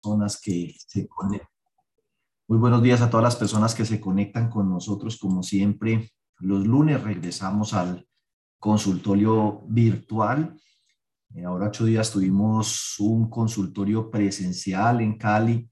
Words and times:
personas 0.00 0.40
que. 0.40 0.74
Muy 2.48 2.58
buenos 2.58 2.82
días 2.82 3.02
a 3.02 3.10
todas 3.10 3.24
las 3.24 3.36
personas 3.36 3.74
que 3.74 3.84
se 3.84 4.00
conectan 4.00 4.48
con 4.48 4.70
nosotros, 4.70 5.18
como 5.18 5.42
siempre. 5.42 6.12
Los 6.38 6.66
lunes 6.66 7.02
regresamos 7.02 7.74
al 7.74 8.06
consultorio 8.58 9.62
virtual. 9.68 10.58
Eh, 11.34 11.44
ahora 11.44 11.66
ocho 11.68 11.84
días 11.84 12.10
tuvimos 12.10 12.98
un 13.00 13.28
consultorio 13.28 14.10
presencial 14.10 15.00
en 15.02 15.18
Cali, 15.18 15.68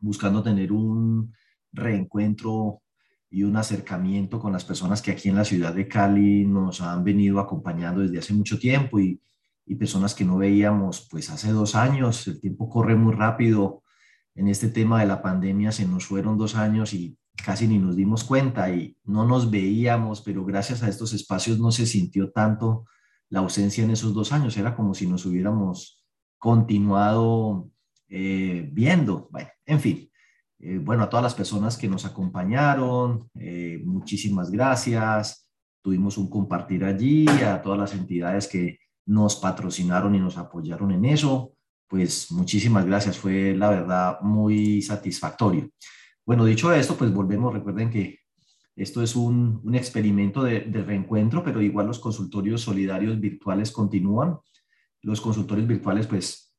buscando 0.00 0.42
tener 0.42 0.72
un 0.72 1.34
reencuentro 1.72 2.80
y 3.30 3.42
un 3.42 3.56
acercamiento 3.56 4.40
con 4.40 4.52
las 4.52 4.64
personas 4.64 5.02
que 5.02 5.10
aquí 5.10 5.28
en 5.28 5.36
la 5.36 5.44
ciudad 5.44 5.74
de 5.74 5.86
Cali 5.86 6.46
nos 6.46 6.80
han 6.80 7.04
venido 7.04 7.38
acompañando 7.38 8.00
desde 8.00 8.18
hace 8.18 8.32
mucho 8.32 8.58
tiempo 8.58 8.98
y, 8.98 9.20
y 9.68 9.74
personas 9.74 10.14
que 10.14 10.24
no 10.24 10.38
veíamos 10.38 11.06
pues 11.10 11.30
hace 11.30 11.52
dos 11.52 11.74
años. 11.74 12.26
El 12.26 12.40
tiempo 12.40 12.70
corre 12.70 12.96
muy 12.96 13.14
rápido. 13.14 13.82
En 14.34 14.48
este 14.48 14.68
tema 14.68 15.00
de 15.00 15.06
la 15.06 15.20
pandemia 15.20 15.72
se 15.72 15.86
nos 15.86 16.06
fueron 16.06 16.38
dos 16.38 16.56
años 16.56 16.94
y 16.94 17.18
casi 17.44 17.68
ni 17.68 17.78
nos 17.78 17.94
dimos 17.94 18.24
cuenta 18.24 18.70
y 18.70 18.96
no 19.04 19.26
nos 19.26 19.50
veíamos, 19.50 20.22
pero 20.22 20.44
gracias 20.44 20.82
a 20.82 20.88
estos 20.88 21.12
espacios 21.12 21.58
no 21.58 21.70
se 21.70 21.86
sintió 21.86 22.30
tanto 22.30 22.86
la 23.28 23.40
ausencia 23.40 23.84
en 23.84 23.90
esos 23.90 24.14
dos 24.14 24.32
años. 24.32 24.56
Era 24.56 24.74
como 24.74 24.94
si 24.94 25.06
nos 25.06 25.26
hubiéramos 25.26 26.02
continuado 26.38 27.70
eh, 28.08 28.70
viendo. 28.72 29.28
Bueno, 29.30 29.50
en 29.66 29.80
fin, 29.80 30.10
eh, 30.60 30.78
bueno, 30.78 31.02
a 31.02 31.10
todas 31.10 31.24
las 31.24 31.34
personas 31.34 31.76
que 31.76 31.88
nos 31.88 32.06
acompañaron, 32.06 33.28
eh, 33.34 33.82
muchísimas 33.84 34.50
gracias. 34.50 35.46
Tuvimos 35.82 36.16
un 36.16 36.30
compartir 36.30 36.84
allí, 36.84 37.26
a 37.28 37.60
todas 37.60 37.78
las 37.78 37.92
entidades 37.92 38.48
que 38.48 38.78
nos 39.08 39.36
patrocinaron 39.36 40.14
y 40.14 40.20
nos 40.20 40.36
apoyaron 40.36 40.92
en 40.92 41.06
eso, 41.06 41.54
pues 41.88 42.30
muchísimas 42.30 42.84
gracias. 42.84 43.16
Fue 43.16 43.56
la 43.56 43.70
verdad 43.70 44.20
muy 44.20 44.82
satisfactorio. 44.82 45.70
Bueno, 46.24 46.44
dicho 46.44 46.72
esto, 46.72 46.94
pues 46.94 47.12
volvemos. 47.12 47.54
Recuerden 47.54 47.90
que 47.90 48.20
esto 48.76 49.02
es 49.02 49.16
un, 49.16 49.62
un 49.64 49.74
experimento 49.74 50.42
de, 50.42 50.60
de 50.60 50.82
reencuentro, 50.84 51.42
pero 51.42 51.62
igual 51.62 51.86
los 51.86 51.98
consultorios 51.98 52.60
solidarios 52.60 53.18
virtuales 53.18 53.72
continúan. 53.72 54.38
Los 55.00 55.22
consultorios 55.22 55.66
virtuales, 55.66 56.06
pues 56.06 56.54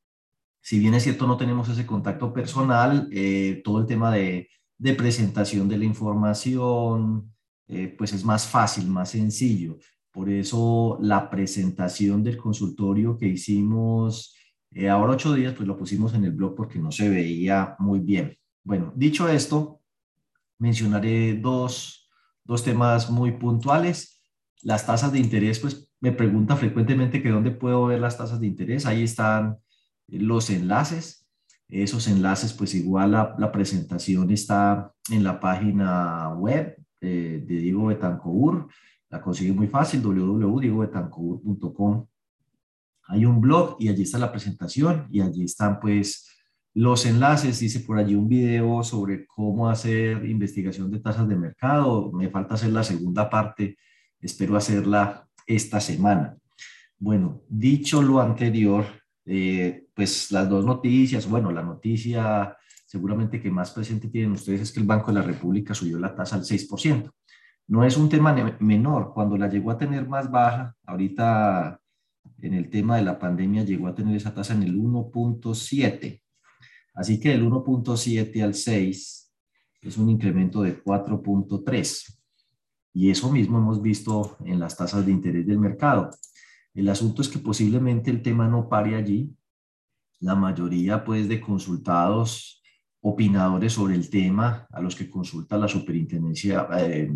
si 0.60 0.78
bien 0.80 0.94
es 0.94 1.04
cierto 1.04 1.26
no 1.26 1.36
tenemos 1.36 1.68
ese 1.68 1.86
contacto 1.86 2.32
personal, 2.32 3.08
eh, 3.12 3.62
todo 3.64 3.78
el 3.80 3.86
tema 3.86 4.12
de, 4.12 4.48
de, 4.76 4.94
presentación 4.94 5.68
de 5.68 5.78
la 5.78 5.84
información, 5.84 7.32
eh, 7.68 7.94
pues 7.96 8.12
es 8.12 8.24
más 8.24 8.46
fácil, 8.46 8.88
más 8.88 9.10
sencillo. 9.10 9.78
Por 10.12 10.28
eso 10.28 10.98
la 11.00 11.30
presentación 11.30 12.22
del 12.24 12.36
consultorio 12.36 13.16
que 13.16 13.28
hicimos 13.28 14.34
eh, 14.72 14.88
ahora 14.88 15.12
ocho 15.12 15.34
días, 15.34 15.54
pues 15.54 15.66
lo 15.66 15.76
pusimos 15.76 16.14
en 16.14 16.24
el 16.24 16.32
blog 16.32 16.54
porque 16.54 16.78
no 16.78 16.92
se 16.92 17.08
veía 17.08 17.74
muy 17.78 18.00
bien. 18.00 18.36
Bueno, 18.62 18.92
dicho 18.94 19.28
esto, 19.28 19.80
mencionaré 20.58 21.34
dos, 21.34 22.08
dos 22.44 22.62
temas 22.62 23.10
muy 23.10 23.32
puntuales. 23.32 24.22
Las 24.62 24.86
tasas 24.86 25.12
de 25.12 25.18
interés, 25.18 25.58
pues 25.58 25.90
me 26.00 26.12
pregunta 26.12 26.56
frecuentemente 26.56 27.22
que 27.22 27.30
dónde 27.30 27.50
puedo 27.50 27.86
ver 27.86 28.00
las 28.00 28.16
tasas 28.16 28.40
de 28.40 28.46
interés. 28.46 28.86
Ahí 28.86 29.02
están 29.02 29.58
los 30.06 30.50
enlaces. 30.50 31.26
Esos 31.68 32.08
enlaces, 32.08 32.52
pues 32.52 32.74
igual 32.74 33.12
la, 33.12 33.34
la 33.38 33.52
presentación 33.52 34.30
está 34.30 34.92
en 35.10 35.24
la 35.24 35.38
página 35.40 36.30
web 36.34 36.76
de 37.00 37.40
Diego 37.40 37.86
Betancourt. 37.86 38.70
La 39.10 39.20
consigue 39.20 39.52
muy 39.52 39.66
fácil, 39.66 40.00
www.diegobetancourt.com. 40.02 42.06
Hay 43.08 43.26
un 43.26 43.40
blog 43.40 43.76
y 43.80 43.88
allí 43.88 44.04
está 44.04 44.18
la 44.18 44.30
presentación 44.30 45.08
y 45.10 45.20
allí 45.20 45.42
están 45.44 45.80
pues 45.80 46.28
los 46.74 47.04
enlaces. 47.06 47.58
Dice 47.58 47.80
por 47.80 47.98
allí 47.98 48.14
un 48.14 48.28
video 48.28 48.84
sobre 48.84 49.26
cómo 49.26 49.68
hacer 49.68 50.24
investigación 50.24 50.92
de 50.92 51.00
tasas 51.00 51.28
de 51.28 51.34
mercado. 51.34 52.12
Me 52.12 52.30
falta 52.30 52.54
hacer 52.54 52.70
la 52.70 52.84
segunda 52.84 53.28
parte. 53.28 53.78
Espero 54.20 54.56
hacerla 54.56 55.26
esta 55.44 55.80
semana. 55.80 56.36
Bueno, 56.96 57.42
dicho 57.48 58.00
lo 58.02 58.20
anterior, 58.20 58.84
eh, 59.24 59.86
pues 59.94 60.30
las 60.30 60.48
dos 60.48 60.64
noticias, 60.64 61.28
bueno, 61.28 61.50
la 61.50 61.62
noticia 61.62 62.56
seguramente 62.86 63.40
que 63.40 63.50
más 63.50 63.70
presente 63.70 64.08
tienen 64.08 64.32
ustedes 64.32 64.62
es 64.62 64.72
que 64.72 64.80
el 64.80 64.86
Banco 64.86 65.12
de 65.12 65.20
la 65.20 65.26
República 65.26 65.74
subió 65.74 65.98
la 65.98 66.14
tasa 66.14 66.36
al 66.36 66.42
6%. 66.42 67.10
No 67.70 67.84
es 67.84 67.96
un 67.96 68.08
tema 68.08 68.34
menor, 68.58 69.12
cuando 69.14 69.36
la 69.36 69.48
llegó 69.48 69.70
a 69.70 69.78
tener 69.78 70.08
más 70.08 70.28
baja, 70.28 70.74
ahorita 70.84 71.80
en 72.42 72.54
el 72.54 72.68
tema 72.68 72.96
de 72.96 73.02
la 73.02 73.16
pandemia 73.16 73.62
llegó 73.62 73.86
a 73.86 73.94
tener 73.94 74.16
esa 74.16 74.34
tasa 74.34 74.54
en 74.54 74.64
el 74.64 74.76
1.7. 74.76 76.20
Así 76.94 77.20
que 77.20 77.28
del 77.28 77.44
1.7 77.44 78.42
al 78.42 78.54
6 78.54 79.32
es 79.82 79.96
un 79.98 80.10
incremento 80.10 80.62
de 80.62 80.82
4.3. 80.82 82.18
Y 82.92 83.08
eso 83.08 83.30
mismo 83.30 83.58
hemos 83.58 83.80
visto 83.80 84.36
en 84.44 84.58
las 84.58 84.76
tasas 84.76 85.06
de 85.06 85.12
interés 85.12 85.46
del 85.46 85.60
mercado. 85.60 86.10
El 86.74 86.88
asunto 86.88 87.22
es 87.22 87.28
que 87.28 87.38
posiblemente 87.38 88.10
el 88.10 88.20
tema 88.20 88.48
no 88.48 88.68
pare 88.68 88.96
allí. 88.96 89.32
La 90.18 90.34
mayoría 90.34 91.04
pues 91.04 91.28
de 91.28 91.40
consultados, 91.40 92.64
opinadores 93.00 93.74
sobre 93.74 93.94
el 93.94 94.10
tema, 94.10 94.66
a 94.72 94.80
los 94.80 94.96
que 94.96 95.08
consulta 95.08 95.56
la 95.56 95.68
superintendencia, 95.68 96.66
eh, 96.76 97.12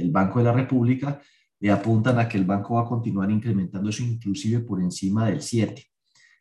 el 0.00 0.10
Banco 0.10 0.38
de 0.38 0.44
la 0.44 0.52
República, 0.52 1.20
le 1.60 1.70
apuntan 1.70 2.18
a 2.18 2.28
que 2.28 2.38
el 2.38 2.44
banco 2.44 2.74
va 2.74 2.82
a 2.82 2.86
continuar 2.86 3.30
incrementando 3.30 3.88
eso 3.88 4.02
inclusive 4.02 4.60
por 4.60 4.80
encima 4.80 5.26
del 5.26 5.40
7. 5.40 5.82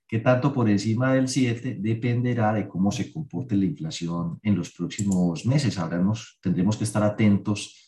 ¿Qué 0.08 0.20
tanto 0.20 0.54
por 0.54 0.70
encima 0.70 1.14
del 1.14 1.28
7? 1.28 1.78
Dependerá 1.80 2.54
de 2.54 2.68
cómo 2.68 2.92
se 2.92 3.12
comporte 3.12 3.56
la 3.56 3.66
inflación 3.66 4.40
en 4.44 4.56
los 4.56 4.72
próximos 4.72 5.46
meses. 5.46 5.80
Habremos, 5.80 6.38
tendremos 6.42 6.78
que 6.78 6.84
estar 6.84 7.02
atentos 7.02 7.82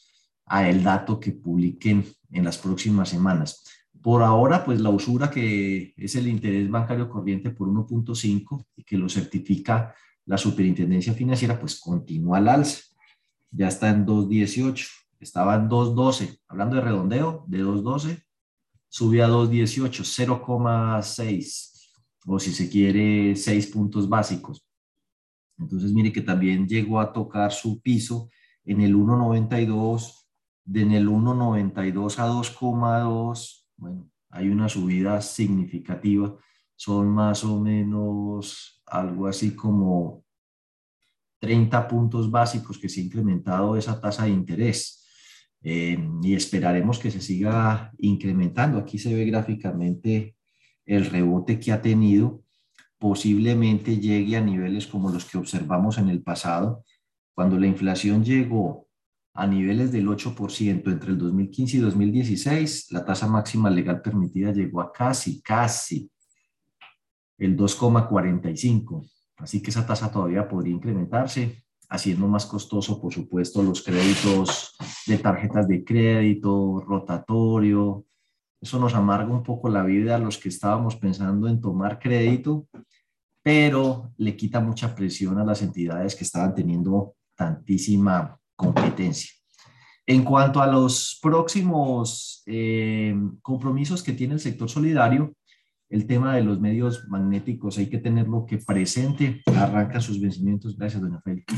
a 0.45 0.67
el 0.67 0.83
dato 0.83 1.19
que 1.19 1.33
publiquen 1.33 2.05
en 2.31 2.43
las 2.43 2.57
próximas 2.57 3.09
semanas. 3.09 3.63
Por 4.01 4.23
ahora, 4.23 4.63
pues 4.63 4.79
la 4.79 4.89
usura 4.89 5.29
que 5.29 5.93
es 5.97 6.15
el 6.15 6.27
interés 6.27 6.69
bancario 6.69 7.09
corriente 7.09 7.51
por 7.51 7.67
1.5 7.67 8.65
y 8.77 8.83
que 8.83 8.97
lo 8.97 9.09
certifica 9.09 9.93
la 10.25 10.37
superintendencia 10.37 11.13
financiera, 11.13 11.59
pues 11.59 11.79
continúa 11.79 12.37
al 12.37 12.47
alza. 12.47 12.81
Ya 13.51 13.67
está 13.67 13.89
en 13.89 14.05
2.18, 14.05 14.87
estaba 15.19 15.55
en 15.55 15.69
2.12. 15.69 16.39
Hablando 16.47 16.75
de 16.75 16.81
redondeo, 16.81 17.45
de 17.47 17.63
2.12, 17.63 18.23
sube 18.87 19.23
a 19.23 19.27
2.18, 19.27 20.03
0,6 20.39 21.73
o 22.25 22.39
si 22.39 22.51
se 22.51 22.69
quiere, 22.69 23.35
6 23.35 23.67
puntos 23.67 24.09
básicos. 24.09 24.65
Entonces, 25.57 25.93
mire 25.93 26.11
que 26.11 26.21
también 26.21 26.67
llegó 26.67 26.99
a 26.99 27.13
tocar 27.13 27.51
su 27.51 27.81
piso 27.81 28.29
en 28.65 28.81
el 28.81 28.95
1.92, 28.95 30.25
de 30.65 30.81
en 30.81 30.91
el 30.91 31.07
1.92 31.07 32.19
a 32.19 32.27
2,2 32.27 33.67
bueno, 33.77 34.09
hay 34.29 34.49
una 34.49 34.67
subida 34.67 35.21
significativa, 35.21 36.35
son 36.75 37.09
más 37.09 37.43
o 37.43 37.59
menos 37.59 38.81
algo 38.85 39.27
así 39.27 39.55
como 39.55 40.25
30 41.39 41.87
puntos 41.87 42.29
básicos 42.29 42.79
que 42.79 42.89
se 42.89 42.99
ha 42.99 43.03
incrementado 43.03 43.77
esa 43.77 44.01
tasa 44.01 44.23
de 44.23 44.31
interés. 44.31 44.96
Eh, 45.63 45.97
y 46.21 46.35
esperaremos 46.35 46.99
que 46.99 47.11
se 47.11 47.21
siga 47.21 47.91
incrementando. 47.97 48.77
Aquí 48.77 48.97
se 48.97 49.13
ve 49.13 49.25
gráficamente 49.25 50.35
el 50.85 51.05
rebote 51.05 51.59
que 51.59 51.71
ha 51.71 51.81
tenido. 51.81 52.43
Posiblemente 52.97 53.99
llegue 53.99 54.37
a 54.37 54.41
niveles 54.41 54.87
como 54.87 55.09
los 55.09 55.25
que 55.25 55.37
observamos 55.37 55.97
en 55.97 56.09
el 56.09 56.21
pasado, 56.21 56.83
cuando 57.33 57.59
la 57.59 57.67
inflación 57.67 58.23
llegó 58.23 58.87
a 59.35 59.45
niveles 59.45 59.91
del 59.91 60.07
8% 60.07 60.91
entre 60.91 61.11
el 61.11 61.17
2015 61.19 61.77
y 61.77 61.79
2016, 61.79 62.91
la 62.91 63.05
tasa 63.05 63.27
máxima 63.27 63.69
legal 63.69 64.01
permitida 64.01 64.51
llegó 64.51 64.81
a 64.81 64.91
casi, 64.91 65.39
casi 65.43 66.09
el 67.37 67.55
2,45. 67.55 69.07
Así 69.37 69.61
que 69.61 69.69
esa 69.69 69.85
tasa 69.85 70.11
todavía 70.11 70.47
podría 70.47 70.73
incrementarse, 70.73 71.63
haciendo 71.89 72.27
más 72.27 72.45
costoso, 72.45 72.99
por 73.01 73.13
supuesto, 73.13 73.63
los 73.63 73.81
créditos 73.81 74.75
de 75.05 75.17
tarjetas 75.17 75.67
de 75.67 75.83
crédito, 75.83 76.83
rotatorio. 76.85 78.05
Eso 78.59 78.79
nos 78.79 78.93
amarga 78.93 79.31
un 79.31 79.43
poco 79.43 79.69
la 79.69 79.83
vida 79.83 80.15
a 80.15 80.19
los 80.19 80.37
que 80.37 80.49
estábamos 80.49 80.95
pensando 80.95 81.47
en 81.47 81.61
tomar 81.61 81.99
crédito, 81.99 82.67
pero 83.41 84.11
le 84.17 84.35
quita 84.35 84.59
mucha 84.59 84.93
presión 84.93 85.37
a 85.37 85.45
las 85.45 85.61
entidades 85.61 86.15
que 86.15 86.23
estaban 86.23 86.53
teniendo 86.53 87.15
tantísima 87.35 88.37
competencia. 88.55 89.31
En 90.05 90.23
cuanto 90.23 90.61
a 90.61 90.67
los 90.67 91.19
próximos 91.21 92.41
eh, 92.45 93.15
compromisos 93.41 94.01
que 94.01 94.13
tiene 94.13 94.33
el 94.33 94.39
sector 94.39 94.69
solidario, 94.69 95.33
el 95.89 96.05
tema 96.05 96.35
de 96.35 96.43
los 96.43 96.59
medios 96.59 97.07
magnéticos 97.07 97.77
hay 97.77 97.87
que 97.87 97.99
tenerlo 97.99 98.45
que 98.45 98.57
presente. 98.57 99.41
Arrancan 99.55 100.01
sus 100.01 100.19
vencimientos, 100.19 100.77
gracias, 100.77 101.01
doña 101.01 101.21
Félix. 101.21 101.53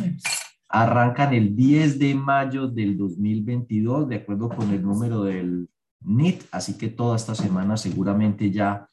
Arrancan 0.67 1.33
el 1.33 1.55
10 1.55 1.97
de 1.97 2.13
mayo 2.13 2.67
del 2.67 2.97
2022, 2.97 4.07
de 4.07 4.17
acuerdo 4.17 4.49
con 4.49 4.71
el 4.71 4.83
número 4.83 5.23
del 5.23 5.67
NIT, 6.01 6.43
así 6.51 6.77
que 6.77 6.89
toda 6.89 7.15
esta 7.15 7.33
semana 7.33 7.75
seguramente 7.75 8.51
ya 8.51 8.87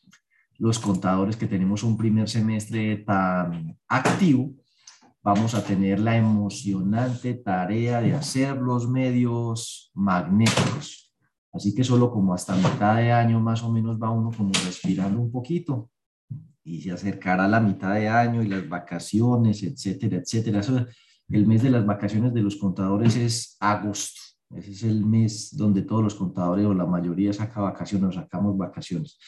los 0.58 0.78
contadores 0.78 1.36
que 1.36 1.46
tenemos 1.46 1.82
un 1.82 1.96
primer 1.96 2.28
semestre 2.28 2.96
tan 2.98 3.76
activo, 3.88 4.54
vamos 5.22 5.54
a 5.54 5.62
tener 5.62 6.00
la 6.00 6.16
emocionante 6.16 7.34
tarea 7.34 8.00
de 8.00 8.14
hacer 8.14 8.56
los 8.56 8.88
medios 8.88 9.90
magnéticos. 9.94 11.05
Así 11.56 11.74
que 11.74 11.84
solo 11.84 12.10
como 12.10 12.34
hasta 12.34 12.54
mitad 12.54 12.96
de 12.96 13.10
año 13.10 13.40
más 13.40 13.62
o 13.62 13.72
menos 13.72 14.00
va 14.00 14.10
uno 14.10 14.30
como 14.30 14.52
respirando 14.66 15.18
un 15.18 15.32
poquito 15.32 15.90
y 16.62 16.82
se 16.82 16.92
acercará 16.92 17.48
la 17.48 17.60
mitad 17.60 17.94
de 17.94 18.08
año 18.08 18.42
y 18.42 18.48
las 18.48 18.68
vacaciones, 18.68 19.62
etcétera, 19.62 20.18
etcétera. 20.18 20.60
el 21.28 21.46
mes 21.46 21.62
de 21.62 21.70
las 21.70 21.86
vacaciones 21.86 22.34
de 22.34 22.42
los 22.42 22.56
contadores 22.56 23.16
es 23.16 23.56
agosto. 23.58 24.20
Ese 24.50 24.72
es 24.72 24.82
el 24.82 25.04
mes 25.04 25.56
donde 25.56 25.82
todos 25.82 26.02
los 26.02 26.14
contadores 26.14 26.66
o 26.66 26.74
la 26.74 26.86
mayoría 26.86 27.32
saca 27.32 27.60
vacaciones 27.60 28.10
o 28.10 28.12
sacamos 28.12 28.56
vacaciones. 28.56 29.18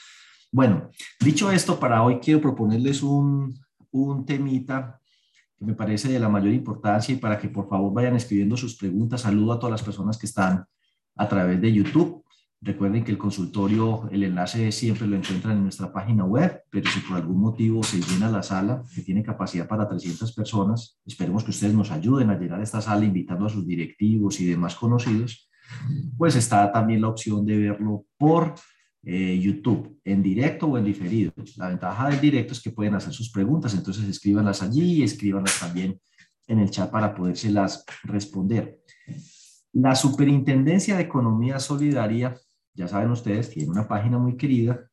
Bueno, 0.53 0.91
dicho 1.21 1.51
esto, 1.51 1.81
para 1.81 2.03
hoy 2.03 2.19
quiero 2.19 2.41
proponerles 2.41 3.03
un, 3.03 3.59
un 3.91 4.27
temita 4.27 5.01
que 5.59 5.65
me 5.65 5.75
parece 5.75 6.09
de 6.09 6.21
la 6.21 6.29
mayor 6.29 6.53
importancia 6.53 7.15
y 7.15 7.19
para 7.19 7.39
que 7.39 7.49
por 7.49 7.69
favor 7.69 7.93
vayan 7.93 8.17
escribiendo 8.17 8.57
sus 8.57 8.77
preguntas. 8.77 9.23
Saludo 9.23 9.53
a 9.53 9.59
todas 9.59 9.73
las 9.73 9.83
personas 9.83 10.19
que 10.19 10.27
están 10.27 10.65
a 11.19 11.29
través 11.29 11.61
de 11.61 11.73
YouTube. 11.73 12.25
Recuerden 12.61 13.05
que 13.05 13.13
el 13.13 13.19
consultorio, 13.19 14.09
el 14.11 14.25
enlace 14.25 14.73
siempre 14.73 15.07
lo 15.07 15.17
encuentran 15.17 15.59
en 15.59 15.63
nuestra 15.65 15.93
página 15.93 16.25
web, 16.25 16.63
pero 16.71 16.91
si 16.91 16.99
por 17.01 17.17
algún 17.17 17.41
motivo 17.41 17.85
se 17.85 18.01
llena 18.01 18.31
la 18.31 18.43
sala, 18.43 18.83
que 18.93 19.03
tiene 19.03 19.23
capacidad 19.23 19.69
para 19.69 19.89
300 19.89 20.33
personas, 20.33 20.99
esperemos 21.07 21.45
que 21.45 21.51
ustedes 21.51 21.75
nos 21.75 21.93
ayuden 21.93 22.31
a 22.31 22.39
llenar 22.39 22.61
esta 22.61 22.81
sala 22.81 23.05
invitando 23.05 23.47
a 23.47 23.49
sus 23.49 23.65
directivos 23.65 24.41
y 24.41 24.47
demás 24.47 24.75
conocidos, 24.75 25.49
pues 26.17 26.35
está 26.35 26.73
también 26.73 27.03
la 27.03 27.09
opción 27.09 27.47
de 27.47 27.59
verlo 27.59 28.07
por 28.17 28.55
eh, 29.05 29.39
YouTube, 29.41 30.01
en 30.05 30.21
directo 30.21 30.67
o 30.67 30.79
en 30.79 30.85
diferido. 30.85 31.33
La 31.57 31.69
ventaja 31.69 32.09
del 32.09 32.21
directo 32.21 32.55
es 32.55 32.61
que 32.61 32.73
pueden 32.73 32.97
hacer 32.97 33.13
sus 33.13 33.31
preguntas, 33.31 33.73
entonces 33.75 34.09
escríbanlas 34.09 34.63
allí 34.63 34.95
y 34.95 35.03
escríbanlas 35.05 35.61
también 35.61 36.01
en 36.49 36.59
el 36.59 36.71
chat 36.71 36.91
para 36.91 37.15
podérselas 37.15 37.85
responder. 38.03 38.81
La 39.73 39.95
Superintendencia 39.95 40.97
de 40.97 41.03
Economía 41.03 41.59
Solidaria 41.59 42.35
ya 42.79 42.87
saben 42.87 43.11
ustedes, 43.11 43.51
tiene 43.51 43.71
una 43.71 43.89
página 43.89 44.19
muy 44.19 44.37
querida, 44.37 44.89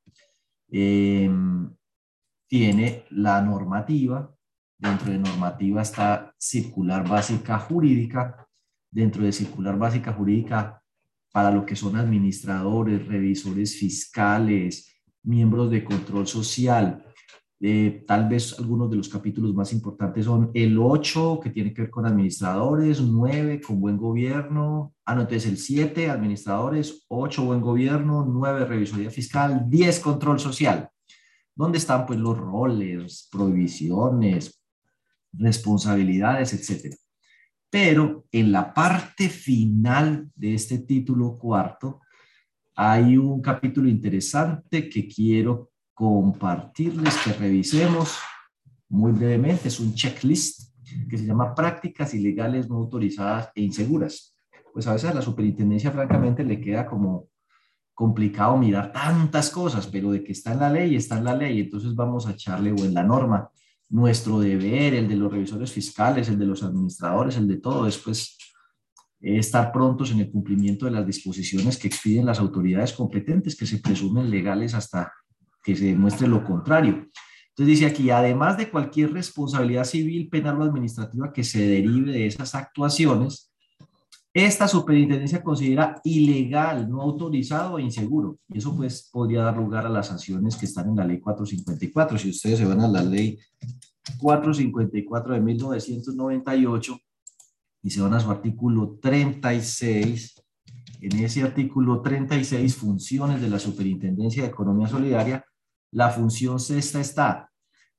eh, 0.71 1.29
tiene 2.47 3.05
la 3.11 3.41
normativa, 3.41 4.33
dentro 4.77 5.11
de 5.11 5.19
normativa 5.19 5.83
está 5.83 6.33
circular 6.37 7.07
básica 7.07 7.59
jurídica, 7.59 8.47
dentro 8.89 9.23
de 9.23 9.31
circular 9.31 9.77
básica 9.77 10.13
jurídica 10.13 10.81
para 11.31 11.51
lo 11.51 11.63
que 11.63 11.75
son 11.75 11.95
administradores, 11.95 13.05
revisores 13.05 13.77
fiscales, 13.77 14.91
miembros 15.21 15.69
de 15.69 15.83
control 15.83 16.25
social, 16.25 17.05
eh, 17.61 18.03
tal 18.05 18.27
vez 18.27 18.59
algunos 18.59 18.89
de 18.89 18.97
los 18.97 19.07
capítulos 19.07 19.53
más 19.53 19.71
importantes 19.71 20.25
son 20.25 20.51
el 20.53 20.77
8, 20.77 21.39
que 21.41 21.49
tiene 21.49 21.73
que 21.73 21.83
ver 21.83 21.91
con 21.91 22.05
administradores, 22.05 23.01
9, 23.01 23.61
con 23.61 23.79
buen 23.79 23.97
gobierno, 23.97 24.93
ah, 25.05 25.15
no, 25.15 25.21
entonces 25.21 25.49
el 25.49 25.57
7, 25.57 26.09
administradores, 26.09 27.05
8, 27.07 27.45
buen 27.45 27.61
gobierno, 27.61 28.25
9, 28.27 28.65
revisoría 28.65 29.09
fiscal, 29.09 29.65
10, 29.69 29.99
control 30.01 30.39
social. 30.39 30.89
¿Dónde 31.55 31.77
están 31.77 32.05
pues 32.05 32.19
los 32.19 32.37
roles, 32.37 33.29
prohibiciones, 33.31 34.61
responsabilidades, 35.31 36.53
etcétera? 36.53 36.97
Pero 37.69 38.25
en 38.31 38.51
la 38.51 38.73
parte 38.73 39.29
final 39.29 40.29
de 40.35 40.53
este 40.53 40.79
título 40.79 41.37
cuarto 41.37 42.01
hay 42.75 43.15
un 43.17 43.41
capítulo 43.41 43.87
interesante 43.87 44.89
que 44.89 45.07
quiero 45.07 45.71
compartirles, 45.95 47.17
que 47.23 47.33
revisemos 47.33 48.19
muy 48.89 49.11
brevemente. 49.11 49.69
Es 49.69 49.79
un 49.79 49.95
checklist 49.95 50.75
que 51.09 51.17
se 51.17 51.25
llama 51.25 51.55
prácticas 51.55 52.13
ilegales 52.13 52.69
no 52.69 52.75
autorizadas 52.75 53.49
e 53.55 53.61
inseguras. 53.61 54.37
Pues 54.73 54.85
a 54.87 54.93
veces 54.93 55.09
a 55.09 55.13
la 55.13 55.21
superintendencia 55.21 55.91
francamente 55.91 56.43
le 56.43 56.61
queda 56.61 56.85
como 56.85 57.29
complicado 57.93 58.57
mirar 58.57 58.91
tantas 58.91 59.49
cosas, 59.49 59.87
pero 59.87 60.11
de 60.11 60.21
que 60.21 60.33
está 60.33 60.51
en 60.51 60.59
la 60.59 60.69
ley, 60.69 60.95
está 60.95 61.17
en 61.17 61.23
la 61.23 61.35
ley, 61.35 61.61
entonces 61.61 61.95
vamos 61.95 62.27
a 62.27 62.31
echarle 62.31 62.73
o 62.73 62.83
en 62.83 62.93
la 62.93 63.03
norma 63.03 63.49
nuestro 63.89 64.39
deber, 64.39 64.95
el 64.95 65.07
de 65.07 65.15
los 65.15 65.31
revisores 65.31 65.71
fiscales, 65.71 66.27
el 66.27 66.37
de 66.37 66.45
los 66.45 66.61
administradores, 66.61 67.37
el 67.37 67.47
de 67.47 67.57
todo, 67.57 67.85
después 67.85 68.37
estar 69.21 69.71
prontos 69.71 70.11
en 70.11 70.19
el 70.19 70.31
cumplimiento 70.31 70.85
de 70.85 70.91
las 70.91 71.05
disposiciones 71.05 71.77
que 71.77 71.87
expiden 71.87 72.25
las 72.25 72.39
autoridades 72.39 72.91
competentes 72.93 73.55
que 73.55 73.65
se 73.65 73.77
presumen 73.77 74.29
legales 74.29 74.73
hasta 74.73 75.13
que 75.65 75.75
se 75.75 75.85
demuestre 75.85 76.27
lo 76.27 76.45
contrario. 76.45 77.07
Entonces 77.49 77.79
dice 77.79 77.85
aquí, 77.87 78.09
además 78.09 78.57
de 78.57 78.69
cualquier 78.69 79.11
responsabilidad 79.13 79.85
civil, 79.85 80.29
penal 80.29 80.61
o 80.61 80.63
administrativa 80.63 81.33
que 81.33 81.43
se 81.43 81.65
derive 81.65 82.11
de 82.11 82.27
esas 82.27 82.53
actuaciones, 82.53 83.51
esta 84.33 84.67
superintendencia 84.67 85.41
considera 85.41 86.01
ilegal, 86.03 86.89
no 86.89 87.01
autorizado 87.01 87.79
e 87.79 87.83
inseguro. 87.83 88.37
Y 88.49 88.57
eso 88.57 88.75
pues 88.75 89.09
podría 89.11 89.43
dar 89.43 89.55
lugar 89.55 89.85
a 89.85 89.89
las 89.89 90.07
sanciones 90.07 90.57
que 90.57 90.65
están 90.65 90.89
en 90.89 90.97
la 90.97 91.05
ley 91.05 91.21
454. 91.21 92.17
Si 92.17 92.29
ustedes 92.29 92.59
se 92.59 92.65
van 92.65 92.81
a 92.81 92.87
la 92.89 93.01
ley 93.01 93.39
454 94.19 95.33
de 95.33 95.39
1998 95.39 96.97
y 97.81 97.89
se 97.89 98.01
van 98.01 98.13
a 98.13 98.19
su 98.19 98.29
artículo 98.29 98.99
36, 99.01 100.43
en 100.99 101.23
ese 101.23 101.43
artículo 101.43 102.01
36, 102.01 102.75
funciones 102.75 103.41
de 103.41 103.49
la 103.49 103.59
Superintendencia 103.59 104.43
de 104.43 104.49
Economía 104.49 104.87
Solidaria, 104.87 105.45
la 105.95 106.09
función 106.09 106.59
sexta 106.59 106.99
está 106.99 107.49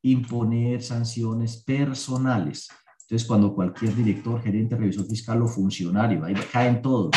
imponer 0.03 0.83
sanciones 0.83 1.57
personales. 1.65 2.69
Entonces, 3.01 3.27
cuando 3.27 3.55
cualquier 3.55 3.97
director, 3.97 4.43
gerente, 4.43 4.77
revisor 4.77 5.07
fiscal 5.07 5.41
o 5.41 5.49
funcionario, 5.49 6.23
ahí 6.23 6.35
caen 6.53 6.83
todos, 6.83 7.13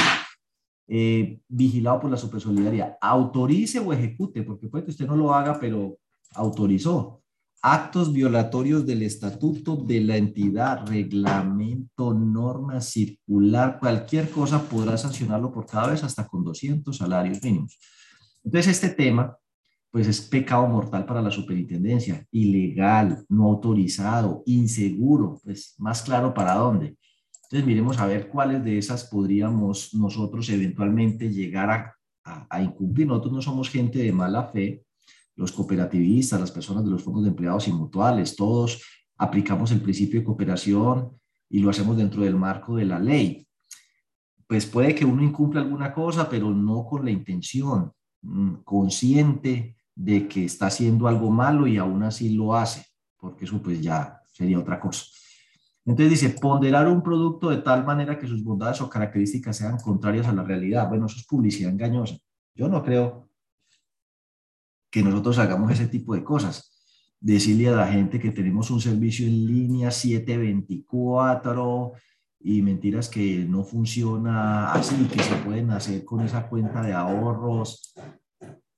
eh, 0.87 1.41
vigilado 1.49 1.99
por 1.99 2.11
la 2.11 2.15
supersolidaria, 2.15 2.97
autorice 3.01 3.79
o 3.79 3.91
ejecute, 3.91 4.43
porque 4.43 4.69
puede 4.69 4.85
que 4.85 4.91
usted 4.91 5.05
no 5.05 5.17
lo 5.17 5.33
haga, 5.33 5.59
pero 5.59 5.97
autorizó 6.33 7.23
actos 7.61 8.13
violatorios 8.13 8.85
del 8.85 9.01
estatuto 9.01 9.75
de 9.75 9.99
la 9.99 10.15
entidad, 10.15 10.87
reglamento, 10.87 12.13
norma 12.13 12.79
circular, 12.79 13.79
cualquier 13.79 14.29
cosa 14.29 14.63
podrá 14.63 14.97
sancionarlo 14.97 15.51
por 15.51 15.65
cada 15.65 15.89
vez 15.89 16.05
hasta 16.05 16.25
con 16.25 16.45
200 16.45 16.95
salarios 16.95 17.43
mínimos. 17.43 17.77
Entonces, 18.45 18.81
este 18.81 18.95
tema 18.95 19.35
pues 19.91 20.07
es 20.07 20.21
pecado 20.21 20.67
mortal 20.67 21.05
para 21.05 21.21
la 21.21 21.31
superintendencia, 21.31 22.25
ilegal, 22.31 23.25
no 23.27 23.45
autorizado, 23.45 24.43
inseguro, 24.45 25.39
pues 25.43 25.75
más 25.79 26.03
claro 26.03 26.33
para 26.33 26.53
dónde. 26.55 26.95
Entonces 27.43 27.65
miremos 27.65 27.97
a 27.97 28.05
ver 28.05 28.29
cuáles 28.29 28.63
de 28.63 28.77
esas 28.77 29.05
podríamos 29.05 29.93
nosotros 29.95 30.47
eventualmente 30.49 31.31
llegar 31.31 31.71
a, 32.23 32.47
a, 32.49 32.61
incumplir. 32.61 33.07
Nosotros 33.07 33.33
no 33.33 33.41
somos 33.41 33.69
gente 33.69 33.97
de 33.97 34.11
mala 34.11 34.43
fe, 34.43 34.83
los 35.35 35.51
cooperativistas, 35.51 36.39
las 36.39 36.51
personas 36.51 36.85
de 36.85 36.91
los 36.91 37.01
fondos 37.01 37.23
de 37.23 37.29
empleados 37.29 37.67
y 37.67 37.71
mutuales, 37.71 38.35
todos 38.35 38.83
aplicamos 39.17 39.71
el 39.71 39.81
principio 39.81 40.19
de 40.19 40.25
cooperación 40.25 41.17
y 41.49 41.59
lo 41.59 41.71
hacemos 41.71 41.97
dentro 41.97 42.21
del 42.21 42.35
marco 42.35 42.75
de 42.75 42.85
la 42.85 42.99
ley. 42.99 43.47
Pues 44.45 44.67
puede 44.67 44.93
que 44.93 45.05
uno 45.05 45.23
incumpla 45.23 45.61
alguna 45.61 45.93
cosa, 45.93 46.29
pero 46.29 46.51
no 46.51 46.85
con 46.85 47.05
la 47.05 47.11
intención 47.11 47.91
mm, 48.21 48.55
consciente 48.63 49.77
de 49.99 50.27
que 50.29 50.45
está 50.45 50.67
haciendo 50.67 51.09
algo 51.09 51.29
malo 51.29 51.67
y 51.67 51.77
aún 51.77 52.03
así 52.03 52.29
lo 52.29 52.55
hace, 52.55 52.85
porque 53.17 53.43
eso 53.43 53.61
pues 53.61 53.81
ya 53.81 54.21
sería 54.31 54.57
otra 54.57 54.79
cosa. 54.79 55.03
Entonces 55.85 56.21
dice, 56.21 56.39
ponderar 56.39 56.87
un 56.87 57.03
producto 57.03 57.49
de 57.49 57.57
tal 57.57 57.85
manera 57.85 58.17
que 58.17 58.25
sus 58.25 58.41
bondades 58.41 58.79
o 58.79 58.89
características 58.89 59.57
sean 59.57 59.77
contrarias 59.77 60.25
a 60.27 60.33
la 60.33 60.43
realidad. 60.43 60.87
Bueno, 60.87 61.07
eso 61.07 61.17
es 61.17 61.25
publicidad 61.25 61.71
engañosa. 61.71 62.15
Yo 62.55 62.69
no 62.69 62.81
creo 62.81 63.27
que 64.89 65.03
nosotros 65.03 65.37
hagamos 65.37 65.69
ese 65.73 65.87
tipo 65.87 66.15
de 66.15 66.23
cosas. 66.23 66.71
Decirle 67.19 67.67
a 67.67 67.75
la 67.75 67.87
gente 67.87 68.21
que 68.21 68.31
tenemos 68.31 68.71
un 68.71 68.79
servicio 68.79 69.27
en 69.27 69.47
línea 69.47 69.91
724 69.91 71.91
y 72.39 72.61
mentiras 72.61 73.09
que 73.09 73.39
no 73.39 73.65
funciona 73.65 74.71
así, 74.71 74.95
que 75.11 75.21
se 75.21 75.35
pueden 75.35 75.71
hacer 75.71 76.05
con 76.05 76.21
esa 76.21 76.47
cuenta 76.47 76.81
de 76.81 76.93
ahorros 76.93 77.93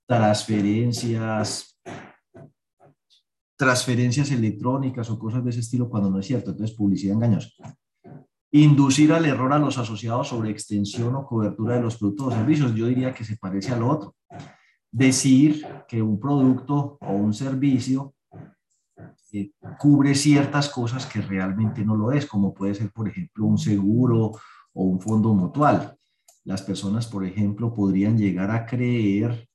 transferencias, 0.06 1.80
transferencias 3.56 4.30
electrónicas 4.30 5.08
o 5.10 5.18
cosas 5.18 5.44
de 5.44 5.50
ese 5.50 5.60
estilo 5.60 5.88
cuando 5.88 6.10
no 6.10 6.18
es 6.18 6.26
cierto. 6.26 6.50
Entonces, 6.50 6.76
publicidad 6.76 7.14
engañosa. 7.14 7.50
Inducir 8.50 9.12
al 9.12 9.24
error 9.24 9.52
a 9.52 9.58
los 9.58 9.78
asociados 9.78 10.28
sobre 10.28 10.50
extensión 10.50 11.14
o 11.14 11.26
cobertura 11.26 11.76
de 11.76 11.82
los 11.82 11.96
productos 11.96 12.28
o 12.28 12.36
servicios. 12.36 12.74
Yo 12.74 12.86
diría 12.86 13.14
que 13.14 13.24
se 13.24 13.36
parece 13.36 13.72
a 13.72 13.78
lo 13.78 13.88
otro. 13.88 14.14
Decir 14.90 15.66
que 15.88 16.02
un 16.02 16.20
producto 16.20 16.98
o 17.00 17.12
un 17.12 17.32
servicio 17.32 18.14
eh, 19.32 19.52
cubre 19.78 20.14
ciertas 20.14 20.68
cosas 20.68 21.06
que 21.06 21.22
realmente 21.22 21.82
no 21.82 21.96
lo 21.96 22.12
es, 22.12 22.26
como 22.26 22.52
puede 22.52 22.74
ser, 22.74 22.90
por 22.92 23.08
ejemplo, 23.08 23.46
un 23.46 23.56
seguro 23.56 24.32
o 24.74 24.84
un 24.84 25.00
fondo 25.00 25.32
mutual. 25.32 25.96
Las 26.44 26.60
personas, 26.60 27.06
por 27.06 27.24
ejemplo, 27.24 27.72
podrían 27.72 28.18
llegar 28.18 28.50
a 28.50 28.66
creer 28.66 29.48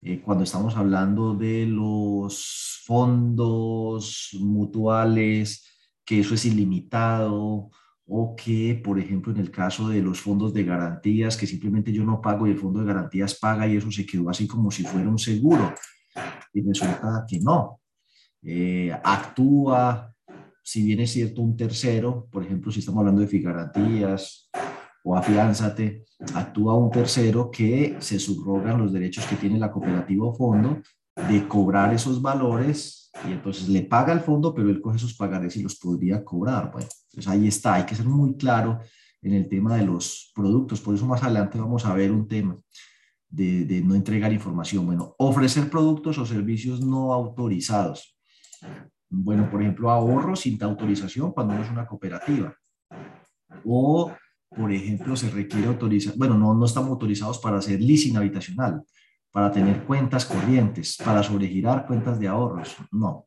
eh, 0.00 0.20
cuando 0.20 0.44
estamos 0.44 0.76
hablando 0.76 1.34
de 1.34 1.66
los 1.66 2.82
fondos 2.84 4.30
mutuales, 4.40 5.64
que 6.04 6.20
eso 6.20 6.34
es 6.34 6.44
ilimitado, 6.44 7.70
o 8.10 8.34
que, 8.34 8.80
por 8.82 8.98
ejemplo, 8.98 9.32
en 9.32 9.38
el 9.38 9.50
caso 9.50 9.88
de 9.88 10.00
los 10.00 10.20
fondos 10.20 10.54
de 10.54 10.64
garantías, 10.64 11.36
que 11.36 11.46
simplemente 11.46 11.92
yo 11.92 12.04
no 12.04 12.22
pago 12.22 12.46
y 12.46 12.52
el 12.52 12.58
fondo 12.58 12.80
de 12.80 12.86
garantías 12.86 13.38
paga 13.38 13.66
y 13.66 13.76
eso 13.76 13.90
se 13.90 14.06
quedó 14.06 14.30
así 14.30 14.46
como 14.46 14.70
si 14.70 14.82
fuera 14.84 15.08
un 15.08 15.18
seguro. 15.18 15.74
Y 16.54 16.62
resulta 16.62 17.26
que 17.28 17.38
no. 17.40 17.80
Eh, 18.42 18.90
actúa, 19.04 20.14
si 20.62 20.84
bien 20.84 21.00
es 21.00 21.12
cierto, 21.12 21.42
un 21.42 21.56
tercero, 21.56 22.26
por 22.30 22.44
ejemplo, 22.44 22.72
si 22.72 22.78
estamos 22.78 23.00
hablando 23.00 23.20
de 23.20 23.28
figarantías 23.28 24.47
o 25.08 25.16
afiánzate, 25.16 26.04
actúa 26.34 26.74
un 26.74 26.90
tercero 26.90 27.50
que 27.50 27.96
se 27.98 28.18
subrogan 28.18 28.78
los 28.78 28.92
derechos 28.92 29.24
que 29.24 29.36
tiene 29.36 29.58
la 29.58 29.72
cooperativa 29.72 30.26
o 30.26 30.34
fondo 30.34 30.82
de 31.30 31.48
cobrar 31.48 31.94
esos 31.94 32.20
valores 32.20 33.10
y 33.26 33.32
entonces 33.32 33.70
le 33.70 33.82
paga 33.82 34.12
el 34.12 34.20
fondo, 34.20 34.54
pero 34.54 34.68
él 34.68 34.82
coge 34.82 34.98
esos 34.98 35.14
pagares 35.14 35.56
y 35.56 35.62
los 35.62 35.76
podría 35.76 36.22
cobrar. 36.22 36.70
Bueno, 36.70 36.88
entonces 37.06 37.32
ahí 37.32 37.48
está, 37.48 37.74
hay 37.76 37.86
que 37.86 37.94
ser 37.94 38.04
muy 38.04 38.36
claro 38.36 38.80
en 39.22 39.32
el 39.32 39.48
tema 39.48 39.76
de 39.76 39.86
los 39.86 40.30
productos. 40.34 40.78
Por 40.82 40.94
eso 40.94 41.06
más 41.06 41.22
adelante 41.22 41.58
vamos 41.58 41.86
a 41.86 41.94
ver 41.94 42.12
un 42.12 42.28
tema 42.28 42.58
de, 43.30 43.64
de 43.64 43.80
no 43.80 43.94
entregar 43.94 44.30
información. 44.30 44.84
Bueno, 44.84 45.14
ofrecer 45.16 45.70
productos 45.70 46.18
o 46.18 46.26
servicios 46.26 46.82
no 46.82 47.14
autorizados. 47.14 48.14
Bueno, 49.08 49.50
por 49.50 49.62
ejemplo, 49.62 49.90
ahorros 49.90 50.40
sin 50.40 50.62
autorización 50.62 51.32
cuando 51.32 51.54
no 51.54 51.62
es 51.62 51.70
una 51.70 51.86
cooperativa. 51.86 52.54
O, 53.64 54.12
por 54.54 54.72
ejemplo, 54.72 55.16
se 55.16 55.30
requiere 55.30 55.66
autorizar, 55.66 56.14
bueno, 56.16 56.36
no, 56.36 56.54
no 56.54 56.64
estamos 56.64 56.90
autorizados 56.90 57.38
para 57.38 57.58
hacer 57.58 57.80
leasing 57.80 58.16
habitacional, 58.16 58.82
para 59.30 59.52
tener 59.52 59.84
cuentas 59.84 60.24
corrientes, 60.24 60.96
para 60.96 61.22
sobregirar 61.22 61.86
cuentas 61.86 62.18
de 62.18 62.28
ahorros, 62.28 62.76
no. 62.90 63.26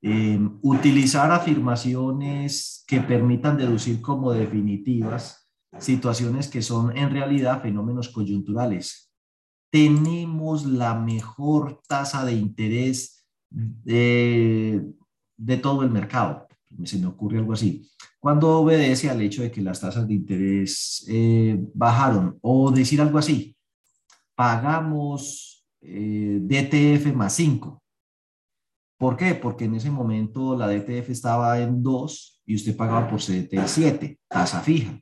Em, 0.00 0.58
utilizar 0.62 1.30
afirmaciones 1.32 2.84
que 2.86 3.00
permitan 3.00 3.56
deducir 3.56 4.00
como 4.00 4.32
definitivas 4.32 5.50
situaciones 5.78 6.48
que 6.48 6.62
son 6.62 6.96
en 6.96 7.10
realidad 7.10 7.60
fenómenos 7.60 8.08
coyunturales. 8.08 9.12
Tenemos 9.70 10.64
la 10.64 10.94
mejor 10.94 11.80
tasa 11.88 12.24
de 12.24 12.32
interés 12.32 13.26
de, 13.50 14.86
de 15.36 15.56
todo 15.56 15.82
el 15.82 15.90
mercado. 15.90 16.47
Se 16.84 16.98
me 16.98 17.06
ocurre 17.06 17.38
algo 17.38 17.52
así. 17.52 17.90
Cuando 18.20 18.58
obedece 18.58 19.08
al 19.08 19.20
hecho 19.20 19.42
de 19.42 19.50
que 19.50 19.60
las 19.60 19.80
tasas 19.80 20.06
de 20.06 20.14
interés 20.14 21.04
eh, 21.08 21.58
bajaron 21.74 22.38
o 22.42 22.70
decir 22.70 23.00
algo 23.00 23.18
así, 23.18 23.56
pagamos 24.34 25.64
eh, 25.80 26.38
DTF 26.40 27.14
más 27.14 27.34
5. 27.34 27.82
¿Por 28.98 29.16
qué? 29.16 29.34
Porque 29.34 29.66
en 29.66 29.76
ese 29.76 29.90
momento 29.90 30.56
la 30.56 30.68
DTF 30.68 31.10
estaba 31.10 31.60
en 31.60 31.82
2 31.82 32.42
y 32.46 32.56
usted 32.56 32.76
pagaba 32.76 33.08
por 33.08 33.20
CDT 33.20 33.64
7, 33.64 34.18
tasa 34.28 34.60
fija. 34.60 34.98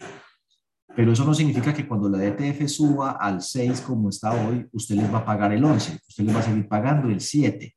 Pero 0.94 1.12
eso 1.12 1.24
no 1.24 1.34
significa 1.34 1.74
que 1.74 1.86
cuando 1.86 2.08
la 2.08 2.18
DTF 2.18 2.66
suba 2.68 3.12
al 3.12 3.42
6 3.42 3.82
como 3.82 4.08
está 4.08 4.32
hoy, 4.32 4.66
usted 4.72 4.96
les 4.96 5.12
va 5.12 5.18
a 5.18 5.24
pagar 5.24 5.52
el 5.52 5.62
11, 5.62 6.00
usted 6.08 6.24
les 6.24 6.34
va 6.34 6.40
a 6.40 6.42
seguir 6.42 6.66
pagando 6.68 7.08
el 7.08 7.20
7. 7.20 7.75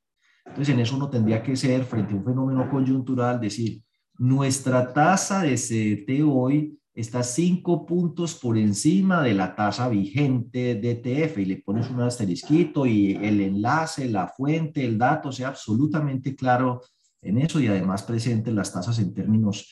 Entonces, 0.60 0.76
en 0.76 0.82
eso 0.82 0.98
uno 0.98 1.10
tendría 1.10 1.42
que 1.42 1.56
ser, 1.56 1.86
frente 1.86 2.14
a 2.14 2.18
un 2.18 2.26
fenómeno 2.26 2.70
coyuntural, 2.70 3.40
decir, 3.40 3.82
nuestra 4.18 4.92
tasa 4.92 5.44
de 5.44 5.56
CDT 5.56 6.22
hoy 6.30 6.78
está 6.94 7.24
cinco 7.24 7.86
puntos 7.86 8.36
por 8.36 8.58
encima 8.58 9.24
de 9.24 9.34
la 9.34 9.56
tasa 9.56 9.88
vigente 9.88 10.76
de 10.76 10.92
ETF 10.92 11.38
y 11.38 11.46
le 11.46 11.62
pones 11.62 11.90
un 11.90 12.02
asterisquito 12.02 12.86
y 12.86 13.16
el 13.16 13.40
enlace, 13.40 14.10
la 14.10 14.28
fuente, 14.28 14.84
el 14.84 14.98
dato 14.98 15.32
sea 15.32 15.48
absolutamente 15.48 16.36
claro 16.36 16.82
en 17.22 17.38
eso 17.38 17.62
y 17.62 17.68
además 17.68 18.04
presente 18.04 18.52
las 18.52 18.74
tasas 18.74 19.00
en 19.00 19.14
términos 19.14 19.66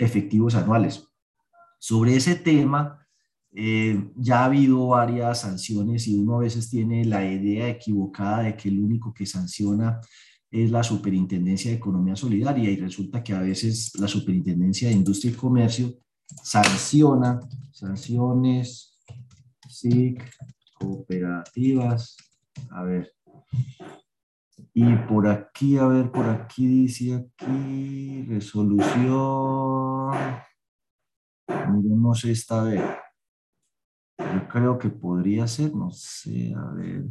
efectivos 0.00 0.56
anuales. 0.56 1.06
Sobre 1.78 2.16
ese 2.16 2.34
tema, 2.34 3.03
eh, 3.56 4.10
ya 4.16 4.40
ha 4.40 4.44
habido 4.46 4.88
varias 4.88 5.42
sanciones 5.42 6.08
y 6.08 6.16
uno 6.18 6.36
a 6.36 6.40
veces 6.40 6.68
tiene 6.68 7.04
la 7.04 7.24
idea 7.24 7.68
equivocada 7.68 8.42
de 8.42 8.56
que 8.56 8.68
el 8.68 8.80
único 8.80 9.14
que 9.14 9.26
sanciona 9.26 10.00
es 10.50 10.72
la 10.72 10.82
Superintendencia 10.82 11.70
de 11.70 11.76
Economía 11.76 12.16
Solidaria 12.16 12.68
y 12.68 12.76
resulta 12.76 13.22
que 13.22 13.32
a 13.32 13.40
veces 13.40 13.92
la 13.98 14.08
Superintendencia 14.08 14.88
de 14.88 14.94
Industria 14.94 15.32
y 15.32 15.36
Comercio 15.36 15.94
sanciona 16.42 17.38
sanciones 17.72 18.98
SIC 19.68 20.20
cooperativas. 20.78 22.16
A 22.70 22.82
ver. 22.82 23.12
Y 24.72 24.96
por 25.08 25.28
aquí, 25.28 25.76
a 25.78 25.86
ver, 25.86 26.10
por 26.10 26.28
aquí 26.28 26.66
dice 26.66 27.14
aquí 27.14 28.24
resolución. 28.28 30.10
Miremos 31.46 32.24
esta 32.24 32.64
vez. 32.64 32.82
Yo 34.32 34.48
creo 34.48 34.78
que 34.78 34.88
podría 34.88 35.46
ser, 35.46 35.74
no 35.74 35.90
sé, 35.90 36.54
a 36.54 36.72
ver. 36.72 37.04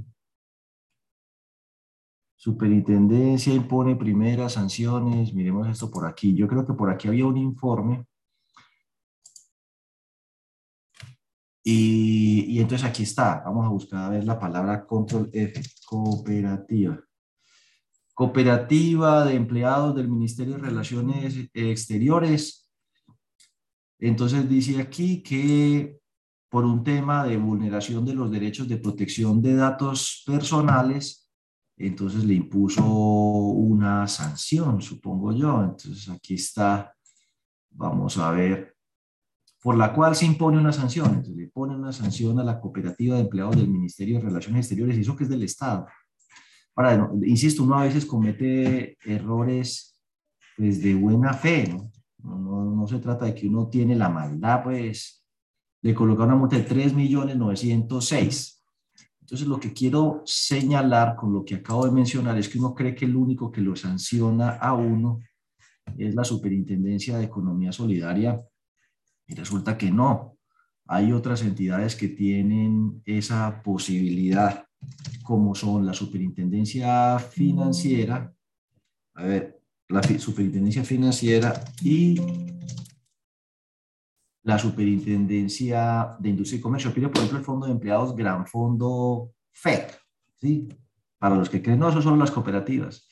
Superintendencia 2.36 3.54
impone 3.54 3.96
primeras 3.96 4.54
sanciones. 4.54 5.34
Miremos 5.34 5.68
esto 5.70 5.90
por 5.90 6.06
aquí. 6.06 6.36
Yo 6.36 6.48
creo 6.48 6.66
que 6.66 6.74
por 6.74 6.90
aquí 6.90 7.08
había 7.08 7.26
un 7.26 7.38
informe. 7.38 8.06
Y, 11.64 12.46
y 12.50 12.60
entonces 12.60 12.86
aquí 12.86 13.04
está. 13.04 13.42
Vamos 13.46 13.66
a 13.66 13.70
buscar 13.70 14.04
a 14.04 14.10
ver 14.10 14.26
la 14.26 14.38
palabra 14.38 14.86
control 14.86 15.30
F. 15.32 15.62
Cooperativa. 15.86 17.00
Cooperativa 18.14 19.24
de 19.24 19.36
empleados 19.36 19.96
del 19.96 20.10
Ministerio 20.10 20.56
de 20.56 20.64
Relaciones 20.64 21.50
Exteriores. 21.54 22.70
Entonces 24.00 24.50
dice 24.50 24.82
aquí 24.82 25.24
que 25.24 26.03
por 26.54 26.66
un 26.66 26.84
tema 26.84 27.26
de 27.26 27.36
vulneración 27.36 28.06
de 28.06 28.14
los 28.14 28.30
derechos 28.30 28.68
de 28.68 28.78
protección 28.78 29.42
de 29.42 29.56
datos 29.56 30.22
personales, 30.24 31.28
entonces 31.76 32.24
le 32.26 32.36
impuso 32.36 32.86
una 32.86 34.08
sanción, 34.08 34.80
supongo 34.80 35.34
yo. 35.34 35.64
Entonces 35.64 36.08
aquí 36.10 36.36
está, 36.36 36.94
vamos 37.72 38.20
a 38.20 38.30
ver, 38.30 38.76
por 39.64 39.76
la 39.76 39.96
cual 39.96 40.16
se 40.16 40.28
impone 40.28 40.60
una 40.60 40.72
sanción. 40.72 41.08
Entonces 41.08 41.36
le 41.38 41.48
pone 41.48 41.76
una 41.76 41.92
sanción 41.92 42.40
a 42.40 42.44
la 42.44 42.62
cooperativa 42.62 43.16
de 43.16 43.22
empleados 43.22 43.56
del 43.56 43.68
Ministerio 43.68 44.20
de 44.20 44.26
Relaciones 44.26 44.68
Exteriores, 44.68 44.96
y 44.96 45.02
eso 45.02 45.16
que 45.16 45.24
es 45.24 45.32
del 45.32 45.42
Estado. 45.42 45.88
Ahora, 46.76 47.10
insisto, 47.24 47.64
uno 47.64 47.80
a 47.80 47.86
veces 47.86 48.06
comete 48.06 49.00
errores 49.04 50.00
pues, 50.56 50.84
de 50.84 50.94
buena 50.94 51.34
fe, 51.34 51.66
¿no? 51.68 51.92
No, 52.20 52.38
no, 52.38 52.76
no 52.76 52.88
se 52.88 53.00
trata 53.00 53.26
de 53.26 53.34
que 53.34 53.48
uno 53.48 53.70
tiene 53.70 53.96
la 53.96 54.10
maldad, 54.10 54.62
pues, 54.64 55.23
le 55.84 55.94
coloca 55.94 56.24
una 56.24 56.36
multa 56.36 56.56
de 56.56 56.68
3.906. 56.68 58.62
Entonces, 59.22 59.48
lo 59.48 59.60
que 59.60 59.74
quiero 59.74 60.22
señalar 60.26 61.16
con 61.16 61.34
lo 61.34 61.44
que 61.44 61.56
acabo 61.56 61.86
de 61.86 61.92
mencionar 61.92 62.38
es 62.38 62.48
que 62.48 62.58
uno 62.58 62.74
cree 62.74 62.96
que 62.96 63.06
el 63.06 63.16
único 63.16 63.52
que 63.52 63.62
lo 63.62 63.76
sanciona 63.76 64.52
a 64.52 64.74
uno 64.74 65.22
es 65.98 66.16
la 66.16 66.24
Superintendencia 66.24 67.18
de 67.18 67.26
Economía 67.26 67.74
Solidaria 67.74 68.42
y 69.28 69.36
resulta 69.36 69.78
que 69.78 69.92
no. 69.92 70.38
Hay 70.88 71.12
otras 71.12 71.42
entidades 71.42 71.96
que 71.96 72.10
tienen 72.10 73.02
esa 73.06 73.62
posibilidad, 73.62 74.66
como 75.24 75.54
son 75.54 75.86
la 75.86 75.94
Superintendencia 75.94 77.20
Financiera, 77.20 78.34
a 79.16 79.24
ver, 79.24 79.60
la 79.90 80.02
Superintendencia 80.04 80.84
Financiera 80.84 81.54
y 81.82 82.20
la 84.44 84.60
Superintendencia 84.60 86.16
de 86.20 86.30
Industria 86.30 86.60
y 86.60 86.62
Comercio. 86.62 86.94
Pide, 86.94 87.08
por 87.08 87.18
ejemplo, 87.18 87.40
el 87.40 87.46
Fondo 87.46 87.66
de 87.66 87.72
Empleados 87.72 88.16
Gran 88.16 88.46
Fondo 88.46 89.32
FEC, 89.52 90.00
¿sí? 90.36 90.68
Para 91.18 91.36
los 91.36 91.50
que 91.50 91.62
creen, 91.62 91.80
no, 91.80 91.90
eso 91.90 92.02
son 92.02 92.20
las 92.20 92.32
cooperativas. 92.32 93.08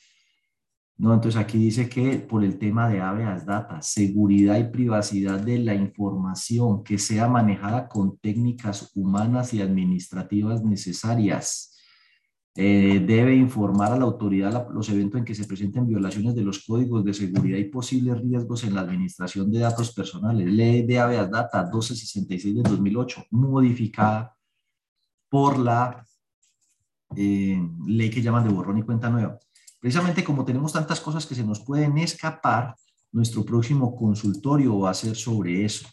No, 0.98 1.14
entonces 1.14 1.40
aquí 1.40 1.58
dice 1.58 1.88
que 1.88 2.18
por 2.18 2.44
el 2.44 2.58
tema 2.58 2.88
de 2.88 3.00
habeas 3.00 3.46
data, 3.46 3.80
seguridad 3.80 4.58
y 4.58 4.70
privacidad 4.70 5.40
de 5.40 5.58
la 5.58 5.74
información 5.74 6.84
que 6.84 6.98
sea 6.98 7.28
manejada 7.28 7.88
con 7.88 8.18
técnicas 8.18 8.92
humanas 8.94 9.54
y 9.54 9.62
administrativas 9.62 10.62
necesarias 10.62 11.71
eh, 12.54 13.02
debe 13.06 13.34
informar 13.34 13.92
a 13.92 13.96
la 13.96 14.04
autoridad 14.04 14.68
los 14.72 14.88
eventos 14.90 15.18
en 15.18 15.24
que 15.24 15.34
se 15.34 15.46
presenten 15.46 15.86
violaciones 15.86 16.34
de 16.34 16.42
los 16.42 16.64
códigos 16.64 17.02
de 17.02 17.14
seguridad 17.14 17.56
y 17.56 17.64
posibles 17.64 18.20
riesgos 18.20 18.64
en 18.64 18.74
la 18.74 18.82
administración 18.82 19.50
de 19.50 19.60
datos 19.60 19.92
personales. 19.94 20.52
Ley 20.52 20.86
de 20.86 20.98
Habeas 20.98 21.30
Data 21.30 21.62
1266 21.62 22.56
de 22.56 22.62
2008, 22.62 23.24
modificada 23.30 24.36
por 25.30 25.58
la 25.58 26.04
eh, 27.16 27.58
ley 27.86 28.10
que 28.10 28.20
llaman 28.20 28.44
de 28.44 28.52
borrón 28.52 28.78
y 28.78 28.82
cuenta 28.82 29.08
nueva. 29.08 29.38
Precisamente 29.80 30.22
como 30.22 30.44
tenemos 30.44 30.74
tantas 30.74 31.00
cosas 31.00 31.24
que 31.24 31.34
se 31.34 31.44
nos 31.44 31.60
pueden 31.60 31.96
escapar, 31.96 32.76
nuestro 33.12 33.44
próximo 33.44 33.96
consultorio 33.96 34.78
va 34.78 34.90
a 34.90 34.94
ser 34.94 35.16
sobre 35.16 35.64
eso. 35.64 35.88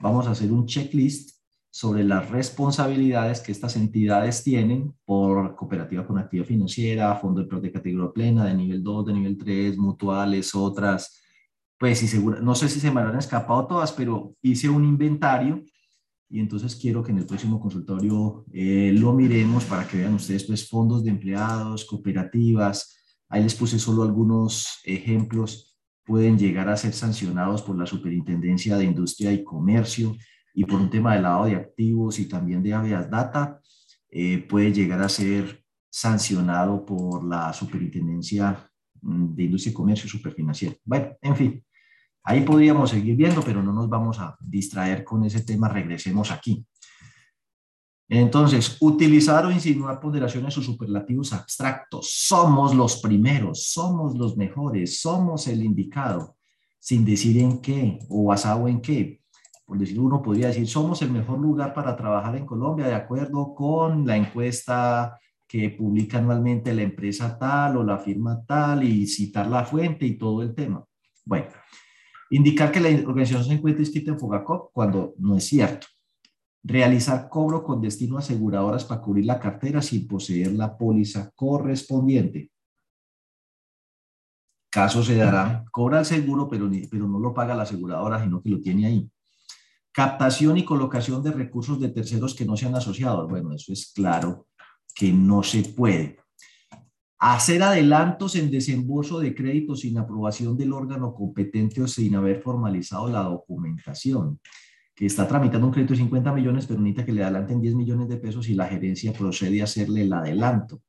Vamos 0.00 0.26
a 0.26 0.30
hacer 0.30 0.50
un 0.52 0.64
checklist 0.64 1.37
sobre 1.78 2.02
las 2.02 2.28
responsabilidades 2.28 3.38
que 3.40 3.52
estas 3.52 3.76
entidades 3.76 4.42
tienen 4.42 4.96
por 5.04 5.54
cooperativa 5.54 6.04
con 6.04 6.18
actividad 6.18 6.48
financiera, 6.48 7.14
fondo 7.14 7.44
de 7.44 7.60
de 7.60 7.70
categoría 7.70 8.12
plena, 8.12 8.44
de 8.46 8.54
nivel 8.54 8.82
2, 8.82 9.06
de 9.06 9.12
nivel 9.12 9.38
3, 9.38 9.78
mutuales, 9.78 10.56
otras, 10.56 11.22
pues 11.78 12.02
y 12.02 12.08
seguro, 12.08 12.40
no 12.40 12.56
sé 12.56 12.68
si 12.68 12.80
se 12.80 12.90
me 12.90 13.00
han 13.00 13.16
escapado 13.16 13.68
todas, 13.68 13.92
pero 13.92 14.34
hice 14.42 14.68
un 14.68 14.84
inventario 14.84 15.62
y 16.28 16.40
entonces 16.40 16.74
quiero 16.74 17.00
que 17.04 17.12
en 17.12 17.18
el 17.18 17.26
próximo 17.26 17.60
consultorio 17.60 18.44
eh, 18.52 18.92
lo 18.92 19.12
miremos 19.12 19.64
para 19.64 19.86
que 19.86 19.98
vean 19.98 20.14
ustedes 20.14 20.42
pues 20.42 20.68
fondos 20.68 21.04
de 21.04 21.10
empleados, 21.10 21.84
cooperativas, 21.84 23.22
ahí 23.28 23.44
les 23.44 23.54
puse 23.54 23.78
solo 23.78 24.02
algunos 24.02 24.80
ejemplos, 24.82 25.78
pueden 26.04 26.36
llegar 26.36 26.68
a 26.70 26.76
ser 26.76 26.92
sancionados 26.92 27.62
por 27.62 27.78
la 27.78 27.86
Superintendencia 27.86 28.76
de 28.76 28.84
Industria 28.84 29.32
y 29.32 29.44
Comercio 29.44 30.16
y 30.58 30.64
por 30.64 30.80
un 30.80 30.90
tema 30.90 31.14
de 31.14 31.22
lavado 31.22 31.44
de 31.44 31.54
activos 31.54 32.18
y 32.18 32.26
también 32.26 32.62
de 32.64 32.74
habeas 32.74 33.08
data, 33.08 33.60
eh, 34.10 34.38
puede 34.38 34.72
llegar 34.72 35.00
a 35.00 35.08
ser 35.08 35.64
sancionado 35.88 36.84
por 36.84 37.24
la 37.24 37.52
Superintendencia 37.52 38.58
mm, 39.00 39.34
de 39.36 39.44
Industria 39.44 39.70
y 39.70 39.74
Comercio 39.74 40.08
Superfinanciera. 40.08 40.74
Bueno, 40.84 41.16
en 41.22 41.36
fin, 41.36 41.64
Ahí 42.24 42.42
podríamos 42.42 42.90
seguir 42.90 43.16
viendo, 43.16 43.40
pero 43.40 43.62
no 43.62 43.72
nos 43.72 43.88
vamos 43.88 44.18
a 44.18 44.36
distraer 44.38 45.02
con 45.02 45.24
ese 45.24 45.40
tema. 45.40 45.66
Regresemos 45.66 46.30
aquí. 46.30 46.62
Entonces, 48.06 48.76
utilizar 48.80 49.46
o 49.46 49.50
insinuar 49.50 49.98
ponderaciones 49.98 50.58
o 50.58 50.62
superlativos 50.62 51.32
abstractos. 51.32 52.10
Somos 52.12 52.74
los 52.74 53.00
primeros, 53.00 53.70
somos 53.70 54.14
los 54.14 54.36
mejores, 54.36 55.00
somos 55.00 55.48
el 55.48 55.62
indicado, 55.62 56.36
sin 56.78 57.02
decir 57.02 57.38
en 57.38 57.62
qué 57.62 57.98
o 58.10 58.24
basado 58.24 58.68
en 58.68 58.82
qué. 58.82 59.22
Por 59.68 59.78
decir, 59.78 60.00
uno 60.00 60.20
podría 60.20 60.48
decir, 60.48 60.66
somos 60.66 61.00
el 61.02 61.12
mejor 61.12 61.38
lugar 61.38 61.74
para 61.74 61.94
trabajar 61.94 62.34
en 62.34 62.46
Colombia 62.46 62.88
de 62.88 62.94
acuerdo 62.94 63.54
con 63.54 64.04
la 64.04 64.16
encuesta 64.16 65.20
que 65.46 65.70
publica 65.70 66.18
anualmente 66.18 66.74
la 66.74 66.82
empresa 66.82 67.38
tal 67.38 67.76
o 67.76 67.84
la 67.84 67.98
firma 67.98 68.42
tal 68.44 68.82
y 68.82 69.06
citar 69.06 69.46
la 69.46 69.64
fuente 69.64 70.06
y 70.06 70.18
todo 70.18 70.42
el 70.42 70.54
tema. 70.54 70.84
Bueno, 71.24 71.48
Indicar 72.30 72.70
que 72.70 72.80
la 72.80 72.88
organización 73.08 73.44
se 73.44 73.54
encuentra 73.54 73.82
inscrita 73.82 74.10
en 74.10 74.18
Fogacop 74.18 74.70
cuando 74.72 75.14
no 75.18 75.36
es 75.36 75.44
cierto. 75.44 75.86
Realizar 76.62 77.28
cobro 77.30 77.64
con 77.64 77.80
destino 77.80 78.16
a 78.16 78.18
aseguradoras 78.18 78.84
para 78.84 79.00
cubrir 79.00 79.24
la 79.24 79.40
cartera 79.40 79.80
sin 79.80 80.06
poseer 80.06 80.52
la 80.52 80.76
póliza 80.76 81.30
correspondiente. 81.34 82.50
Caso 84.70 85.02
se 85.02 85.16
dará, 85.16 85.64
cobra 85.72 86.00
el 86.00 86.04
seguro, 86.04 86.48
pero, 86.48 86.68
pero 86.90 87.08
no 87.08 87.18
lo 87.18 87.32
paga 87.32 87.54
la 87.54 87.62
aseguradora, 87.62 88.22
sino 88.22 88.42
que 88.42 88.50
lo 88.50 88.60
tiene 88.60 88.86
ahí. 88.86 89.10
Captación 89.92 90.58
y 90.58 90.64
colocación 90.64 91.22
de 91.22 91.32
recursos 91.32 91.80
de 91.80 91.88
terceros 91.88 92.34
que 92.34 92.44
no 92.44 92.56
sean 92.56 92.74
asociados. 92.74 93.28
Bueno, 93.28 93.52
eso 93.52 93.72
es 93.72 93.92
claro 93.92 94.46
que 94.94 95.12
no 95.12 95.42
se 95.42 95.62
puede 95.62 96.18
hacer 97.18 97.62
adelantos 97.62 98.36
en 98.36 98.50
desembolso 98.50 99.18
de 99.18 99.34
crédito 99.34 99.74
sin 99.74 99.98
aprobación 99.98 100.56
del 100.56 100.72
órgano 100.72 101.12
competente 101.14 101.82
o 101.82 101.88
sin 101.88 102.14
haber 102.14 102.40
formalizado 102.40 103.08
la 103.08 103.22
documentación, 103.22 104.40
que 104.94 105.06
está 105.06 105.26
tramitando 105.26 105.66
un 105.66 105.72
crédito 105.72 105.94
de 105.94 106.00
50 106.00 106.32
millones, 106.32 106.66
pero 106.66 106.80
necesita 106.80 107.04
que 107.04 107.12
le 107.12 107.24
adelanten 107.24 107.60
10 107.60 107.74
millones 107.74 108.08
de 108.08 108.18
pesos 108.18 108.48
y 108.48 108.54
la 108.54 108.66
gerencia 108.66 109.12
procede 109.12 109.60
a 109.60 109.64
hacerle 109.64 110.02
el 110.02 110.12
adelanto. 110.12 110.80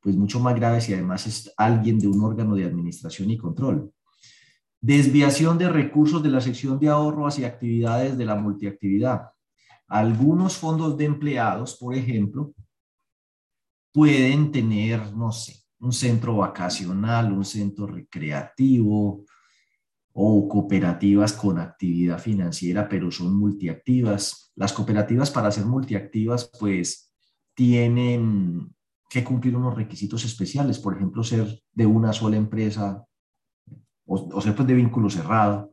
Pues 0.00 0.16
mucho 0.16 0.40
más 0.40 0.54
grave 0.54 0.80
si 0.80 0.92
además 0.92 1.26
es 1.26 1.52
alguien 1.56 1.98
de 1.98 2.08
un 2.08 2.22
órgano 2.22 2.54
de 2.54 2.64
administración 2.64 3.30
y 3.30 3.38
control. 3.38 3.90
Desviación 4.86 5.56
de 5.56 5.70
recursos 5.70 6.22
de 6.22 6.28
la 6.28 6.42
sección 6.42 6.78
de 6.78 6.90
ahorro 6.90 7.26
hacia 7.26 7.46
actividades 7.46 8.18
de 8.18 8.26
la 8.26 8.34
multiactividad. 8.34 9.30
Algunos 9.88 10.58
fondos 10.58 10.98
de 10.98 11.06
empleados, 11.06 11.78
por 11.78 11.94
ejemplo, 11.94 12.52
pueden 13.94 14.52
tener, 14.52 15.16
no 15.16 15.32
sé, 15.32 15.54
un 15.78 15.90
centro 15.90 16.36
vacacional, 16.36 17.32
un 17.32 17.46
centro 17.46 17.86
recreativo 17.86 19.24
o 20.12 20.48
cooperativas 20.50 21.32
con 21.32 21.58
actividad 21.58 22.18
financiera, 22.18 22.86
pero 22.86 23.10
son 23.10 23.34
multiactivas. 23.38 24.52
Las 24.54 24.74
cooperativas 24.74 25.30
para 25.30 25.50
ser 25.50 25.64
multiactivas, 25.64 26.50
pues 26.60 27.10
tienen 27.54 28.70
que 29.08 29.24
cumplir 29.24 29.56
unos 29.56 29.74
requisitos 29.74 30.26
especiales, 30.26 30.78
por 30.78 30.94
ejemplo, 30.94 31.24
ser 31.24 31.58
de 31.72 31.86
una 31.86 32.12
sola 32.12 32.36
empresa 32.36 33.02
o, 34.06 34.40
ser 34.40 34.54
pues, 34.54 34.68
de 34.68 34.74
vínculo 34.74 35.10
cerrado, 35.10 35.72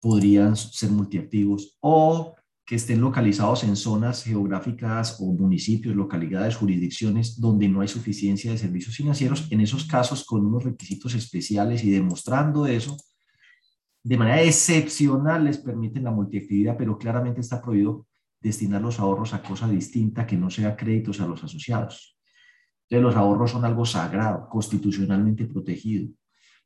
podrían 0.00 0.56
ser 0.56 0.90
multiactivos, 0.90 1.76
o 1.80 2.34
que 2.64 2.74
estén 2.74 3.00
localizados 3.00 3.62
en 3.62 3.76
zonas 3.76 4.24
geográficas 4.24 5.18
o 5.20 5.32
municipios, 5.32 5.94
localidades, 5.94 6.56
jurisdicciones 6.56 7.40
donde 7.40 7.68
no 7.68 7.80
hay 7.80 7.88
suficiencia 7.88 8.50
de 8.50 8.58
servicios 8.58 8.96
financieros, 8.96 9.46
en 9.52 9.60
esos 9.60 9.84
casos 9.84 10.24
con 10.24 10.44
unos 10.44 10.64
requisitos 10.64 11.14
especiales 11.14 11.84
y 11.84 11.90
demostrando 11.90 12.66
eso, 12.66 12.96
de 14.02 14.16
manera 14.16 14.42
excepcional 14.42 15.44
les 15.44 15.58
permiten 15.58 16.04
la 16.04 16.10
multiactividad, 16.10 16.76
pero 16.76 16.98
claramente 16.98 17.40
está 17.40 17.62
prohibido 17.62 18.06
destinar 18.40 18.82
los 18.82 19.00
ahorros 19.00 19.32
a 19.34 19.42
cosa 19.42 19.68
distinta 19.68 20.26
que 20.26 20.36
no 20.36 20.50
sea 20.50 20.76
créditos 20.76 21.20
a 21.20 21.26
los 21.26 21.42
asociados. 21.42 22.16
Entonces 22.88 23.02
los 23.02 23.16
ahorros 23.16 23.50
son 23.50 23.64
algo 23.64 23.84
sagrado, 23.84 24.48
constitucionalmente 24.48 25.46
protegido. 25.46 26.08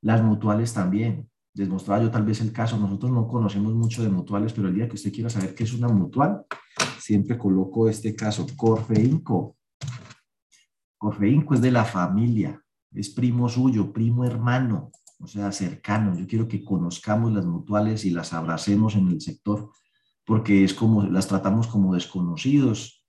Las 0.03 0.23
mutuales 0.23 0.73
también 0.73 1.29
les 1.55 1.69
mostraba 1.69 2.03
yo 2.03 2.11
tal 2.11 2.25
vez 2.25 2.41
el 2.41 2.53
caso, 2.53 2.79
nosotros 2.79 3.11
no 3.11 3.27
conocemos 3.27 3.75
mucho 3.75 4.03
de 4.03 4.09
mutuales, 4.09 4.53
pero 4.53 4.69
el 4.69 4.75
día 4.75 4.89
que 4.89 4.95
usted 4.95 5.13
quiera 5.13 5.29
saber 5.29 5.55
qué 5.55 5.65
es 5.65 5.75
una 5.75 5.89
mutual, 5.89 6.45
siempre 6.99 7.37
coloco 7.37 7.89
este 7.89 8.15
caso, 8.15 8.47
Corfeinco. 8.57 9.57
Corfeinco 10.97 11.55
es 11.55 11.61
de 11.61 11.73
la 11.73 11.85
familia, 11.85 12.63
es 12.93 13.11
primo 13.11 13.49
suyo, 13.49 13.93
primo 13.93 14.25
hermano, 14.25 14.91
o 15.19 15.27
sea, 15.27 15.51
cercano. 15.51 16.17
Yo 16.17 16.27
quiero 16.27 16.47
que 16.47 16.65
conozcamos 16.65 17.33
las 17.33 17.45
mutuales 17.45 18.05
y 18.05 18.11
las 18.11 18.33
abracemos 18.33 18.95
en 18.95 19.09
el 19.09 19.21
sector, 19.21 19.71
porque 20.25 20.65
es 20.65 20.73
como, 20.73 21.03
las 21.03 21.27
tratamos 21.27 21.67
como 21.67 21.95
desconocidos 21.95 23.00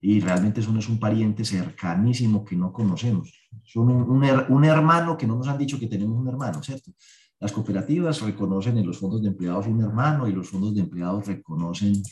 y 0.00 0.20
realmente 0.20 0.60
eso 0.60 0.72
no 0.72 0.78
es 0.78 0.88
un 0.88 0.98
pariente 0.98 1.44
cercanísimo 1.44 2.44
que 2.44 2.56
no 2.56 2.72
conocemos. 2.72 3.32
Son 3.64 3.90
un, 3.90 4.24
un 4.48 4.64
hermano 4.64 5.16
que 5.16 5.26
no 5.26 5.36
nos 5.36 5.48
han 5.48 5.58
dicho 5.58 5.78
que 5.78 5.86
tenemos 5.86 6.18
un 6.18 6.28
hermano, 6.28 6.62
¿cierto? 6.62 6.92
Las 7.38 7.52
cooperativas 7.52 8.20
reconocen 8.20 8.76
en 8.78 8.86
los 8.86 8.98
fondos 8.98 9.22
de 9.22 9.28
empleados 9.28 9.66
un 9.66 9.82
hermano 9.82 10.28
y 10.28 10.32
los 10.32 10.48
fondos 10.48 10.74
de 10.74 10.80
empleados 10.80 11.26
reconocen 11.26 12.02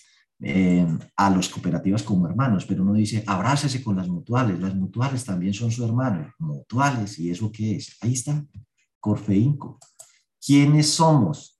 eh, 0.41 0.87
a 1.17 1.31
las 1.31 1.49
cooperativas 1.49 2.03
como 2.05 2.29
hermanos, 2.29 2.65
pero 2.65 2.83
uno 2.83 2.95
dice, 2.95 3.25
abrácese 3.27 3.83
con 3.83 3.97
las 3.97 4.09
mutuales, 4.09 4.61
las 4.61 4.75
mutuales 4.75 5.25
también 5.25 5.53
son 5.53 5.71
su 5.73 5.85
hermano, 5.85 6.33
mutuales, 6.39 7.19
¿y 7.19 7.31
eso 7.31 7.51
qué 7.51 7.77
es? 7.77 7.97
Ahí 8.01 8.13
está, 8.13 8.47
Corfeinco. 9.01 9.79
¿Quiénes 10.41 10.91
somos? 10.91 11.58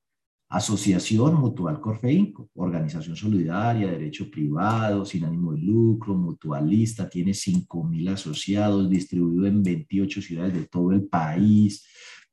Asociación 0.51 1.35
Mutual 1.35 1.79
Corfeinco, 1.79 2.49
organización 2.55 3.15
solidaria, 3.15 3.91
derecho 3.91 4.31
privado, 4.31 5.05
sin 5.05 5.25
ánimo 5.25 5.53
de 5.53 5.59
lucro, 5.59 6.15
mutualista, 6.15 7.07
tiene 7.07 7.33
5.000 7.33 8.13
asociados, 8.13 8.89
distribuido 8.89 9.47
en 9.47 9.63
28 9.63 10.23
ciudades 10.23 10.55
de 10.55 10.67
todo 10.67 10.93
el 10.93 11.05
país, 11.05 11.87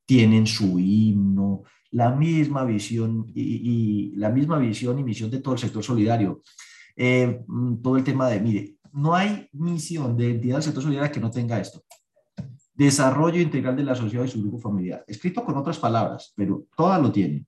tienen 0.06 0.47
su 0.47 0.80
himno, 0.80 1.63
la 1.91 2.12
misma 2.12 2.63
visión 2.63 3.25
y, 3.36 4.13
la 4.15 4.30
misma 4.30 4.60
visión 4.60 4.97
y 4.97 5.04
misión 5.04 5.30
de 5.30 5.41
todo 5.41 5.56
el 5.56 5.60
sector 5.60 5.84
solidario. 5.84 6.41
Eh, 6.95 7.41
mm, 7.45 7.82
todo 7.82 7.97
el 7.97 8.04
tema 8.06 8.30
de, 8.30 8.39
mire, 8.39 8.75
no 8.93 9.13
hay 9.13 9.49
misión 9.51 10.15
de 10.15 10.32
entidad 10.32 10.56
del 10.56 10.63
sector 10.63 10.84
solidario 10.84 11.12
que 11.12 11.19
no 11.19 11.30
tenga 11.30 11.60
esto. 11.60 11.84
Desarrollo 12.73 13.41
integral 13.41 13.75
de 13.75 13.84
la 13.84 13.95
sociedad 13.95 14.23
y 14.23 14.30
su 14.30 14.41
grupo 14.41 14.58
familiar. 14.58 15.04
Escrito 15.06 15.43
con 15.43 15.58
otras 15.58 15.80
palabras, 15.80 16.32
pero 16.36 16.65
todas 16.78 17.01
lo 17.01 17.12
tienen. 17.12 17.45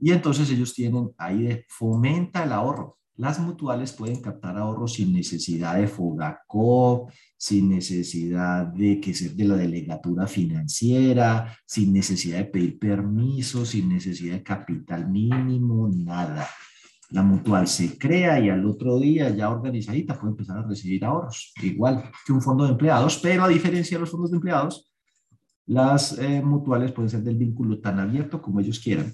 Y 0.00 0.12
entonces 0.12 0.50
ellos 0.50 0.74
tienen 0.74 1.10
ahí 1.18 1.42
de 1.42 1.64
fomenta 1.68 2.44
el 2.44 2.52
ahorro. 2.52 2.98
Las 3.16 3.40
mutuales 3.40 3.92
pueden 3.92 4.20
captar 4.20 4.56
ahorros 4.56 4.92
sin 4.92 5.12
necesidad 5.12 5.74
de 5.74 5.88
FOGACOP, 5.88 7.10
sin 7.36 7.68
necesidad 7.68 8.66
de 8.66 9.00
que 9.00 9.12
ser 9.12 9.32
de 9.32 9.44
la 9.44 9.56
delegatura 9.56 10.28
financiera, 10.28 11.52
sin 11.66 11.92
necesidad 11.92 12.38
de 12.38 12.44
pedir 12.44 12.78
permiso, 12.78 13.66
sin 13.66 13.88
necesidad 13.88 14.34
de 14.34 14.42
capital 14.44 15.10
mínimo, 15.10 15.88
nada. 15.88 16.48
La 17.10 17.24
mutual 17.24 17.66
se 17.66 17.98
crea 17.98 18.38
y 18.38 18.50
al 18.50 18.64
otro 18.64 19.00
día 19.00 19.30
ya 19.30 19.50
organizadita 19.50 20.14
puede 20.14 20.32
empezar 20.32 20.58
a 20.58 20.68
recibir 20.68 21.04
ahorros, 21.04 21.52
igual 21.62 22.10
que 22.24 22.32
un 22.32 22.42
fondo 22.42 22.64
de 22.64 22.70
empleados, 22.70 23.18
pero 23.20 23.42
a 23.42 23.48
diferencia 23.48 23.96
de 23.96 24.02
los 24.02 24.10
fondos 24.10 24.30
de 24.30 24.36
empleados, 24.36 24.92
las 25.66 26.16
eh, 26.18 26.40
mutuales 26.40 26.92
pueden 26.92 27.10
ser 27.10 27.22
del 27.22 27.36
vínculo 27.36 27.80
tan 27.80 27.98
abierto 27.98 28.40
como 28.40 28.60
ellos 28.60 28.78
quieran, 28.78 29.12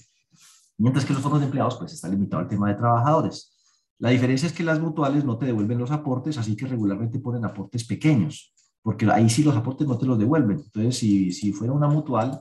mientras 0.79 1.05
que 1.05 1.13
los 1.13 1.23
fondos 1.23 1.41
de 1.41 1.47
empleados 1.47 1.77
pues 1.77 1.93
está 1.93 2.09
limitado 2.09 2.43
al 2.43 2.49
tema 2.49 2.69
de 2.69 2.75
trabajadores. 2.75 3.53
La 3.99 4.11
diferencia 4.11 4.47
es 4.47 4.53
que 4.53 4.65
las 4.65 4.81
mutuales 4.81 5.25
no 5.25 5.39
te 5.39 5.47
devuelven 5.47 5.79
los 5.79 5.91
aportes, 5.91 6.37
así 6.39 6.57
que 6.57 6.67
regularmente 6.67 7.19
ponen 7.21 7.45
aportes 7.45 7.85
pequeños, 7.85 8.53
porque 8.83 9.11
ahí 9.11 9.29
sí 9.31 9.45
los 9.45 9.57
aportes 9.57 9.87
no 9.87 9.97
te 9.97 10.07
los 10.07 10.19
devuelven. 10.19 10.59
Entonces, 10.59 10.97
si, 10.97 11.31
si 11.33 11.53
fuera 11.53 11.73
una 11.73 11.89
mutual, 11.89 12.41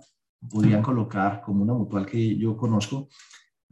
podrían 0.49 0.81
colocar 0.81 1.41
como 1.41 1.63
una 1.63 1.73
mutual 1.73 2.05
que 2.05 2.35
yo 2.37 2.57
conozco, 2.57 3.07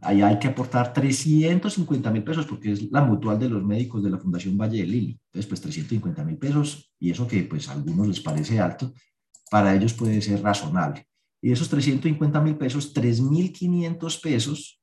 Ahí 0.04 0.20
hay 0.20 0.36
que 0.40 0.48
aportar 0.48 0.92
350 0.92 2.10
mil 2.10 2.24
pesos 2.24 2.44
porque 2.44 2.72
es 2.72 2.90
la 2.90 3.02
mutual 3.02 3.38
de 3.38 3.48
los 3.48 3.62
médicos 3.62 4.02
de 4.02 4.10
la 4.10 4.18
Fundación 4.18 4.58
Valle 4.58 4.78
de 4.78 4.86
Lili. 4.86 5.20
Entonces, 5.26 5.48
pues 5.48 5.60
350 5.60 6.24
mil 6.24 6.38
pesos 6.38 6.92
y 6.98 7.12
eso 7.12 7.26
que 7.28 7.44
pues 7.44 7.68
a 7.68 7.72
algunos 7.72 8.08
les 8.08 8.20
parece 8.20 8.58
alto, 8.58 8.92
para 9.48 9.72
ellos 9.74 9.94
puede 9.94 10.20
ser 10.20 10.42
razonable. 10.42 11.06
Y 11.42 11.50
esos 11.50 11.68
350 11.68 12.40
mil 12.40 12.56
pesos, 12.56 12.94
3.500 12.94 14.22
pesos 14.22 14.80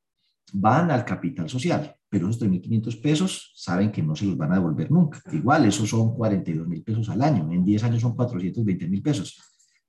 van 0.52 0.91
al 0.91 1.06
capital 1.06 1.50
social, 1.50 1.95
pero 2.10 2.30
esos 2.30 2.41
3.500 2.41 3.02
pesos 3.02 3.54
saben 3.56 3.91
que 3.91 4.04
no 4.04 4.13
se 4.15 4.26
los 4.26 4.36
van 4.36 4.52
a 4.52 4.56
devolver 4.56 4.91
nunca. 4.91 5.22
Igual, 5.32 5.65
esos 5.65 5.89
son 5.89 6.13
42 6.13 6.67
mil 6.67 6.84
pesos 6.84 7.08
al 7.10 7.22
año, 7.22 7.50
en 7.52 7.63
10 7.63 7.84
años 7.86 8.02
son 8.02 8.13
420 8.13 8.89
mil 8.89 9.02
pesos. 9.02 9.39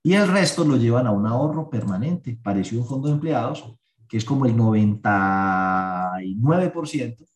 Y 0.03 0.15
el 0.15 0.29
resto 0.29 0.65
lo 0.65 0.77
llevan 0.77 1.09
a 1.09 1.11
un 1.11 1.27
ahorro 1.27 1.69
permanente, 1.69 2.39
parecido 2.43 2.81
a 2.81 2.85
un 2.85 2.89
fondo 2.89 3.09
de 3.09 3.15
empleados, 3.15 3.77
que 4.09 4.17
es 4.17 4.25
como 4.25 4.47
el 4.47 4.57
99%. 4.57 7.27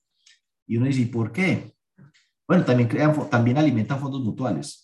Y 0.66 0.76
uno 0.76 0.86
dice, 0.86 1.02
¿y 1.02 1.06
por 1.06 1.32
qué? 1.32 1.74
Bueno, 2.46 2.64
también, 2.64 2.88
crean, 2.88 3.28
también 3.28 3.58
alimentan 3.58 3.98
fondos 3.98 4.22
mutuales. 4.22 4.83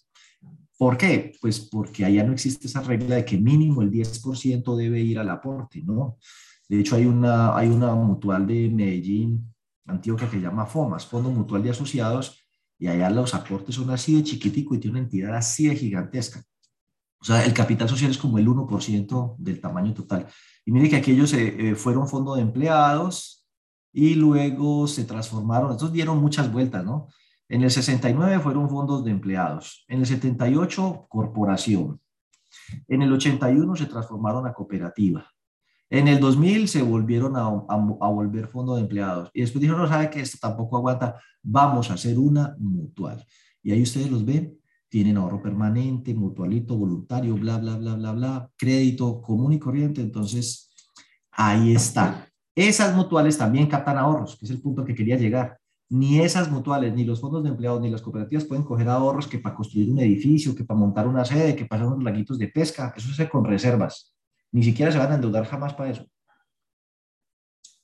¿Por 0.80 0.96
qué? 0.96 1.34
Pues 1.42 1.60
porque 1.60 2.06
allá 2.06 2.24
no 2.24 2.32
existe 2.32 2.66
esa 2.66 2.80
regla 2.80 3.16
de 3.16 3.24
que 3.26 3.36
mínimo 3.36 3.82
el 3.82 3.90
10% 3.90 4.74
debe 4.76 4.98
ir 4.98 5.18
al 5.18 5.28
aporte, 5.28 5.82
¿no? 5.82 6.16
De 6.70 6.80
hecho, 6.80 6.96
hay 6.96 7.04
una, 7.04 7.54
hay 7.54 7.68
una 7.68 7.94
mutual 7.94 8.46
de 8.46 8.70
Medellín, 8.70 9.52
Antioquia, 9.84 10.30
que 10.30 10.40
llama 10.40 10.64
FOMAS, 10.64 11.04
Fondo 11.04 11.28
Mutual 11.28 11.62
de 11.62 11.68
Asociados, 11.68 12.42
y 12.78 12.86
allá 12.86 13.10
los 13.10 13.34
aportes 13.34 13.74
son 13.74 13.90
así 13.90 14.14
de 14.14 14.24
chiquitico 14.24 14.74
y 14.74 14.78
tiene 14.78 14.96
una 14.96 15.04
entidad 15.04 15.34
así 15.34 15.68
de 15.68 15.76
gigantesca. 15.76 16.42
O 17.20 17.26
sea, 17.26 17.44
el 17.44 17.52
capital 17.52 17.86
social 17.86 18.10
es 18.10 18.16
como 18.16 18.38
el 18.38 18.48
1% 18.48 19.36
del 19.36 19.60
tamaño 19.60 19.92
total. 19.92 20.28
Y 20.64 20.72
mire 20.72 20.88
que 20.88 20.96
aquellos 20.96 21.34
eh, 21.34 21.56
eh, 21.58 21.74
fueron 21.74 22.08
fondo 22.08 22.36
de 22.36 22.40
empleados 22.40 23.46
y 23.92 24.14
luego 24.14 24.86
se 24.86 25.04
transformaron, 25.04 25.72
estos 25.72 25.92
dieron 25.92 26.22
muchas 26.22 26.50
vueltas, 26.50 26.82
¿no? 26.86 27.08
En 27.50 27.62
el 27.62 27.70
69 27.70 28.38
fueron 28.38 28.70
fondos 28.70 29.04
de 29.04 29.10
empleados, 29.10 29.84
en 29.88 29.98
el 29.98 30.06
78 30.06 31.06
corporación, 31.08 32.00
en 32.86 33.02
el 33.02 33.12
81 33.12 33.74
se 33.74 33.86
transformaron 33.86 34.46
a 34.46 34.52
cooperativa, 34.52 35.28
en 35.90 36.06
el 36.06 36.20
2000 36.20 36.68
se 36.68 36.82
volvieron 36.82 37.36
a, 37.36 37.46
a, 37.46 38.08
volver 38.08 38.46
fondo 38.46 38.76
de 38.76 38.82
empleados 38.82 39.30
y 39.34 39.40
después 39.40 39.60
dijeron, 39.60 39.82
no 39.82 39.88
sabe 39.88 40.08
que 40.08 40.20
esto 40.20 40.38
tampoco 40.40 40.76
aguanta, 40.76 41.20
vamos 41.42 41.90
a 41.90 41.94
hacer 41.94 42.16
una 42.20 42.54
mutual. 42.60 43.26
Y 43.64 43.72
ahí 43.72 43.82
ustedes 43.82 44.08
los 44.08 44.24
ven, 44.24 44.56
tienen 44.88 45.16
ahorro 45.16 45.42
permanente, 45.42 46.14
mutualito, 46.14 46.76
voluntario, 46.76 47.34
bla, 47.34 47.58
bla, 47.58 47.76
bla, 47.76 47.94
bla, 47.96 48.12
bla, 48.12 48.50
crédito 48.56 49.20
común 49.20 49.52
y 49.52 49.58
corriente. 49.58 50.00
Entonces, 50.00 50.70
ahí 51.32 51.74
está. 51.74 52.28
Esas 52.54 52.94
mutuales 52.94 53.36
también 53.36 53.66
captan 53.66 53.98
ahorros, 53.98 54.36
que 54.36 54.44
es 54.44 54.50
el 54.52 54.60
punto 54.60 54.84
que 54.84 54.94
quería 54.94 55.16
llegar. 55.16 55.59
Ni 55.90 56.20
esas 56.20 56.50
mutuales, 56.50 56.94
ni 56.94 57.04
los 57.04 57.20
fondos 57.20 57.42
de 57.42 57.48
empleados, 57.48 57.80
ni 57.80 57.90
las 57.90 58.00
cooperativas 58.00 58.44
pueden 58.44 58.64
coger 58.64 58.88
ahorros 58.88 59.26
que 59.26 59.40
para 59.40 59.56
construir 59.56 59.90
un 59.90 59.98
edificio, 59.98 60.54
que 60.54 60.64
para 60.64 60.78
montar 60.78 61.08
una 61.08 61.24
sede, 61.24 61.56
que 61.56 61.66
para 61.66 61.82
hacer 61.82 61.92
unos 61.92 62.04
laguitos 62.04 62.38
de 62.38 62.46
pesca. 62.46 62.94
Eso 62.96 63.08
se 63.08 63.22
hace 63.22 63.28
con 63.28 63.44
reservas. 63.44 64.14
Ni 64.52 64.62
siquiera 64.62 64.92
se 64.92 64.98
van 64.98 65.10
a 65.10 65.14
endeudar 65.16 65.44
jamás 65.46 65.74
para 65.74 65.90
eso. 65.90 66.06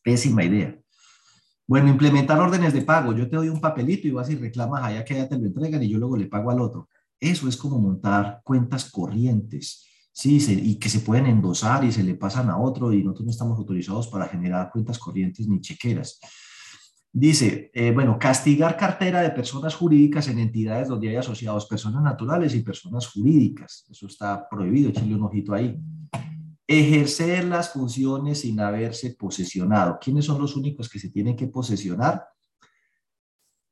Pésima 0.02 0.44
idea. 0.44 0.78
Bueno, 1.66 1.88
implementar 1.88 2.38
órdenes 2.38 2.72
de 2.72 2.82
pago. 2.82 3.12
Yo 3.12 3.28
te 3.28 3.34
doy 3.34 3.48
un 3.48 3.60
papelito 3.60 4.06
y 4.06 4.12
vas 4.12 4.30
y 4.30 4.36
reclamas 4.36 4.84
allá 4.84 5.04
que 5.04 5.16
ya 5.16 5.28
te 5.28 5.36
lo 5.36 5.46
entregan 5.46 5.82
y 5.82 5.88
yo 5.88 5.98
luego 5.98 6.16
le 6.16 6.26
pago 6.26 6.52
al 6.52 6.60
otro. 6.60 6.88
Eso 7.18 7.48
es 7.48 7.56
como 7.56 7.80
montar 7.80 8.40
cuentas 8.44 8.88
corrientes, 8.88 9.84
¿sí? 10.12 10.38
y 10.62 10.76
que 10.76 10.88
se 10.88 11.00
pueden 11.00 11.26
endosar 11.26 11.82
y 11.82 11.90
se 11.90 12.04
le 12.04 12.14
pasan 12.14 12.50
a 12.50 12.58
otro 12.58 12.92
y 12.92 13.02
nosotros 13.02 13.24
no 13.24 13.30
estamos 13.32 13.58
autorizados 13.58 14.06
para 14.06 14.28
generar 14.28 14.70
cuentas 14.70 14.96
corrientes 14.96 15.48
ni 15.48 15.60
chequeras. 15.60 16.20
Dice, 17.12 17.70
eh, 17.72 17.92
bueno, 17.92 18.18
castigar 18.18 18.76
cartera 18.76 19.22
de 19.22 19.30
personas 19.30 19.74
jurídicas 19.74 20.28
en 20.28 20.38
entidades 20.38 20.88
donde 20.88 21.08
hay 21.08 21.16
asociados 21.16 21.66
personas 21.66 22.02
naturales 22.02 22.54
y 22.54 22.62
personas 22.62 23.06
jurídicas. 23.06 23.86
Eso 23.90 24.06
está 24.06 24.46
prohibido, 24.48 24.90
échale 24.90 25.14
un 25.14 25.22
ojito 25.22 25.54
ahí. 25.54 25.78
Ejercer 26.66 27.44
las 27.44 27.72
funciones 27.72 28.40
sin 28.40 28.60
haberse 28.60 29.14
posesionado. 29.14 29.98
¿Quiénes 30.00 30.26
son 30.26 30.40
los 30.40 30.56
únicos 30.56 30.88
que 30.88 30.98
se 30.98 31.08
tienen 31.08 31.36
que 31.36 31.46
posesionar? 31.46 32.26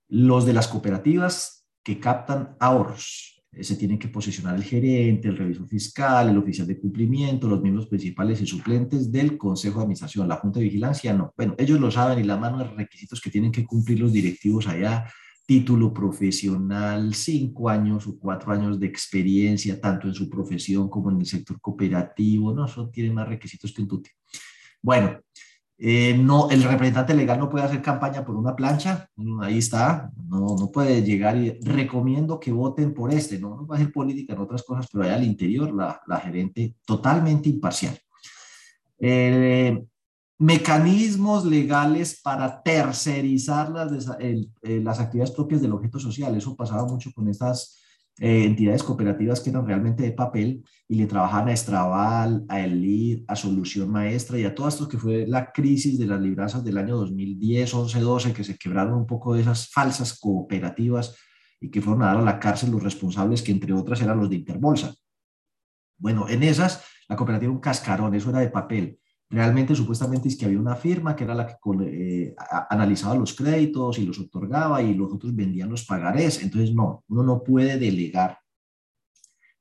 Los 0.08 0.46
de 0.46 0.52
las 0.52 0.68
cooperativas 0.68 1.66
que 1.82 2.00
captan 2.00 2.56
ahorros. 2.60 3.33
Eh, 3.56 3.62
se 3.62 3.76
tienen 3.76 3.98
que 3.98 4.08
posicionar 4.08 4.56
el 4.56 4.64
gerente, 4.64 5.28
el 5.28 5.36
revisor 5.36 5.68
fiscal, 5.68 6.28
el 6.28 6.38
oficial 6.38 6.66
de 6.66 6.78
cumplimiento, 6.78 7.48
los 7.48 7.62
miembros 7.62 7.86
principales 7.86 8.40
y 8.40 8.46
suplentes 8.46 9.10
del 9.12 9.38
Consejo 9.38 9.78
de 9.78 9.82
Administración. 9.82 10.28
La 10.28 10.36
Junta 10.36 10.58
de 10.58 10.64
Vigilancia 10.64 11.12
no. 11.12 11.32
Bueno, 11.36 11.54
ellos 11.58 11.78
lo 11.80 11.90
saben 11.90 12.18
y 12.18 12.24
la 12.24 12.36
mano 12.36 12.58
de 12.58 12.64
requisitos 12.64 13.20
que 13.20 13.30
tienen 13.30 13.52
que 13.52 13.64
cumplir 13.64 14.00
los 14.00 14.12
directivos 14.12 14.66
allá. 14.66 15.06
Título 15.46 15.92
profesional, 15.92 17.14
cinco 17.14 17.68
años 17.68 18.06
o 18.06 18.18
cuatro 18.18 18.52
años 18.52 18.80
de 18.80 18.86
experiencia, 18.86 19.78
tanto 19.78 20.08
en 20.08 20.14
su 20.14 20.28
profesión 20.30 20.88
como 20.88 21.10
en 21.10 21.20
el 21.20 21.26
sector 21.26 21.60
cooperativo. 21.60 22.54
No, 22.54 22.64
eso 22.64 22.88
tiene 22.88 23.12
más 23.12 23.28
requisitos 23.28 23.72
que 23.72 23.82
un. 23.82 24.02
Bueno, 24.80 25.20
eh, 25.76 26.16
no, 26.16 26.50
el 26.50 26.62
representante 26.62 27.14
legal 27.14 27.38
no 27.38 27.50
puede 27.50 27.64
hacer 27.64 27.82
campaña 27.82 28.24
por 28.24 28.36
una 28.36 28.54
plancha, 28.54 29.08
mm, 29.16 29.40
ahí 29.40 29.58
está, 29.58 30.10
no, 30.28 30.56
no 30.58 30.70
puede 30.70 31.02
llegar 31.02 31.36
y 31.36 31.58
recomiendo 31.62 32.38
que 32.38 32.52
voten 32.52 32.94
por 32.94 33.12
este, 33.12 33.38
no, 33.38 33.56
no 33.56 33.66
va 33.66 33.76
a 33.76 33.78
hacer 33.78 33.92
política 33.92 34.34
en 34.34 34.40
otras 34.40 34.62
cosas, 34.62 34.86
pero 34.90 35.04
allá 35.04 35.16
al 35.16 35.24
interior 35.24 35.74
la, 35.74 36.00
la 36.06 36.18
gerente 36.20 36.76
totalmente 36.86 37.48
imparcial. 37.48 37.98
Eh, 38.98 39.84
mecanismos 40.38 41.44
legales 41.44 42.20
para 42.22 42.62
tercerizar 42.62 43.70
las, 43.70 44.08
eh, 44.20 44.46
las 44.62 45.00
actividades 45.00 45.34
propias 45.34 45.60
del 45.60 45.72
objeto 45.72 45.98
social, 45.98 46.36
eso 46.36 46.56
pasaba 46.56 46.84
mucho 46.86 47.10
con 47.12 47.28
estas 47.28 47.83
eh, 48.20 48.44
entidades 48.44 48.84
cooperativas 48.84 49.40
que 49.40 49.50
eran 49.50 49.66
realmente 49.66 50.04
de 50.04 50.12
papel 50.12 50.62
y 50.86 50.94
le 50.94 51.06
trabajaban 51.06 51.48
a 51.48 51.52
Estrabal, 51.52 52.44
a 52.48 52.60
Elid, 52.60 53.24
a 53.26 53.34
Solución 53.34 53.90
Maestra 53.90 54.38
y 54.38 54.44
a 54.44 54.54
todas 54.54 54.74
estos 54.74 54.88
que 54.88 54.98
fue 54.98 55.26
la 55.26 55.50
crisis 55.50 55.98
de 55.98 56.06
las 56.06 56.20
libranzas 56.20 56.62
del 56.62 56.78
año 56.78 56.96
2010, 56.96 57.74
11, 57.74 58.00
12, 58.00 58.32
que 58.32 58.44
se 58.44 58.56
quebraron 58.56 58.94
un 58.94 59.06
poco 59.06 59.34
de 59.34 59.40
esas 59.40 59.68
falsas 59.68 60.18
cooperativas 60.18 61.16
y 61.60 61.70
que 61.70 61.82
fueron 61.82 62.02
a 62.02 62.06
dar 62.06 62.18
a 62.18 62.22
la 62.22 62.38
cárcel 62.38 62.70
los 62.70 62.82
responsables, 62.82 63.42
que 63.42 63.50
entre 63.50 63.72
otras 63.72 64.00
eran 64.00 64.20
los 64.20 64.30
de 64.30 64.36
Interbolsa. 64.36 64.94
Bueno, 65.98 66.28
en 66.28 66.42
esas, 66.44 66.84
la 67.08 67.16
cooperativa 67.16 67.50
un 67.50 67.60
cascarón, 67.60 68.14
eso 68.14 68.30
era 68.30 68.40
de 68.40 68.50
papel. 68.50 68.98
Realmente, 69.34 69.74
supuestamente, 69.74 70.28
es 70.28 70.36
que 70.36 70.44
había 70.44 70.60
una 70.60 70.76
firma 70.76 71.16
que 71.16 71.24
era 71.24 71.34
la 71.34 71.44
que 71.44 71.56
eh, 71.82 72.34
analizaba 72.70 73.16
los 73.16 73.34
créditos 73.34 73.98
y 73.98 74.06
los 74.06 74.20
otorgaba 74.20 74.80
y 74.80 74.94
los 74.94 75.12
otros 75.12 75.34
vendían 75.34 75.70
los 75.70 75.84
pagarés. 75.84 76.40
Entonces, 76.40 76.72
no, 76.72 77.02
uno 77.08 77.24
no 77.24 77.42
puede 77.42 77.76
delegar 77.76 78.38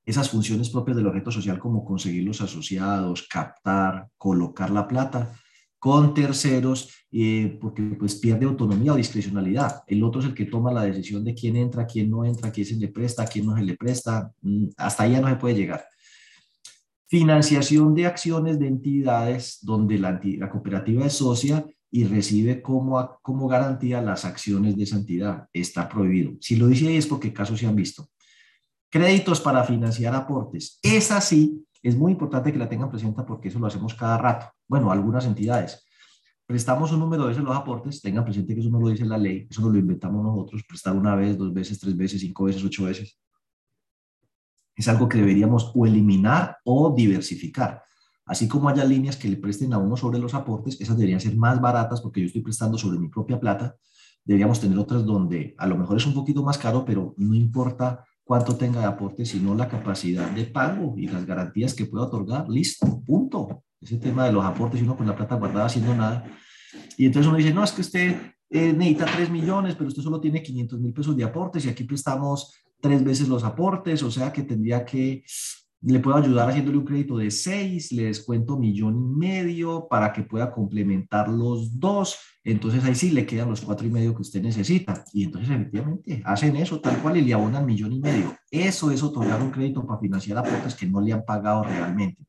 esas 0.06 0.30
funciones 0.30 0.70
propias 0.70 0.98
del 0.98 1.08
objeto 1.08 1.32
social 1.32 1.58
como 1.58 1.84
conseguir 1.84 2.24
los 2.24 2.40
asociados, 2.40 3.28
captar, 3.28 4.10
colocar 4.16 4.70
la 4.70 4.88
plata 4.88 5.34
con 5.80 6.14
terceros, 6.14 7.08
eh, 7.12 7.58
porque 7.60 7.82
pues 7.98 8.14
pierde 8.16 8.46
autonomía 8.46 8.94
o 8.94 8.96
discrecionalidad. 8.96 9.82
El 9.88 10.04
otro 10.04 10.22
es 10.22 10.28
el 10.28 10.36
que 10.36 10.46
toma 10.46 10.72
la 10.72 10.84
decisión 10.84 11.24
de 11.24 11.34
quién 11.34 11.56
entra, 11.56 11.88
quién 11.88 12.12
no 12.12 12.24
entra, 12.24 12.52
quién 12.52 12.68
se 12.68 12.76
le 12.76 12.90
presta, 12.90 13.26
quién 13.26 13.48
no 13.48 13.58
se 13.58 13.64
le 13.64 13.76
presta. 13.76 14.32
Mm, 14.44 14.68
hasta 14.78 15.04
ahí 15.04 15.20
no 15.20 15.30
se 15.30 15.36
puede 15.38 15.56
llegar. 15.56 15.84
Financiación 17.14 17.94
de 17.94 18.08
acciones 18.08 18.58
de 18.58 18.66
entidades 18.66 19.60
donde 19.62 20.00
la, 20.00 20.20
cooperativa 20.50 21.06
es 21.06 21.14
socia 21.14 21.64
y 21.92 22.06
recibe 22.06 22.60
como, 22.60 23.20
como 23.22 23.48
garantía 23.48 24.02
las 24.02 24.26
acciones 24.26 24.76
de 24.76 24.82
esa 24.82 24.96
entidad. 24.96 25.48
Está 25.54 25.88
prohibido. 25.88 26.32
Si 26.42 26.56
lo 26.56 26.66
dice 26.66 26.88
ahí 26.88 26.98
es 26.98 27.06
porque 27.06 27.32
casos 27.32 27.60
se 27.60 27.68
han 27.68 27.76
visto. 27.76 28.08
Créditos 28.90 29.40
para 29.42 29.64
financiar 29.64 30.16
aportes. 30.16 30.80
Es 30.82 31.12
así, 31.12 31.64
es 31.84 31.96
muy 31.96 32.14
importante 32.14 32.52
que 32.52 32.58
la 32.58 32.68
tengan 32.68 32.90
presente 32.90 33.22
porque 33.22 33.50
eso 33.50 33.60
lo 33.60 33.68
hacemos 33.68 33.94
cada 33.94 34.18
rato. 34.18 34.48
Bueno, 34.68 34.92
algunas 34.92 35.28
entidades. 35.28 35.86
Prestamos 36.48 36.92
un 36.94 37.00
número 37.00 37.26
de 37.26 37.30
veces 37.30 37.44
los 37.44 37.56
aportes, 37.56 38.02
tengan 38.02 38.26
presente 38.26 38.56
que 38.56 38.62
eso 38.62 38.72
no 38.72 38.80
lo 38.80 38.90
dice 38.90 39.06
la 39.06 39.20
ley, 39.20 39.46
eso 39.48 39.62
no 39.62 39.70
lo 39.70 39.78
inventamos 39.78 40.24
nosotros, 40.24 40.64
prestar 40.68 40.96
una 40.96 41.16
vez, 41.16 41.38
dos 41.38 41.54
veces, 41.54 41.80
tres 41.80 41.96
veces, 41.96 42.22
cinco 42.22 42.46
veces, 42.46 42.64
ocho 42.64 42.86
veces 42.86 43.20
es 44.76 44.88
algo 44.88 45.08
que 45.08 45.20
deberíamos 45.20 45.72
o 45.74 45.86
eliminar 45.86 46.58
o 46.64 46.94
diversificar. 46.96 47.84
Así 48.26 48.48
como 48.48 48.70
haya 48.70 48.86
líneas 48.86 49.18
que 49.18 49.28
le 49.28 49.38
presten 49.38 49.74
a 49.74 49.78
uno 49.78 49.98
sobre 49.98 50.20
los 50.20 50.34
aportes, 50.34 50.80
esas 50.80 50.98
deberían 50.98 51.20
ser 51.20 51.36
más 51.36 51.60
baratas 51.60 52.02
porque 52.02 52.22
yo 52.22 52.28
estoy 52.28 52.42
prestando 52.42 52.78
sobre 52.78 52.98
mi 52.98 53.10
propia 53.10 53.40
plata. 53.40 53.76
Deberíamos 54.24 54.62
tener 54.62 54.78
otras 54.78 55.06
donde 55.06 55.54
a 55.58 55.68
lo 55.68 55.78
mejor 55.78 55.98
es 55.98 56.06
un 56.06 56.14
poquito 56.14 56.42
más 56.42 56.58
caro, 56.58 56.86
pero 56.86 57.14
no 57.18 57.36
importa 57.36 58.06
cuánto 58.24 58.56
tenga 58.56 58.80
de 58.80 58.86
aporte, 58.86 59.26
sino 59.26 59.54
la 59.54 59.68
capacidad 59.68 60.30
de 60.32 60.46
pago 60.46 60.96
y 60.98 61.08
las 61.08 61.26
garantías 61.26 61.74
que 61.74 61.86
pueda 61.86 62.06
otorgar. 62.06 62.48
Listo, 62.50 63.02
punto. 63.06 63.64
Ese 63.82 63.98
tema 63.98 64.26
de 64.26 64.32
los 64.32 64.46
aportes 64.46 64.80
y 64.80 64.84
uno 64.84 64.96
con 64.96 65.06
la 65.06 65.16
plata 65.16 65.36
guardada 65.36 65.66
haciendo 65.66 65.94
nada. 65.94 66.26
Y 66.98 67.06
entonces 67.06 67.28
uno 67.28 67.38
dice, 67.38 67.54
no, 67.54 67.66
es 67.66 67.74
que 67.74 67.82
usted 67.82 68.16
eh, 68.50 68.72
necesita 68.72 69.06
3 69.06 69.30
millones, 69.30 69.76
pero 69.76 69.90
usted 69.90 70.02
solo 70.02 70.22
tiene 70.22 70.42
500 70.42 70.80
mil 70.80 70.94
pesos 70.94 71.18
de 71.18 71.26
aportes 71.26 71.66
y 71.66 71.70
aquí 71.70 71.84
prestamos 71.84 72.54
tres 72.84 73.02
veces 73.02 73.30
los 73.30 73.46
aportes, 73.46 74.04
o 74.04 74.12
sea 74.12 74.34
que 74.34 74.44
tendría 74.44 74.84
que 74.84 75.24
le 75.84 76.00
puedo 76.00 76.18
ayudar 76.18 76.50
haciéndole 76.50 76.78
un 76.78 76.86
crédito 76.86 77.18
de 77.18 77.32
6, 77.32 77.94
le 77.94 78.04
descuento 78.06 78.58
millón 78.58 78.98
y 78.98 79.18
medio 79.18 79.88
para 79.90 80.12
que 80.12 80.24
pueda 80.24 80.52
complementar 80.52 81.30
los 81.30 81.80
dos. 81.80 82.18
Entonces 82.44 82.84
ahí 82.84 82.94
sí 82.94 83.12
le 83.12 83.26
quedan 83.26 83.50
los 83.50 83.62
cuatro 83.62 83.88
y 83.88 83.90
medio 83.90 84.14
que 84.14 84.22
usted 84.22 84.42
necesita. 84.42 85.06
Y 85.14 85.24
entonces 85.24 85.50
efectivamente 85.50 86.22
hacen 86.26 86.58
eso 86.58 86.82
tal 86.82 87.02
cual 87.02 87.18
y 87.18 87.22
le 87.22 87.34
abonan 87.34 87.66
millón 87.66 87.94
y 87.94 88.00
medio. 88.00 88.36
Eso 88.52 88.92
es 88.92 89.02
otorgar 89.02 89.42
un 89.42 89.52
crédito 89.52 89.86
para 89.86 90.00
financiar 90.00 90.38
aportes 90.38 90.76
que 90.76 90.86
no 90.86 91.00
le 91.00 91.14
han 91.14 91.24
pagado 91.24 91.64
realmente. 91.64 92.22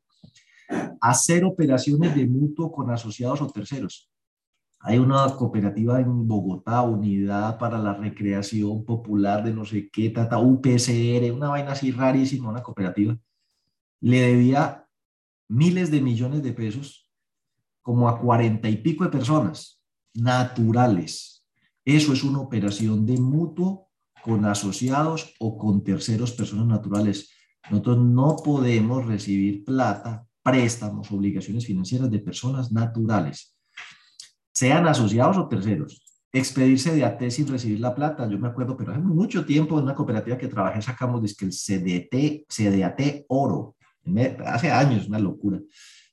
Hacer 1.01 1.43
operaciones 1.43 2.15
de 2.15 2.25
mutuo 2.27 2.71
con 2.71 2.89
asociados 2.91 3.41
o 3.41 3.47
terceros. 3.47 4.09
Hay 4.87 4.99
una 4.99 5.27
cooperativa 5.35 5.99
en 5.99 6.27
Bogotá, 6.27 6.81
Unidad 6.83 7.57
para 7.57 7.77
la 7.79 7.93
Recreación 7.93 8.85
Popular 8.85 9.43
de 9.43 9.51
no 9.51 9.65
sé 9.65 9.89
qué, 9.89 10.11
tata, 10.11 10.37
UPCR, 10.37 11.31
una 11.33 11.49
vaina 11.49 11.71
así 11.71 11.91
rarísima, 11.91 12.49
una 12.49 12.63
cooperativa 12.63 13.17
le 14.05 14.21
debía 14.21 14.87
miles 15.49 15.89
de 15.89 15.99
millones 15.99 16.43
de 16.43 16.53
pesos 16.53 17.09
como 17.81 18.07
a 18.07 18.19
cuarenta 18.19 18.69
y 18.69 18.77
pico 18.77 19.03
de 19.03 19.09
personas 19.09 19.81
naturales. 20.13 21.43
Eso 21.83 22.13
es 22.13 22.23
una 22.23 22.39
operación 22.39 23.05
de 23.07 23.17
mutuo 23.17 23.89
con 24.23 24.45
asociados 24.45 25.33
o 25.39 25.57
con 25.57 25.83
terceros 25.83 26.33
personas 26.33 26.67
naturales. 26.67 27.31
Nosotros 27.71 27.97
no 27.97 28.35
podemos 28.43 29.07
recibir 29.07 29.65
plata, 29.65 30.27
préstamos, 30.43 31.11
obligaciones 31.11 31.65
financieras 31.65 32.11
de 32.11 32.19
personas 32.19 32.71
naturales, 32.71 33.54
sean 34.55 34.87
asociados 34.87 35.37
o 35.37 35.47
terceros. 35.47 36.01
Expedirse 36.31 36.95
de 36.95 37.03
AT 37.03 37.29
sin 37.29 37.47
recibir 37.47 37.79
la 37.79 37.93
plata, 37.93 38.27
yo 38.29 38.39
me 38.39 38.47
acuerdo, 38.47 38.75
pero 38.75 38.91
hace 38.91 39.01
mucho 39.01 39.45
tiempo 39.45 39.77
en 39.77 39.83
una 39.83 39.95
cooperativa 39.95 40.37
que 40.37 40.47
trabajé 40.47 40.81
sacamos 40.81 41.21
que 41.35 41.45
el 41.45 41.51
CDT, 41.51 42.45
CDAT 42.47 43.25
oro, 43.27 43.75
hace 44.45 44.71
años, 44.71 45.07
una 45.07 45.19
locura. 45.19 45.59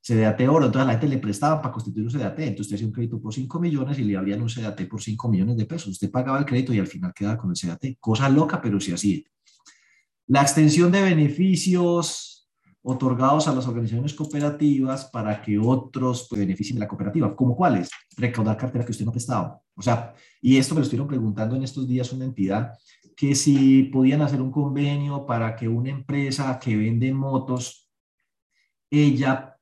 CDAT 0.00 0.40
oro, 0.48 0.66
entonces 0.66 0.82
a 0.82 0.86
la 0.86 0.92
gente 0.92 1.08
le 1.08 1.18
prestaban 1.18 1.62
para 1.62 1.72
constituir 1.72 2.06
un 2.06 2.12
CDAT, 2.12 2.38
entonces 2.40 2.60
usted 2.60 2.74
hacía 2.76 2.86
un 2.86 2.92
crédito 2.92 3.20
por 3.20 3.32
5 3.32 3.60
millones 3.60 3.98
y 3.98 4.04
le 4.04 4.16
abrían 4.16 4.42
un 4.42 4.48
CDAT 4.48 4.88
por 4.88 5.00
5 5.00 5.28
millones 5.28 5.56
de 5.56 5.64
pesos. 5.64 5.88
Usted 5.88 6.10
pagaba 6.10 6.38
el 6.38 6.44
crédito 6.44 6.72
y 6.72 6.80
al 6.80 6.88
final 6.88 7.12
quedaba 7.14 7.38
con 7.38 7.50
el 7.50 7.56
CDAT. 7.56 7.96
Cosa 8.00 8.28
loca, 8.28 8.60
pero 8.60 8.80
sí 8.80 8.92
así. 8.92 9.24
La 10.26 10.42
extensión 10.42 10.90
de 10.90 11.02
beneficios 11.02 12.31
otorgados 12.82 13.46
a 13.46 13.54
las 13.54 13.66
organizaciones 13.66 14.14
cooperativas 14.14 15.06
para 15.06 15.40
que 15.40 15.58
otros 15.58 16.26
pues, 16.28 16.40
beneficien 16.40 16.76
de 16.76 16.80
la 16.80 16.88
cooperativa. 16.88 17.34
¿Cómo 17.34 17.56
cuáles? 17.56 17.90
Recaudar 18.16 18.56
cartera 18.56 18.84
que 18.84 18.90
usted 18.90 19.04
no 19.04 19.12
prestaba. 19.12 19.60
O 19.74 19.82
sea, 19.82 20.14
y 20.40 20.56
esto 20.56 20.74
me 20.74 20.80
lo 20.80 20.82
estuvieron 20.82 21.08
preguntando 21.08 21.54
en 21.54 21.62
estos 21.62 21.86
días 21.86 22.12
una 22.12 22.24
entidad 22.24 22.72
que 23.16 23.34
si 23.34 23.84
podían 23.84 24.22
hacer 24.22 24.42
un 24.42 24.50
convenio 24.50 25.24
para 25.24 25.54
que 25.54 25.68
una 25.68 25.90
empresa 25.90 26.58
que 26.58 26.76
vende 26.76 27.12
motos 27.12 27.88
ella, 28.90 29.56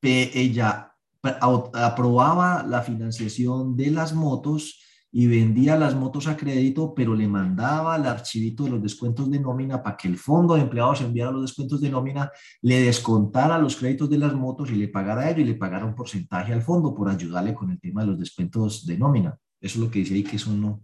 ella 0.00 0.94
aprobaba 1.22 2.62
la 2.62 2.82
financiación 2.82 3.76
de 3.76 3.90
las 3.90 4.14
motos 4.14 4.80
y 5.12 5.26
vendía 5.26 5.76
las 5.76 5.94
motos 5.94 6.28
a 6.28 6.36
crédito, 6.36 6.94
pero 6.94 7.14
le 7.14 7.26
mandaba 7.26 7.96
el 7.96 8.06
archivito 8.06 8.64
de 8.64 8.70
los 8.70 8.82
descuentos 8.82 9.30
de 9.30 9.40
nómina 9.40 9.82
para 9.82 9.96
que 9.96 10.06
el 10.06 10.16
fondo 10.16 10.54
de 10.54 10.62
empleados 10.62 11.00
enviara 11.00 11.32
los 11.32 11.42
descuentos 11.42 11.80
de 11.80 11.90
nómina, 11.90 12.30
le 12.62 12.82
descontara 12.82 13.58
los 13.58 13.76
créditos 13.76 14.08
de 14.08 14.18
las 14.18 14.32
motos 14.34 14.70
y 14.70 14.76
le 14.76 14.88
pagara 14.88 15.22
a 15.22 15.30
ello 15.30 15.40
y 15.40 15.46
le 15.46 15.54
pagara 15.54 15.84
un 15.84 15.94
porcentaje 15.94 16.52
al 16.52 16.62
fondo 16.62 16.94
por 16.94 17.08
ayudarle 17.08 17.54
con 17.54 17.70
el 17.70 17.80
tema 17.80 18.02
de 18.02 18.08
los 18.08 18.18
descuentos 18.18 18.86
de 18.86 18.96
nómina. 18.96 19.36
Eso 19.60 19.78
es 19.78 19.84
lo 19.84 19.90
que 19.90 19.98
dice 20.00 20.14
ahí 20.14 20.22
que 20.22 20.36
es 20.36 20.46
uno, 20.46 20.82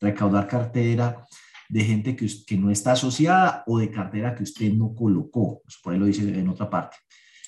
recaudar 0.00 0.48
cartera 0.48 1.24
de 1.68 1.84
gente 1.84 2.16
que, 2.16 2.26
que 2.46 2.56
no 2.56 2.70
está 2.70 2.92
asociada 2.92 3.62
o 3.66 3.78
de 3.78 3.90
cartera 3.90 4.34
que 4.34 4.42
usted 4.42 4.72
no 4.72 4.94
colocó. 4.94 5.62
por 5.82 5.92
ahí 5.92 5.98
lo 5.98 6.06
dice 6.06 6.22
en 6.22 6.48
otra 6.48 6.68
parte 6.68 6.96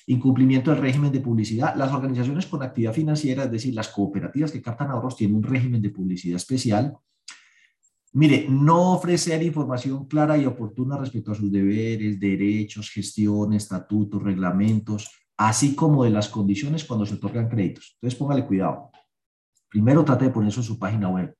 incumplimiento 0.07 0.71
del 0.71 0.81
régimen 0.81 1.11
de 1.11 1.19
publicidad. 1.19 1.75
Las 1.75 1.91
organizaciones 1.93 2.45
con 2.45 2.63
actividad 2.63 2.93
financiera, 2.93 3.43
es 3.43 3.51
decir, 3.51 3.73
las 3.73 3.89
cooperativas 3.89 4.51
que 4.51 4.61
captan 4.61 4.91
ahorros, 4.91 5.15
tienen 5.15 5.37
un 5.37 5.43
régimen 5.43 5.81
de 5.81 5.89
publicidad 5.89 6.37
especial. 6.37 6.95
Mire, 8.13 8.47
no 8.49 8.93
ofrecer 8.93 9.41
información 9.41 10.05
clara 10.05 10.37
y 10.37 10.45
oportuna 10.45 10.97
respecto 10.97 11.31
a 11.31 11.35
sus 11.35 11.51
deberes, 11.51 12.19
derechos, 12.19 12.89
gestión, 12.89 13.53
estatutos, 13.53 14.21
reglamentos, 14.21 15.09
así 15.37 15.75
como 15.75 16.03
de 16.03 16.09
las 16.09 16.27
condiciones 16.27 16.83
cuando 16.83 17.05
se 17.05 17.15
otorgan 17.15 17.47
créditos. 17.47 17.93
Entonces, 17.95 18.19
póngale 18.19 18.45
cuidado. 18.45 18.91
Primero, 19.69 20.03
trate 20.03 20.25
de 20.25 20.31
poner 20.31 20.49
eso 20.49 20.59
en 20.59 20.65
su 20.65 20.77
página 20.77 21.07
web. 21.07 21.33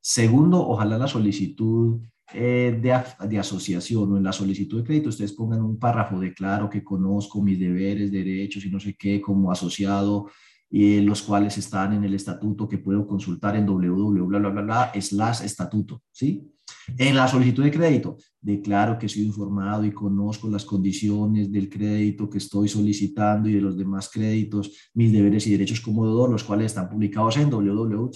Segundo, 0.00 0.60
ojalá 0.66 0.98
la 0.98 1.08
solicitud 1.08 2.00
eh, 2.34 2.78
de, 2.80 3.38
asociación 3.38 4.12
o 4.12 4.16
en 4.16 4.24
la 4.24 4.32
solicitud 4.32 4.78
de 4.78 4.84
crédito 4.84 5.10
ustedes 5.10 5.32
pongan 5.32 5.62
un 5.62 5.78
párrafo 5.78 6.18
de 6.18 6.32
claro 6.32 6.70
que 6.70 6.82
conozco 6.82 7.42
mis 7.42 7.58
deberes, 7.58 8.10
derechos 8.10 8.64
y 8.64 8.70
no 8.70 8.80
sé 8.80 8.94
qué 8.94 9.20
como 9.20 9.52
asociado, 9.52 10.30
y 10.70 11.00
los 11.02 11.20
cuales 11.20 11.58
están 11.58 11.92
en 11.92 12.04
el 12.04 12.14
estatuto 12.14 12.66
que 12.66 12.78
puedo 12.78 13.06
consultar 13.06 13.56
en 13.56 13.66
www, 13.66 15.00
slash 15.00 15.42
estatuto, 15.42 16.02
¿sí? 16.10 16.48
En 16.96 17.14
la 17.14 17.28
solicitud 17.28 17.62
de 17.62 17.70
crédito, 17.70 18.16
declaro 18.40 18.98
que 18.98 19.08
sido 19.08 19.26
informado 19.26 19.84
y 19.84 19.92
conozco 19.92 20.48
las 20.48 20.64
condiciones 20.64 21.52
del 21.52 21.68
crédito 21.68 22.28
que 22.30 22.38
estoy 22.38 22.68
solicitando 22.68 23.48
y 23.48 23.54
de 23.54 23.60
los 23.60 23.76
demás 23.76 24.10
créditos, 24.10 24.90
mis 24.94 25.12
deberes 25.12 25.46
y 25.46 25.52
derechos 25.52 25.80
como 25.80 26.06
deudor, 26.06 26.30
los 26.30 26.44
cuales 26.44 26.66
están 26.66 26.88
publicados 26.88 27.36
en 27.36 27.50
www. 27.50 28.10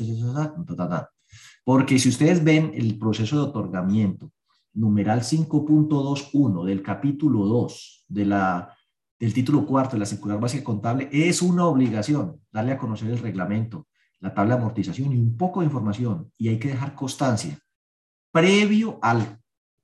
Porque 1.67 1.99
si 1.99 2.11
ustedes 2.11 2.45
ven 2.45 2.71
el 2.77 2.97
proceso 2.97 3.35
de 3.35 3.43
otorgamiento, 3.43 4.31
numeral 4.75 5.23
5.21 5.23 6.65
del 6.65 6.81
capítulo 6.81 7.45
2 7.45 8.05
de 8.07 8.25
la, 8.25 8.73
del 9.19 9.35
título 9.35 9.67
cuarto 9.67 9.97
de 9.97 9.99
la 9.99 10.07
circular 10.07 10.39
básica 10.39 10.63
contable, 10.63 11.09
es 11.11 11.43
una 11.43 11.67
obligación 11.67 12.41
darle 12.53 12.71
a 12.71 12.79
conocer 12.79 13.11
el 13.11 13.19
reglamento, 13.19 13.89
la 14.21 14.33
tabla 14.33 14.55
de 14.55 14.61
amortización 14.61 15.11
y 15.11 15.17
un 15.17 15.37
poco 15.37 15.59
de 15.59 15.67
información. 15.67 16.31
Y 16.39 16.51
hay 16.51 16.61
que 16.61 16.69
dejar 16.69 16.95
constancia 16.95 17.59
previo 18.31 19.01
al, 19.03 19.41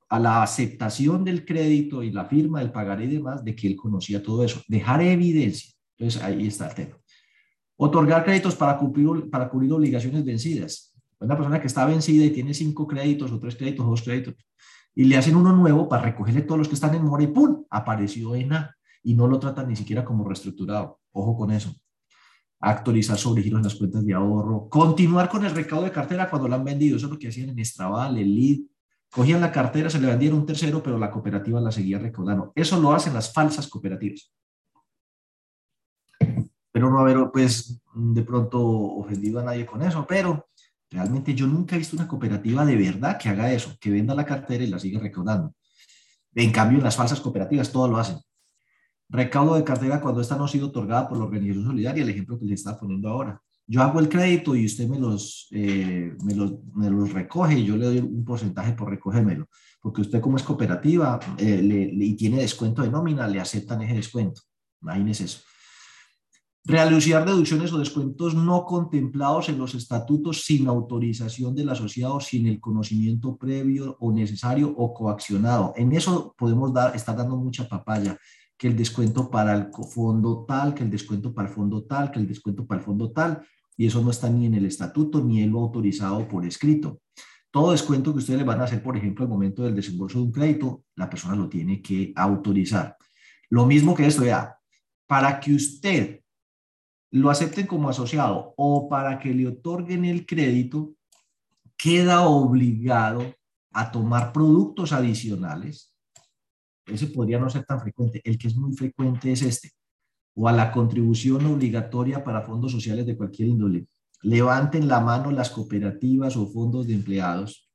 a 0.09 0.21
la 0.21 0.45
aceptación 0.45 1.25
del 1.25 1.45
crédito 1.45 2.05
y 2.05 2.12
la 2.12 2.27
firma 2.27 2.61
del 2.61 2.71
pagaré 2.71 3.07
y 3.07 3.14
demás 3.14 3.45
de 3.45 3.57
que 3.57 3.66
él 3.66 3.75
conocía 3.75 4.23
todo 4.23 4.45
eso. 4.45 4.62
Dejar 4.68 5.03
evidencia. 5.03 5.73
Entonces 5.99 6.23
ahí 6.23 6.47
está 6.47 6.68
el 6.68 6.77
tema. 6.77 6.97
Otorgar 7.75 8.25
créditos 8.25 8.55
para 8.55 8.79
cumplir, 8.79 9.29
para 9.29 9.51
cubrir 9.51 9.73
obligaciones 9.73 10.25
vencidas 10.25 10.91
una 11.22 11.37
persona 11.37 11.61
que 11.61 11.66
está 11.66 11.85
vencida 11.87 12.24
y 12.24 12.30
tiene 12.30 12.54
cinco 12.54 12.87
créditos 12.87 13.30
o 13.32 13.38
tres 13.38 13.56
créditos 13.56 13.87
o 13.87 13.90
dos 13.90 14.02
créditos, 14.02 14.35
y 14.94 15.04
le 15.04 15.16
hacen 15.16 15.37
uno 15.37 15.52
nuevo 15.52 15.88
para 15.88 16.02
recogerle 16.02 16.42
todos 16.42 16.58
los 16.58 16.68
que 16.68 16.74
están 16.74 16.94
en 16.94 17.04
mora 17.04 17.22
y 17.22 17.28
¡pum! 17.28 17.64
Apareció 17.70 18.35
en 18.35 18.52
A 18.52 18.76
y 19.02 19.14
no 19.14 19.26
lo 19.26 19.38
tratan 19.38 19.68
ni 19.68 19.76
siquiera 19.76 20.04
como 20.04 20.24
reestructurado. 20.24 21.00
Ojo 21.12 21.37
con 21.37 21.50
eso. 21.50 21.74
Actualizar 22.61 23.16
sobre 23.18 23.42
giros 23.42 23.58
en 23.58 23.64
las 23.64 23.74
cuentas 23.74 24.04
de 24.04 24.14
ahorro. 24.14 24.68
Continuar 24.68 25.28
con 25.28 25.44
el 25.44 25.54
recaudo 25.54 25.85
de 25.85 25.90
cartera 25.90 26.28
cuando 26.30 26.46
la 26.46 26.56
han 26.56 26.64
vendido. 26.64 26.96
Eso 26.96 27.06
es 27.06 27.12
lo 27.12 27.18
que 27.18 27.28
hacían 27.28 27.48
en 27.48 27.58
Estraval, 27.58 28.18
el 28.18 28.35
lead. 28.35 28.58
Cogían 29.11 29.40
la 29.40 29.50
cartera, 29.50 29.90
se 29.90 30.00
le 30.00 30.06
vendían 30.06 30.35
un 30.35 30.46
tercero, 30.46 30.82
pero 30.82 30.98
la 30.98 31.11
cooperativa 31.11 31.61
la 31.61 31.72
seguía 31.72 31.98
recaudando. 31.98 32.52
Eso 32.54 32.80
lo 32.80 32.92
hacen 32.92 33.12
las 33.12 33.32
falsas 33.32 33.66
cooperativas. 33.66 34.32
Pero 36.70 36.90
no 36.90 36.98
haber, 37.00 37.30
pues, 37.30 37.82
de 37.94 38.22
pronto 38.22 38.61
ofendido 38.62 39.40
a 39.40 39.44
nadie 39.44 39.66
con 39.66 39.82
eso, 39.82 40.06
pero 40.06 40.48
Realmente 40.92 41.35
yo 41.35 41.46
nunca 41.46 41.74
he 41.74 41.78
visto 41.78 41.96
una 41.96 42.07
cooperativa 42.07 42.64
de 42.66 42.76
verdad 42.76 43.18
que 43.18 43.31
haga 43.31 43.50
eso, 43.50 43.76
que 43.81 43.90
venda 43.90 44.14
la 44.14 44.26
cartera 44.26 44.62
y 44.62 44.66
la 44.66 44.78
siga 44.78 45.00
recaudando. 45.00 45.55
En 46.35 46.52
cambio, 46.52 46.78
en 46.78 46.85
las 46.85 46.96
falsas 46.96 47.20
cooperativas 47.20 47.72
todo 47.72 47.88
lo 47.88 47.96
hacen. 47.96 48.18
Recaudo 49.09 49.55
de 49.55 49.64
cartera 49.64 50.00
cuando 50.00 50.20
esta 50.20 50.37
no 50.37 50.44
ha 50.44 50.48
sido 50.48 50.68
otorgada 50.68 51.09
por 51.09 51.18
la 51.18 51.24
organización 51.24 51.64
solidaria, 51.64 52.02
el 52.02 52.11
ejemplo 52.11 52.38
que 52.38 52.44
les 52.44 52.61
está 52.61 52.78
poniendo 52.78 53.09
ahora. 53.09 53.40
Yo 53.66 53.81
hago 53.81 54.00
el 54.00 54.09
crédito 54.09 54.55
y 54.55 54.66
usted 54.66 54.88
me 54.88 54.98
los, 54.98 55.48
eh, 55.50 56.14
me 56.24 56.35
los, 56.35 56.55
me 56.74 56.90
los, 56.90 57.12
recoge 57.12 57.59
y 57.59 57.64
yo 57.64 57.76
le 57.76 57.87
doy 57.87 57.98
un 57.98 58.24
porcentaje 58.24 58.72
por 58.72 58.90
recogérmelo. 58.90 59.48
Porque 59.81 60.02
usted 60.02 60.20
como 60.20 60.37
es 60.37 60.42
cooperativa 60.42 61.18
eh, 61.38 61.62
le, 61.62 62.05
y 62.05 62.14
tiene 62.14 62.38
descuento 62.38 62.83
de 62.83 62.90
nómina, 62.90 63.26
le 63.28 63.40
aceptan 63.40 63.81
ese 63.83 63.94
descuento. 63.94 64.42
Imagínese 64.83 65.24
eso. 65.24 65.40
Realizar 66.64 67.27
deducciones 67.27 67.72
o 67.72 67.79
descuentos 67.79 68.37
no 68.37 68.64
contemplados 68.64 69.48
en 69.48 69.59
los 69.59 69.75
estatutos 69.75 70.44
sin 70.44 70.68
autorización 70.68 71.57
del 71.57 71.70
asociado, 71.70 72.20
sin 72.20 72.46
el 72.46 72.61
conocimiento 72.61 73.37
previo 73.37 73.96
o 73.98 74.12
necesario 74.12 74.72
o 74.77 74.94
coaccionado. 74.94 75.72
En 75.77 75.92
eso 75.92 76.33
podemos 76.38 76.72
dar, 76.72 76.94
estar 76.94 77.16
dando 77.16 77.37
mucha 77.37 77.68
papaya, 77.68 78.16
que 78.57 78.68
el 78.68 78.77
descuento 78.77 79.29
para 79.29 79.55
el 79.55 79.70
fondo 79.92 80.44
tal, 80.46 80.72
que 80.72 80.85
el 80.85 80.90
descuento 80.90 81.35
para 81.35 81.48
el 81.48 81.55
fondo 81.55 81.83
tal, 81.83 82.12
que 82.12 82.20
el 82.20 82.29
descuento 82.29 82.64
para 82.64 82.79
el 82.79 82.85
fondo 82.85 83.11
tal, 83.11 83.44
y 83.77 83.87
eso 83.87 84.01
no 84.01 84.12
está 84.12 84.31
ni 84.31 84.46
en 84.46 84.55
el 84.55 84.66
estatuto 84.66 85.20
ni 85.20 85.42
en 85.42 85.51
lo 85.51 85.59
autorizado 85.59 86.29
por 86.29 86.46
escrito. 86.46 87.01
Todo 87.51 87.72
descuento 87.72 88.12
que 88.12 88.18
ustedes 88.18 88.38
le 88.38 88.46
van 88.46 88.61
a 88.61 88.64
hacer, 88.64 88.81
por 88.81 88.96
ejemplo, 88.96 89.25
al 89.25 89.31
momento 89.31 89.64
del 89.64 89.75
desembolso 89.75 90.18
de 90.18 90.25
un 90.27 90.33
crédito, 90.33 90.85
la 90.94 91.11
persona 91.11 91.35
lo 91.35 91.48
tiene 91.48 91.83
que 91.83 92.12
autorizar. 92.14 92.96
Lo 93.51 93.66
mismo 93.66 93.96
que 93.96 94.07
esto, 94.07 94.25
ya, 94.25 94.57
para 95.09 95.40
que 95.40 95.55
usted 95.55 96.21
lo 97.12 97.31
acepten 97.31 97.66
como 97.66 97.88
asociado 97.88 98.55
o 98.57 98.88
para 98.88 99.18
que 99.20 99.33
le 99.33 99.46
otorguen 99.46 100.05
el 100.05 100.27
crédito, 100.27 100.92
queda 101.77 102.27
obligado 102.27 103.35
a 103.72 103.90
tomar 103.92 104.33
productos 104.33 104.92
adicionales 104.92 105.92
ese 106.87 107.07
podría 107.09 107.38
no 107.38 107.48
ser 107.48 107.64
tan 107.64 107.81
frecuente. 107.81 108.20
El 108.25 108.38
que 108.38 108.48
es 108.48 108.57
muy 108.57 108.75
frecuente 108.75 109.33
es 109.33 109.42
este. 109.42 109.70
O 110.35 110.48
a 110.48 110.53
la 110.53 110.72
contribución 110.72 111.44
obligatoria 111.46 112.25
para 112.25 112.42
fondos 112.42 112.72
sociales 112.72 113.07
de 113.07 113.16
cualquier 113.16 113.48
índole. 113.48 113.87
Levanten 114.22 114.88
la 114.88 115.01
mano 115.01 115.31
las 115.31 115.51
cooperativas 115.51 116.37
o 116.37 116.46
fondos 116.46 116.87
de 116.87 116.94
empleados 116.94 117.68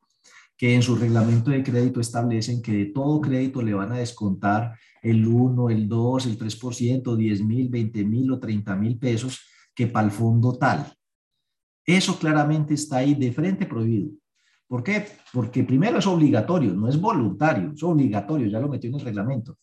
que 0.58 0.74
en 0.74 0.82
su 0.82 0.96
reglamento 0.96 1.52
de 1.52 1.64
crédito 1.64 2.00
establecen 2.00 2.64
que 2.64 2.72
de 2.72 2.86
todo 2.86 3.22
crédito 3.22 3.62
le 3.62 3.76
van 3.76 3.92
a 3.92 3.98
descontar 3.98 4.74
el 5.10 5.26
1, 5.26 5.70
el 5.70 5.88
2, 5.88 6.26
el 6.26 6.38
3%, 6.38 7.16
10 7.16 7.44
mil, 7.44 7.70
20 7.70 8.04
mil 8.04 8.32
o 8.32 8.40
30 8.40 8.76
mil 8.76 8.98
pesos 8.98 9.40
que 9.74 9.88
para 9.88 10.06
el 10.06 10.12
fondo 10.12 10.58
tal. 10.58 10.92
Eso 11.86 12.20
claramente 12.20 12.74
está 12.74 12.98
ahí 12.98 13.16
de 13.16 13.32
frente 13.32 13.66
prohibido. 13.66 14.12
¿Por 14.68 14.84
qué? 14.84 15.06
Porque 15.32 15.64
primero 15.64 16.00
es 16.00 16.08
obligatorio, 16.08 16.74
no 16.74 16.90
es 16.90 17.00
voluntario, 17.00 17.72
es 17.74 17.82
obligatorio, 17.84 18.48
ya 18.48 18.60
lo 18.60 18.68
metió 18.68 18.90
en 18.90 18.96
el 18.96 19.02
reglamento. 19.02 19.58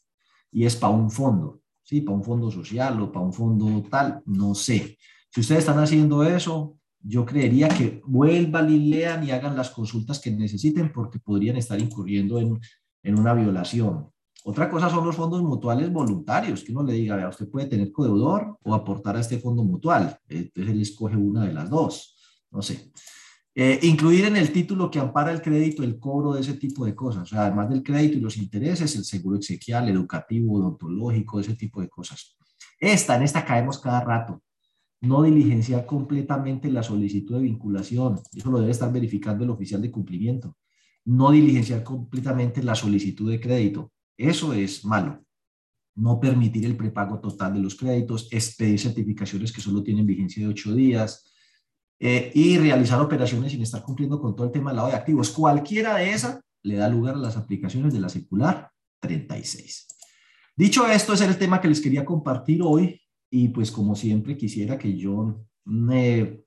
Y 0.51 0.65
es 0.65 0.77
para 0.77 0.95
un 0.95 1.11
fondo, 1.11 1.61
¿sí? 1.83 2.01
Para 2.01 2.17
un 2.17 2.25
fondo 2.25 2.51
social 2.51 2.99
o 3.03 3.13
para 3.13 3.27
un 3.27 3.33
fondo 3.33 3.87
tal, 3.91 4.23
no 4.25 4.55
sé. 4.55 4.97
Si 5.29 5.41
ustedes 5.41 5.61
están 5.61 5.79
haciendo 5.79 6.25
eso, 6.25 6.79
yo 7.01 7.27
creería 7.27 7.69
que 7.69 8.01
vuelvan 8.07 8.71
y 8.71 8.79
lean 8.79 9.25
y 9.25 9.31
hagan 9.31 9.57
las 9.57 9.69
consultas 9.69 10.21
que 10.21 10.31
necesiten 10.31 10.91
porque 10.91 11.19
podrían 11.19 11.57
estar 11.57 11.79
incurriendo 11.79 12.39
en, 12.39 12.59
en 13.03 13.19
una 13.19 13.35
violación. 13.35 14.14
Otra 14.47 14.69
cosa 14.69 14.91
son 14.91 15.07
los 15.07 15.17
fondos 15.17 15.43
mutuales 15.43 15.91
voluntarios, 15.91 16.63
que 16.63 16.73
uno 16.73 16.83
le 16.83 16.93
diga, 16.93 17.17
vea, 17.17 17.31
usted 17.31 17.49
puede 17.49 17.67
tener 17.67 17.91
codeudor 17.91 18.59
o 18.63 18.75
aportar 18.75 19.17
a 19.17 19.21
este 19.21 19.39
fondo 19.39 19.65
mutual. 19.65 20.19
Entonces 20.29 20.71
él 20.71 20.83
escoge 20.83 21.17
una 21.17 21.47
de 21.47 21.55
las 21.55 21.71
dos. 21.71 22.15
No 22.51 22.61
sé. 22.61 22.93
Eh, 23.55 23.79
incluir 23.85 24.27
en 24.27 24.37
el 24.37 24.53
título 24.53 24.91
que 24.91 24.99
ampara 24.99 25.33
el 25.33 25.41
crédito 25.41 25.83
el 25.83 25.99
cobro 25.99 26.35
de 26.35 26.43
ese 26.43 26.55
tipo 26.55 26.85
de 26.85 26.95
cosas, 26.95 27.23
o 27.23 27.27
sea, 27.27 27.47
además 27.47 27.71
del 27.71 27.83
crédito 27.83 28.19
y 28.19 28.21
los 28.21 28.37
intereses, 28.37 28.95
el 28.97 29.05
seguro 29.05 29.39
exequial, 29.39 29.89
educativo, 29.89 30.59
odontológico, 30.59 31.41
ese 31.41 31.55
tipo 31.55 31.81
de 31.81 31.89
cosas. 31.89 32.37
Esta, 32.79 33.17
en 33.17 33.23
esta 33.23 33.47
caemos 33.47 33.79
cada 33.79 34.01
rato. 34.01 34.43
No 35.01 35.23
diligenciar 35.23 35.87
completamente 35.87 36.71
la 36.71 36.83
solicitud 36.83 37.37
de 37.37 37.43
vinculación, 37.43 38.21
eso 38.35 38.51
lo 38.51 38.59
debe 38.59 38.73
estar 38.73 38.93
verificando 38.93 39.45
el 39.45 39.51
oficial 39.51 39.81
de 39.81 39.91
cumplimiento. 39.91 40.55
No 41.07 41.31
diligenciar 41.31 41.83
completamente 41.83 42.63
la 42.63 42.75
solicitud 42.75 43.31
de 43.31 43.41
crédito, 43.41 43.94
eso 44.17 44.53
es 44.53 44.85
malo. 44.85 45.25
No 45.97 46.19
permitir 46.19 46.65
el 46.65 46.77
prepago 46.77 47.21
total 47.21 47.55
de 47.55 47.61
los 47.61 47.75
créditos, 47.75 48.29
expedir 48.33 48.81
certificaciones 48.81 49.53
que 49.53 49.61
solo 49.61 49.83
tienen 49.83 50.07
vigencia 50.07 50.43
de 50.43 50.51
ocho 50.51 50.75
días, 50.75 51.31
eh, 52.01 52.33
y 52.35 52.59
realizar 52.59 53.01
operaciones 53.01 53.53
sin 53.53 53.63
estar 53.63 53.83
cumpliendo 53.83 54.21
con 54.21 54.35
todo 54.35 54.47
el 54.47 54.53
tema 54.53 54.71
del 54.71 54.77
lado 54.77 54.89
de 54.89 54.95
activos. 54.95 55.31
Cualquiera 55.31 55.97
de 55.97 56.13
esas 56.13 56.41
le 56.63 56.77
da 56.77 56.89
lugar 56.89 57.15
a 57.15 57.19
las 57.19 57.37
aplicaciones 57.37 57.93
de 57.93 58.01
la 58.01 58.09
circular 58.09 58.71
36. 59.01 59.87
Dicho 60.57 60.87
esto, 60.87 61.13
ese 61.13 61.25
es 61.25 61.31
el 61.31 61.39
tema 61.39 61.61
que 61.61 61.69
les 61.69 61.81
quería 61.81 62.05
compartir 62.05 62.63
hoy 62.63 63.01
y 63.31 63.49
pues 63.49 63.71
como 63.71 63.95
siempre 63.95 64.37
quisiera 64.37 64.77
que 64.77 64.97
yo 64.97 65.47
me, 65.65 66.44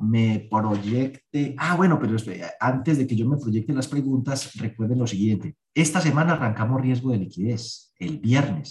me 0.00 0.48
proyecte. 0.50 1.54
Ah, 1.58 1.76
bueno, 1.76 1.98
pero 1.98 2.16
antes 2.60 2.98
de 2.98 3.06
que 3.06 3.16
yo 3.16 3.28
me 3.28 3.36
proyecte 3.36 3.72
las 3.72 3.88
preguntas, 3.88 4.54
recuerden 4.56 4.98
lo 4.98 5.06
siguiente. 5.06 5.56
Esta 5.74 6.00
semana 6.00 6.34
arrancamos 6.34 6.80
riesgo 6.80 7.10
de 7.10 7.18
liquidez, 7.18 7.92
el 7.98 8.18
viernes. 8.18 8.70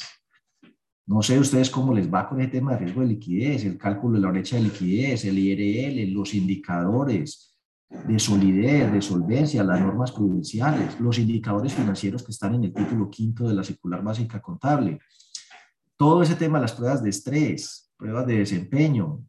No 1.06 1.22
sé 1.22 1.40
ustedes 1.40 1.70
cómo 1.70 1.94
les 1.94 2.14
va 2.14 2.28
con 2.28 2.42
el 2.42 2.52
tema 2.52 2.74
de 2.74 2.80
riesgo 2.80 3.02
de 3.02 3.08
liquidez, 3.08 3.64
el 3.64 3.78
cálculo 3.78 4.16
de 4.16 4.22
la 4.22 4.32
brecha 4.32 4.58
de 4.58 4.64
liquidez, 4.64 5.24
el 5.24 5.40
IRL, 5.40 6.12
los 6.14 6.34
indicadores 6.34 7.58
de 7.90 8.20
solidez, 8.20 8.92
de 8.92 9.02
solvencia, 9.02 9.64
las 9.64 9.80
normas 9.80 10.12
prudenciales, 10.12 11.00
los 11.00 11.18
indicadores 11.18 11.74
financieros 11.74 12.24
que 12.24 12.32
están 12.32 12.56
en 12.56 12.66
el 12.66 12.74
título 12.74 13.10
quinto 13.10 13.48
de 13.48 13.54
la 13.54 13.64
circular 13.64 14.04
básica 14.04 14.42
contable. 14.42 15.00
Todo 15.96 16.22
ese 16.22 16.36
tema, 16.36 16.60
las 16.60 16.74
pruebas 16.74 17.02
de 17.02 17.10
estrés, 17.10 17.90
pruebas 17.98 18.28
de 18.28 18.40
desempeño, 18.40 19.24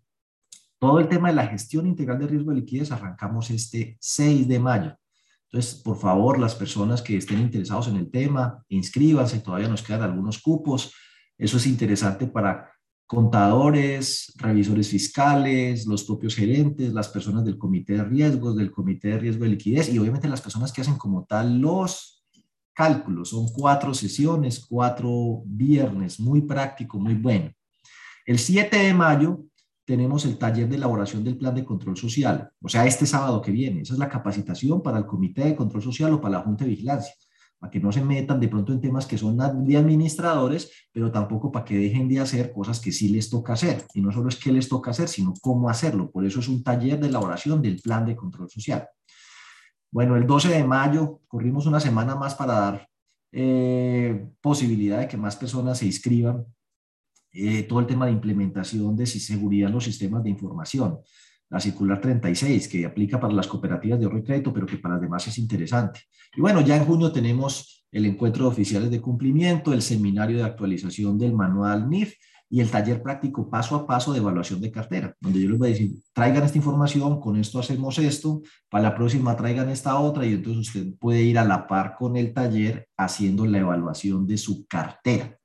todo 0.78 1.00
el 1.00 1.08
tema 1.08 1.28
de 1.28 1.34
la 1.34 1.46
gestión 1.46 1.86
integral 1.86 2.18
de 2.18 2.26
riesgo 2.26 2.50
de 2.50 2.60
liquidez 2.60 2.92
arrancamos 2.92 3.50
este 3.50 3.96
6 4.00 4.46
de 4.46 4.58
mayo. 4.58 4.96
Entonces, 5.50 5.80
por 5.82 5.98
favor, 5.98 6.38
las 6.38 6.54
personas 6.54 7.00
que 7.02 7.16
estén 7.16 7.40
interesados 7.40 7.88
en 7.88 7.96
el 7.96 8.10
tema, 8.10 8.64
inscríbanse, 8.68 9.40
todavía 9.40 9.68
nos 9.68 9.82
quedan 9.82 10.02
algunos 10.02 10.40
cupos. 10.40 10.92
Eso 11.38 11.56
es 11.56 11.66
interesante 11.66 12.26
para 12.26 12.70
contadores, 13.06 14.34
revisores 14.36 14.90
fiscales, 14.90 15.86
los 15.86 16.04
propios 16.04 16.36
gerentes, 16.36 16.92
las 16.92 17.08
personas 17.08 17.44
del 17.44 17.56
comité 17.56 17.94
de 17.94 18.04
riesgos, 18.04 18.54
del 18.54 18.70
comité 18.70 19.08
de 19.08 19.18
riesgo 19.18 19.44
de 19.44 19.50
liquidez 19.50 19.88
y 19.88 19.98
obviamente 19.98 20.28
las 20.28 20.42
personas 20.42 20.70
que 20.70 20.82
hacen 20.82 20.96
como 20.96 21.24
tal 21.24 21.58
los 21.58 22.26
cálculos. 22.74 23.30
Son 23.30 23.48
cuatro 23.48 23.94
sesiones, 23.94 24.64
cuatro 24.68 25.42
viernes, 25.46 26.20
muy 26.20 26.42
práctico, 26.42 26.98
muy 26.98 27.14
bueno. 27.14 27.50
El 28.26 28.38
7 28.38 28.76
de 28.76 28.92
mayo 28.92 29.47
tenemos 29.88 30.26
el 30.26 30.36
taller 30.36 30.68
de 30.68 30.76
elaboración 30.76 31.24
del 31.24 31.38
plan 31.38 31.54
de 31.54 31.64
control 31.64 31.96
social, 31.96 32.50
o 32.60 32.68
sea, 32.68 32.84
este 32.84 33.06
sábado 33.06 33.40
que 33.40 33.50
viene. 33.50 33.80
Esa 33.80 33.94
es 33.94 33.98
la 33.98 34.10
capacitación 34.10 34.82
para 34.82 34.98
el 34.98 35.06
comité 35.06 35.46
de 35.46 35.56
control 35.56 35.82
social 35.82 36.12
o 36.12 36.20
para 36.20 36.36
la 36.36 36.44
junta 36.44 36.64
de 36.64 36.70
vigilancia 36.72 37.14
para 37.58 37.70
que 37.70 37.80
no 37.80 37.90
se 37.90 38.04
metan 38.04 38.38
de 38.38 38.48
pronto 38.48 38.72
en 38.72 38.80
temas 38.80 39.06
que 39.06 39.18
son 39.18 39.36
de 39.66 39.76
administradores, 39.76 40.70
pero 40.92 41.10
tampoco 41.10 41.50
para 41.50 41.64
que 41.64 41.76
dejen 41.76 42.06
de 42.06 42.20
hacer 42.20 42.52
cosas 42.52 42.78
que 42.80 42.92
sí 42.92 43.08
les 43.08 43.28
toca 43.28 43.54
hacer. 43.54 43.84
Y 43.94 44.00
no 44.00 44.12
solo 44.12 44.28
es 44.28 44.36
que 44.36 44.52
les 44.52 44.68
toca 44.68 44.92
hacer, 44.92 45.08
sino 45.08 45.34
cómo 45.40 45.68
hacerlo. 45.68 46.10
Por 46.10 46.24
eso 46.24 46.38
es 46.38 46.48
un 46.48 46.62
taller 46.62 47.00
de 47.00 47.08
elaboración 47.08 47.60
del 47.60 47.80
plan 47.80 48.06
de 48.06 48.14
control 48.14 48.48
social. 48.48 48.86
Bueno, 49.90 50.16
el 50.16 50.24
12 50.24 50.50
de 50.50 50.64
mayo 50.64 51.20
corrimos 51.26 51.66
una 51.66 51.80
semana 51.80 52.14
más 52.14 52.34
para 52.36 52.52
dar 52.52 52.88
eh, 53.32 54.28
posibilidad 54.40 55.00
de 55.00 55.08
que 55.08 55.16
más 55.16 55.34
personas 55.34 55.78
se 55.78 55.86
inscriban. 55.86 56.46
Eh, 57.40 57.62
todo 57.62 57.80
el 57.80 57.86
tema 57.86 58.06
de 58.06 58.12
implementación 58.12 58.96
de 58.96 59.06
seguridad 59.06 59.68
en 59.68 59.74
los 59.74 59.84
sistemas 59.84 60.24
de 60.24 60.30
información 60.30 60.98
la 61.50 61.60
circular 61.60 62.00
36, 62.00 62.68
que 62.68 62.84
aplica 62.84 63.18
para 63.18 63.32
las 63.32 63.46
cooperativas 63.46 63.98
de 63.98 64.04
ahorro 64.04 64.18
y 64.18 64.24
crédito, 64.24 64.52
pero 64.52 64.66
que 64.66 64.76
para 64.76 64.94
las 64.94 65.02
demás 65.02 65.26
es 65.28 65.38
interesante. 65.38 66.00
Y 66.36 66.40
bueno, 66.40 66.60
ya 66.60 66.76
en 66.76 66.84
junio 66.84 67.10
tenemos 67.10 67.86
el 67.90 68.04
encuentro 68.04 68.44
de 68.44 68.50
oficiales 68.50 68.90
de 68.90 69.00
cumplimiento, 69.00 69.72
el 69.72 69.82
seminario 69.82 70.38
de 70.38 70.44
actualización 70.44 71.18
del 71.18 71.32
manual 71.32 71.88
NIF 71.88 72.14
y 72.50 72.60
el 72.60 72.70
taller 72.70 73.02
práctico 73.02 73.48
paso 73.48 73.76
a 73.76 73.86
paso 73.86 74.12
de 74.12 74.18
evaluación 74.18 74.60
de 74.60 74.70
cartera, 74.70 75.14
donde 75.20 75.40
yo 75.40 75.50
les 75.50 75.58
voy 75.58 75.68
a 75.68 75.70
decir, 75.72 75.92
traigan 76.12 76.44
esta 76.44 76.58
información, 76.58 77.20
con 77.20 77.36
esto 77.36 77.58
hacemos 77.58 77.98
esto, 77.98 78.42
para 78.70 78.84
la 78.84 78.94
próxima 78.94 79.36
traigan 79.36 79.68
esta 79.68 79.98
otra 79.98 80.24
y 80.24 80.34
entonces 80.34 80.68
usted 80.68 80.94
puede 80.98 81.22
ir 81.22 81.38
a 81.38 81.44
la 81.44 81.66
par 81.66 81.94
con 81.98 82.16
el 82.16 82.32
taller 82.32 82.88
haciendo 82.96 83.46
la 83.46 83.58
evaluación 83.58 84.26
de 84.26 84.38
su 84.38 84.66
cartera. 84.66 85.38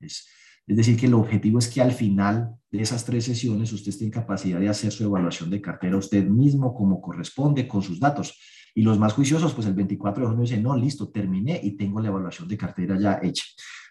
Es 0.65 0.78
decir, 0.78 0.97
que 0.97 1.08
el 1.08 1.13
objetivo 1.13 1.60
es 1.60 1.67
que 1.67 1.82
al 1.82 1.91
final 1.91 2.56
de 2.71 2.82
esas 2.82 3.04
tres 3.04 3.26
sesiones 3.26 3.73
usted 3.73 3.89
esté 3.89 4.06
en 4.06 4.12
capacidad 4.12 4.60
de 4.60 4.69
hacer 4.69 4.91
su 4.91 5.04
evaluación 5.04 5.49
de 5.49 5.62
cartera 5.62 5.97
usted 5.97 6.26
mismo 6.26 6.73
como 6.73 7.02
corresponde 7.02 7.67
con 7.67 7.82
sus 7.82 7.99
datos. 7.99 8.39
Y 8.73 8.82
los 8.82 8.97
más 8.97 9.13
juiciosos, 9.13 9.54
pues 9.54 9.67
el 9.67 9.73
24 9.73 10.23
de 10.23 10.30
junio 10.30 10.41
dicen, 10.41 10.63
no, 10.63 10.76
listo, 10.76 11.10
terminé 11.10 11.60
y 11.62 11.78
tengo 11.78 11.99
la 11.99 12.08
evaluación 12.08 12.47
de 12.47 12.58
cartera 12.58 12.97
ya 12.99 13.19
hecha. 13.21 13.43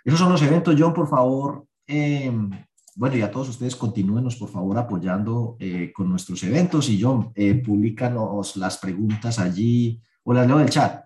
Esos 0.04 0.18
son 0.18 0.32
los 0.32 0.42
eventos. 0.42 0.74
John, 0.76 0.92
por 0.92 1.08
favor, 1.08 1.66
em, 1.86 2.50
bueno, 2.96 3.16
y 3.16 3.22
a 3.22 3.30
todos 3.30 3.50
ustedes 3.50 3.76
continúenos, 3.76 4.36
por 4.36 4.48
favor, 4.48 4.76
apoyando 4.76 5.56
eh, 5.60 5.92
con 5.94 6.08
nuestros 6.08 6.42
eventos. 6.42 6.88
Y 6.88 7.00
John, 7.00 7.30
eh, 7.34 7.54
públicanos 7.54 8.56
las 8.56 8.78
preguntas 8.78 9.38
allí 9.38 10.00
o 10.24 10.32
las 10.32 10.46
leo 10.46 10.58
del 10.58 10.70
chat. 10.70 11.04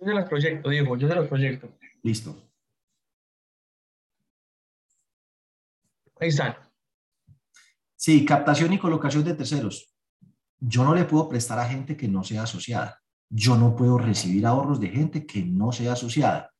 Yo 0.00 0.06
se 0.06 0.14
las 0.14 0.28
proyecto, 0.28 0.70
Diego, 0.70 0.96
yo 0.96 1.08
se 1.08 1.14
las 1.14 1.26
proyecto. 1.26 1.68
Listo. 2.02 2.51
Están. 6.22 6.54
Sí, 7.96 8.24
captación 8.24 8.72
y 8.72 8.78
colocación 8.78 9.24
de 9.24 9.34
terceros. 9.34 9.92
Yo 10.60 10.84
no 10.84 10.94
le 10.94 11.04
puedo 11.04 11.28
prestar 11.28 11.58
a 11.58 11.68
gente 11.68 11.96
que 11.96 12.06
no 12.06 12.22
sea 12.22 12.44
asociada. 12.44 13.00
Yo 13.28 13.56
no 13.56 13.74
puedo 13.74 13.98
recibir 13.98 14.46
ahorros 14.46 14.78
de 14.78 14.88
gente 14.88 15.26
que 15.26 15.44
no 15.44 15.72
sea 15.72 15.94
asociada. 15.94 16.52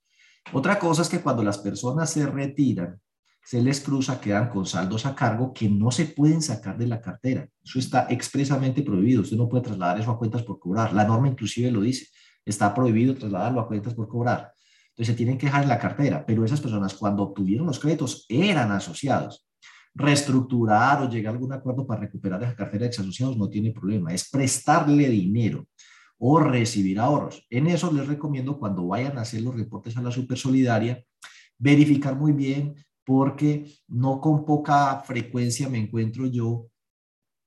Otra 0.52 0.80
cosa 0.80 1.02
es 1.02 1.08
que 1.08 1.20
cuando 1.20 1.44
las 1.44 1.58
personas 1.58 2.10
se 2.10 2.26
retiran, 2.26 3.00
se 3.44 3.62
les 3.62 3.80
cruza, 3.80 4.20
quedan 4.20 4.48
con 4.48 4.66
saldos 4.66 5.06
a 5.06 5.14
cargo 5.14 5.52
que 5.52 5.68
no 5.68 5.92
se 5.92 6.06
pueden 6.06 6.42
sacar 6.42 6.76
de 6.76 6.88
la 6.88 7.00
cartera. 7.00 7.48
Eso 7.62 7.78
está 7.78 8.08
expresamente 8.10 8.82
prohibido. 8.82 9.22
Usted 9.22 9.36
no 9.36 9.48
puede 9.48 9.62
trasladar 9.62 10.00
eso 10.00 10.10
a 10.10 10.18
cuentas 10.18 10.42
por 10.42 10.58
cobrar. 10.58 10.92
La 10.92 11.04
norma 11.04 11.28
inclusive 11.28 11.70
lo 11.70 11.82
dice. 11.82 12.08
Está 12.44 12.74
prohibido 12.74 13.14
trasladarlo 13.14 13.60
a 13.60 13.68
cuentas 13.68 13.94
por 13.94 14.08
cobrar. 14.08 14.52
Entonces 14.88 15.12
se 15.12 15.16
tienen 15.16 15.38
que 15.38 15.46
dejar 15.46 15.62
en 15.62 15.68
la 15.68 15.78
cartera. 15.78 16.26
Pero 16.26 16.44
esas 16.44 16.60
personas 16.60 16.94
cuando 16.94 17.22
obtuvieron 17.22 17.68
los 17.68 17.78
créditos 17.78 18.26
eran 18.28 18.72
asociados 18.72 19.46
reestructurar 19.94 21.02
o 21.02 21.08
llegar 21.08 21.32
a 21.32 21.36
algún 21.36 21.52
acuerdo 21.52 21.86
para 21.86 22.00
recuperar 22.00 22.42
esa 22.42 22.56
cartera 22.56 22.82
de 22.82 22.86
ex 22.86 23.00
asociados 23.00 23.36
no 23.36 23.48
tiene 23.48 23.72
problema, 23.72 24.12
es 24.12 24.28
prestarle 24.30 25.08
dinero 25.08 25.66
o 26.18 26.38
recibir 26.38 26.98
ahorros. 27.00 27.46
En 27.50 27.66
eso 27.66 27.92
les 27.92 28.06
recomiendo 28.06 28.58
cuando 28.58 28.86
vayan 28.86 29.18
a 29.18 29.22
hacer 29.22 29.42
los 29.42 29.54
reportes 29.54 29.96
a 29.96 30.02
la 30.02 30.10
Super 30.10 30.38
Solidaria, 30.38 31.04
verificar 31.58 32.16
muy 32.16 32.32
bien 32.32 32.74
porque 33.04 33.66
no 33.88 34.20
con 34.20 34.44
poca 34.44 35.00
frecuencia 35.00 35.68
me 35.68 35.78
encuentro 35.78 36.26
yo 36.26 36.68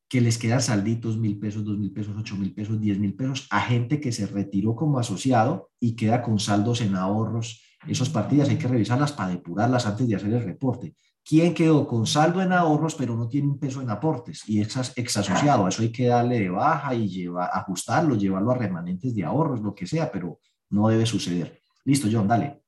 que 0.07 0.21
les 0.21 0.37
quedan 0.37 0.61
salditos, 0.61 1.17
mil 1.17 1.39
pesos, 1.39 1.65
dos 1.65 1.77
mil 1.77 1.91
pesos, 1.91 2.15
ocho 2.17 2.35
mil 2.35 2.53
pesos, 2.53 2.79
diez 2.79 2.99
mil 2.99 3.15
pesos, 3.15 3.47
a 3.49 3.61
gente 3.61 3.99
que 3.99 4.11
se 4.11 4.27
retiró 4.27 4.75
como 4.75 4.99
asociado 4.99 5.71
y 5.79 5.95
queda 5.95 6.21
con 6.21 6.39
saldos 6.39 6.81
en 6.81 6.95
ahorros. 6.95 7.63
Esas 7.87 8.09
partidas 8.09 8.49
hay 8.49 8.57
que 8.57 8.67
revisarlas 8.67 9.13
para 9.13 9.29
depurarlas 9.29 9.85
antes 9.85 10.07
de 10.07 10.15
hacer 10.15 10.33
el 10.33 10.43
reporte. 10.43 10.95
¿Quién 11.27 11.55
quedó 11.55 11.87
con 11.87 12.05
saldo 12.05 12.39
en 12.39 12.53
ahorros 12.53 12.93
pero 12.93 13.15
no 13.15 13.27
tiene 13.27 13.47
un 13.47 13.57
peso 13.57 13.81
en 13.81 13.89
aportes 13.89 14.47
y 14.47 14.61
es 14.61 14.93
exasociado? 14.95 15.67
Eso 15.67 15.81
hay 15.81 15.91
que 15.91 16.05
darle 16.05 16.39
de 16.39 16.49
baja 16.49 16.93
y 16.93 17.07
llevar, 17.07 17.49
ajustarlo, 17.51 18.15
llevarlo 18.15 18.51
a 18.51 18.57
remanentes 18.57 19.15
de 19.15 19.23
ahorros, 19.23 19.59
lo 19.61 19.73
que 19.73 19.87
sea, 19.87 20.11
pero 20.11 20.39
no 20.69 20.87
debe 20.87 21.07
suceder. 21.07 21.59
Listo, 21.83 22.07
John, 22.11 22.27
dale. 22.27 22.61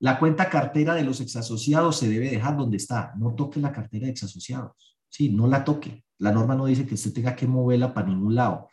La 0.00 0.18
cuenta 0.18 0.50
cartera 0.50 0.94
de 0.94 1.04
los 1.04 1.20
exasociados 1.20 1.96
se 1.96 2.08
debe 2.08 2.28
dejar 2.28 2.56
donde 2.56 2.76
está. 2.76 3.12
No 3.16 3.34
toque 3.36 3.60
la 3.60 3.70
cartera 3.70 4.06
de 4.06 4.12
exasociados. 4.12 4.98
Sí, 5.08 5.28
no 5.28 5.46
la 5.46 5.62
toque. 5.62 6.04
La 6.18 6.32
norma 6.32 6.56
no 6.56 6.66
dice 6.66 6.86
que 6.86 6.94
usted 6.94 7.12
tenga 7.12 7.36
que 7.36 7.46
moverla 7.46 7.94
para 7.94 8.08
ningún 8.08 8.34
lado. 8.34 8.68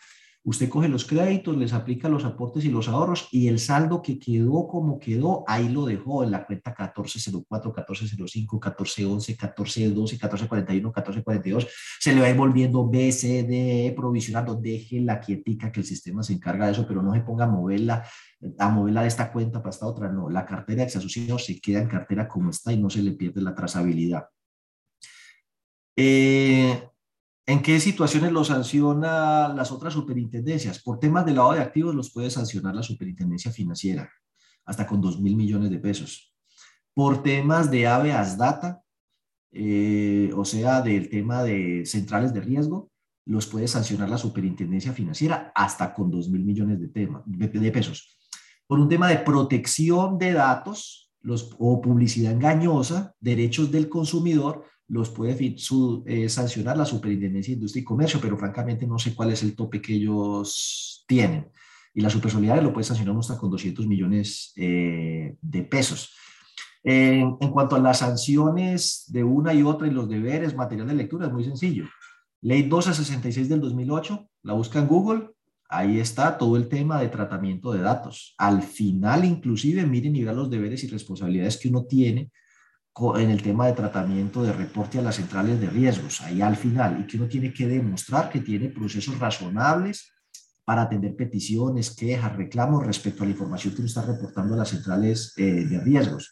Usted 0.45 0.67
coge 0.67 0.89
los 0.89 1.05
créditos, 1.05 1.55
les 1.55 1.71
aplica 1.71 2.09
los 2.09 2.25
aportes 2.25 2.65
y 2.65 2.69
los 2.69 2.89
ahorros 2.89 3.29
y 3.31 3.47
el 3.47 3.59
saldo 3.59 4.01
que 4.01 4.19
quedó 4.19 4.67
como 4.67 4.99
quedó, 4.99 5.45
ahí 5.47 5.69
lo 5.69 5.85
dejó 5.85 6.21
en 6.25 6.31
la 6.31 6.45
cuenta 6.45 6.71
1404, 6.71 7.71
1405, 7.73 8.55
1411, 8.57 9.31
1412, 9.31 10.15
1441, 10.15 10.87
1442. 10.89 11.67
Se 11.97 12.13
le 12.13 12.19
va 12.19 12.27
a 12.27 12.29
ir 12.31 12.35
volviendo 12.35 12.85
BCDE, 12.85 13.93
provisionando. 13.95 14.55
Deje 14.55 14.99
la 14.99 15.21
quietica 15.21 15.71
que 15.71 15.79
el 15.79 15.85
sistema 15.85 16.23
se 16.23 16.33
encarga 16.33 16.65
de 16.65 16.73
eso, 16.73 16.85
pero 16.85 17.01
no 17.01 17.13
se 17.13 17.21
ponga 17.21 17.45
a 17.45 17.47
moverla, 17.47 18.05
a 18.59 18.69
moverla 18.69 19.03
de 19.03 19.07
esta 19.07 19.31
cuenta 19.31 19.59
para 19.59 19.69
esta 19.69 19.87
otra. 19.87 20.11
No, 20.11 20.29
la 20.29 20.45
cartera 20.45 20.83
de 20.83 20.87
asociados 20.87 21.45
se 21.45 21.61
queda 21.61 21.79
en 21.79 21.87
cartera 21.87 22.27
como 22.27 22.49
está 22.49 22.73
y 22.73 22.81
no 22.81 22.89
se 22.89 23.01
le 23.01 23.13
pierde 23.13 23.41
la 23.41 23.55
trazabilidad. 23.55 24.27
Eh, 25.95 26.89
¿En 27.45 27.61
qué 27.61 27.79
situaciones 27.79 28.31
lo 28.31 28.45
sanciona 28.45 29.49
las 29.49 29.71
otras 29.71 29.93
superintendencias? 29.93 30.81
Por 30.81 30.99
temas 30.99 31.25
de 31.25 31.33
lavado 31.33 31.53
de 31.53 31.61
activos 31.61 31.93
los 31.93 32.11
puede 32.11 32.29
sancionar 32.29 32.73
la 32.73 32.83
superintendencia 32.83 33.51
financiera, 33.51 34.09
hasta 34.65 34.87
con 34.87 35.01
2 35.01 35.19
mil 35.19 35.35
millones 35.35 35.69
de 35.69 35.79
pesos. 35.79 36.33
Por 36.93 37.21
temas 37.21 37.69
de 37.69 37.87
habeas 37.87 38.37
data, 38.37 38.81
eh, 39.51 40.31
o 40.35 40.45
sea, 40.45 40.81
del 40.81 41.09
tema 41.09 41.43
de 41.43 41.85
centrales 41.85 42.33
de 42.33 42.39
riesgo, 42.39 42.91
los 43.25 43.47
puede 43.47 43.67
sancionar 43.67 44.09
la 44.09 44.17
superintendencia 44.17 44.93
financiera 44.93 45.51
hasta 45.53 45.93
con 45.93 46.11
2 46.11 46.29
mil 46.29 46.43
millones 46.43 46.79
de, 46.79 47.71
pesos. 47.71 48.17
Por 48.67 48.79
un 48.79 48.87
tema 48.87 49.09
de 49.09 49.17
protección 49.17 50.17
de 50.17 50.33
datos 50.33 51.11
o 51.57 51.81
publicidad 51.81 52.33
engañosa, 52.33 53.13
derechos 53.19 53.71
del 53.71 53.89
consumidor, 53.89 54.65
los 54.87 55.09
puede 55.09 55.55
eh, 56.05 56.29
sancionar 56.29 56.77
la 56.77 56.85
Superintendencia 56.85 57.51
de 57.51 57.55
Industria 57.55 57.81
y 57.81 57.85
Comercio, 57.85 58.19
pero 58.21 58.37
francamente 58.37 58.85
no 58.85 58.99
sé 58.99 59.15
cuál 59.15 59.31
es 59.31 59.43
el 59.43 59.55
tope 59.55 59.81
que 59.81 59.95
ellos 59.95 61.03
tienen. 61.07 61.49
Y 61.93 62.01
la 62.01 62.09
Supersolidaria 62.09 62.61
lo 62.61 62.73
puede 62.73 62.85
sancionar 62.85 63.15
hasta 63.17 63.37
con 63.37 63.49
200 63.51 63.87
millones 63.87 64.53
eh, 64.55 65.35
de 65.41 65.63
pesos. 65.63 66.13
en 66.83 67.37
cuanto 67.37 67.77
a 67.77 67.79
las 67.79 67.99
sanciones 67.99 69.05
de 69.07 69.23
una 69.23 69.53
y 69.53 69.63
otra 69.63 69.87
y 69.87 69.91
los 69.91 70.09
deberes, 70.09 70.55
material 70.55 70.87
de 70.87 70.95
lectura, 70.95 71.27
es 71.27 71.33
muy 71.33 71.45
sencillo. 71.45 71.85
Ley 72.41 72.63
1266 72.63 73.47
del 73.47 73.61
2008, 73.61 74.29
la 74.43 74.53
busca 74.53 74.79
en 74.79 74.87
Google, 74.87 75.29
ahí 75.69 75.99
está 75.99 76.37
todo 76.37 76.57
el 76.57 76.67
tema 76.67 76.99
de 76.99 77.07
tratamiento 77.07 77.71
de 77.71 77.81
datos. 77.81 78.35
Al 78.37 78.61
final, 78.61 79.23
inclusive, 79.23 79.85
miren 79.85 80.15
y 80.15 80.23
vean 80.23 80.35
los 80.35 80.49
deberes 80.49 80.83
y 80.83 80.87
responsabilidades 80.87 81.57
que 81.57 81.69
uno 81.69 81.85
tiene 81.85 82.31
en 83.15 83.29
el 83.31 83.41
tema 83.41 83.65
de 83.65 83.73
tratamiento 83.73 84.43
de 84.43 84.53
reporte 84.53 84.99
a 84.99 85.01
las 85.01 85.15
centrales 85.15 85.59
de 85.59 85.67
riesgos, 85.67 86.21
ahí 86.21 86.41
al 86.41 86.55
final, 86.55 87.01
y 87.01 87.07
que 87.07 87.17
uno 87.17 87.27
tiene 87.27 87.51
que 87.51 87.67
demostrar 87.67 88.29
que 88.29 88.41
tiene 88.41 88.69
procesos 88.69 89.17
razonables 89.17 90.11
para 90.63 90.83
atender 90.83 91.15
peticiones, 91.15 91.95
quejas, 91.95 92.35
reclamos 92.35 92.85
respecto 92.85 93.23
a 93.23 93.25
la 93.25 93.31
información 93.31 93.73
que 93.73 93.81
uno 93.81 93.87
está 93.87 94.03
reportando 94.03 94.53
a 94.53 94.57
las 94.57 94.69
centrales 94.69 95.33
eh, 95.37 95.65
de 95.65 95.79
riesgos. 95.79 96.31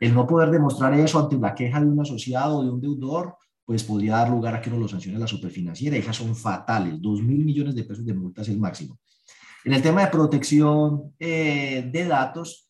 El 0.00 0.14
no 0.14 0.26
poder 0.26 0.50
demostrar 0.50 0.94
eso 0.94 1.18
ante 1.18 1.36
la 1.36 1.54
queja 1.54 1.80
de 1.80 1.86
un 1.86 2.00
asociado 2.00 2.58
o 2.58 2.64
de 2.64 2.70
un 2.70 2.80
deudor, 2.80 3.36
pues 3.66 3.84
podría 3.84 4.16
dar 4.16 4.30
lugar 4.30 4.54
a 4.54 4.60
que 4.62 4.70
uno 4.70 4.78
lo 4.78 4.88
sancione 4.88 5.18
la 5.18 5.26
superfinanciera, 5.26 5.96
esas 5.96 6.16
son 6.16 6.34
fatales, 6.34 6.94
2 7.00 7.22
mil 7.22 7.44
millones 7.44 7.74
de 7.74 7.84
pesos 7.84 8.06
de 8.06 8.14
multas 8.14 8.48
es 8.48 8.54
el 8.54 8.60
máximo. 8.60 8.98
En 9.62 9.74
el 9.74 9.82
tema 9.82 10.00
de 10.00 10.10
protección 10.10 11.14
eh, 11.18 11.90
de 11.92 12.04
datos, 12.06 12.66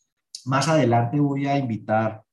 más 0.47 0.67
adelante 0.67 1.21
voy 1.21 1.47
a 1.47 1.57
invitar 1.57 2.25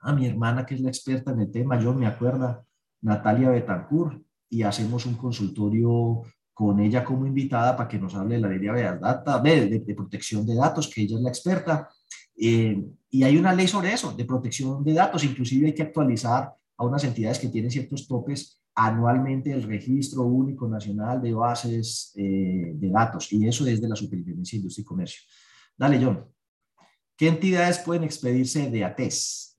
a 0.00 0.12
mi 0.12 0.26
hermana, 0.26 0.64
que 0.64 0.74
es 0.74 0.80
la 0.80 0.88
experta 0.88 1.32
en 1.32 1.40
el 1.40 1.50
tema, 1.50 1.78
yo 1.78 1.92
me 1.94 2.06
acuerdo, 2.06 2.66
Natalia 3.02 3.50
Betancourt, 3.50 4.22
y 4.48 4.62
hacemos 4.62 5.06
un 5.06 5.14
consultorio 5.14 6.22
con 6.52 6.80
ella 6.80 7.04
como 7.04 7.26
invitada 7.26 7.76
para 7.76 7.88
que 7.88 7.98
nos 7.98 8.14
hable 8.14 8.34
de 8.34 8.40
la 8.40 8.48
ley 8.48 8.58
de, 8.58 8.98
data, 9.00 9.38
de, 9.38 9.78
de, 9.78 9.94
protección 9.94 10.44
de 10.46 10.54
datos, 10.54 10.88
que 10.88 11.02
ella 11.02 11.16
es 11.16 11.22
la 11.22 11.28
experta. 11.30 11.88
Eh, 12.36 12.82
y 13.10 13.22
hay 13.22 13.36
una 13.36 13.54
ley 13.54 13.66
sobre 13.66 13.92
eso, 13.92 14.12
de 14.12 14.24
protección 14.24 14.82
de 14.84 14.92
datos, 14.92 15.24
inclusive 15.24 15.68
hay 15.68 15.74
que 15.74 15.82
actualizar 15.82 16.52
a 16.76 16.84
unas 16.84 17.04
entidades 17.04 17.38
que 17.38 17.48
tienen 17.48 17.70
ciertos 17.70 18.06
topes 18.06 18.60
anualmente 18.74 19.52
el 19.52 19.62
registro 19.62 20.22
único 20.22 20.68
nacional 20.68 21.20
de 21.20 21.34
bases 21.34 22.12
eh, 22.16 22.72
de 22.74 22.90
datos, 22.90 23.32
y 23.32 23.46
eso 23.46 23.66
es 23.66 23.80
de 23.80 23.88
la 23.88 23.96
Superintendencia 23.96 24.56
de 24.56 24.60
Industria 24.60 24.82
y 24.82 24.86
Comercio. 24.86 25.22
Dale, 25.76 26.02
John. 26.02 26.26
¿Qué 27.16 27.28
entidades 27.28 27.78
pueden 27.78 28.04
expedirse 28.04 28.70
de 28.70 28.84
ATES? 28.84 29.49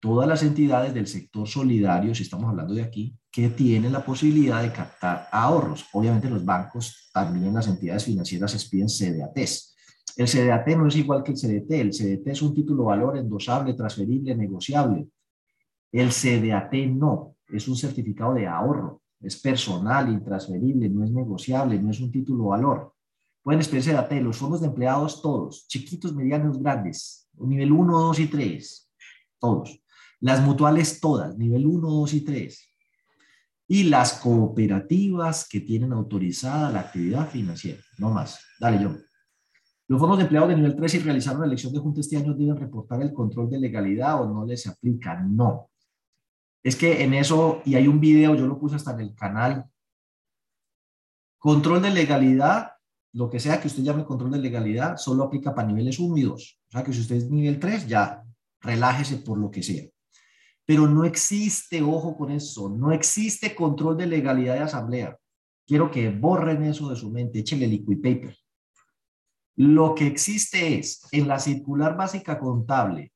Todas 0.00 0.28
las 0.28 0.42
entidades 0.42 0.94
del 0.94 1.06
sector 1.06 1.46
solidario, 1.48 2.14
si 2.14 2.22
estamos 2.22 2.48
hablando 2.48 2.74
de 2.74 2.82
aquí, 2.82 3.16
que 3.30 3.48
tienen 3.50 3.92
la 3.92 4.04
posibilidad 4.04 4.62
de 4.62 4.72
captar 4.72 5.28
ahorros. 5.32 5.86
Obviamente 5.92 6.30
los 6.30 6.44
bancos, 6.44 7.10
también 7.12 7.54
las 7.54 7.68
entidades 7.68 8.04
financieras 8.04 8.54
expiden 8.54 8.88
CDATs. 8.88 9.74
El 10.16 10.26
CDAT 10.26 10.66
no 10.76 10.88
es 10.88 10.96
igual 10.96 11.22
que 11.22 11.32
el 11.32 11.38
CDT. 11.38 11.70
El 11.72 11.90
CDT 11.90 12.28
es 12.28 12.42
un 12.42 12.54
título 12.54 12.84
valor 12.84 13.16
endosable, 13.16 13.74
transferible, 13.74 14.34
negociable. 14.34 15.08
El 15.92 16.10
CDAT 16.10 16.72
no, 16.90 17.36
es 17.48 17.68
un 17.68 17.76
certificado 17.76 18.34
de 18.34 18.46
ahorro. 18.46 19.02
Es 19.20 19.40
personal, 19.40 20.08
intransferible, 20.12 20.88
no 20.88 21.04
es 21.04 21.10
negociable, 21.10 21.80
no 21.80 21.90
es 21.90 22.00
un 22.00 22.10
título 22.10 22.46
valor. 22.46 22.94
Pueden 23.42 23.60
expedirse 23.60 23.92
CDAT, 23.92 24.12
los 24.22 24.36
fondos 24.36 24.60
de 24.60 24.68
empleados 24.68 25.22
todos, 25.22 25.66
chiquitos, 25.68 26.14
medianos, 26.14 26.60
grandes, 26.60 27.28
nivel 27.38 27.72
1, 27.72 28.00
2 28.00 28.18
y 28.20 28.26
3, 28.26 28.90
todos. 29.38 29.82
Las 30.20 30.42
mutuales 30.42 31.00
todas, 31.00 31.36
nivel 31.38 31.66
1, 31.66 31.88
2 31.88 32.14
y 32.14 32.20
3. 32.22 32.74
Y 33.68 33.84
las 33.84 34.14
cooperativas 34.14 35.46
que 35.48 35.60
tienen 35.60 35.92
autorizada 35.92 36.70
la 36.70 36.80
actividad 36.80 37.28
financiera, 37.28 37.82
no 37.98 38.10
más. 38.10 38.40
Dale, 38.58 38.82
yo. 38.82 38.96
Los 39.86 40.00
fondos 40.00 40.18
de 40.18 40.24
empleados 40.24 40.50
de 40.50 40.56
nivel 40.56 40.76
3, 40.76 40.92
si 40.92 40.98
realizaron 40.98 41.40
la 41.40 41.46
elección 41.46 41.72
de 41.72 41.78
junta 41.78 42.00
este 42.00 42.16
año, 42.16 42.34
deben 42.34 42.56
reportar 42.56 43.00
el 43.00 43.12
control 43.12 43.48
de 43.48 43.58
legalidad 43.58 44.22
o 44.22 44.28
no 44.28 44.44
les 44.44 44.66
aplica. 44.66 45.20
No. 45.20 45.70
Es 46.62 46.76
que 46.76 47.02
en 47.02 47.14
eso, 47.14 47.62
y 47.64 47.74
hay 47.74 47.86
un 47.86 48.00
video, 48.00 48.34
yo 48.34 48.46
lo 48.46 48.58
puse 48.58 48.76
hasta 48.76 48.92
en 48.92 49.00
el 49.00 49.14
canal. 49.14 49.64
Control 51.38 51.80
de 51.80 51.90
legalidad, 51.90 52.72
lo 53.12 53.30
que 53.30 53.40
sea 53.40 53.60
que 53.60 53.68
usted 53.68 53.82
llame 53.82 54.04
control 54.04 54.32
de 54.32 54.38
legalidad, 54.38 54.96
solo 54.96 55.24
aplica 55.24 55.54
para 55.54 55.68
niveles 55.68 55.98
1 55.98 56.16
y 56.18 56.22
2. 56.22 56.60
O 56.68 56.70
sea 56.70 56.82
que 56.82 56.92
si 56.92 57.00
usted 57.00 57.16
es 57.16 57.30
nivel 57.30 57.58
3, 57.58 57.86
ya 57.86 58.22
relájese 58.60 59.18
por 59.18 59.38
lo 59.38 59.50
que 59.50 59.62
sea. 59.62 59.84
Pero 60.68 60.86
no 60.86 61.06
existe, 61.06 61.80
ojo 61.80 62.14
con 62.14 62.30
eso, 62.30 62.68
no 62.68 62.92
existe 62.92 63.54
control 63.54 63.96
de 63.96 64.06
legalidad 64.06 64.52
de 64.52 64.60
asamblea. 64.60 65.16
Quiero 65.66 65.90
que 65.90 66.10
borren 66.10 66.62
eso 66.62 66.90
de 66.90 66.96
su 66.96 67.10
mente, 67.10 67.38
échenle 67.38 67.66
liquid 67.66 67.96
paper. 68.02 68.36
Lo 69.56 69.94
que 69.94 70.06
existe 70.06 70.78
es 70.78 71.08
en 71.10 71.26
la 71.26 71.38
circular 71.38 71.96
básica 71.96 72.38
contable, 72.38 73.14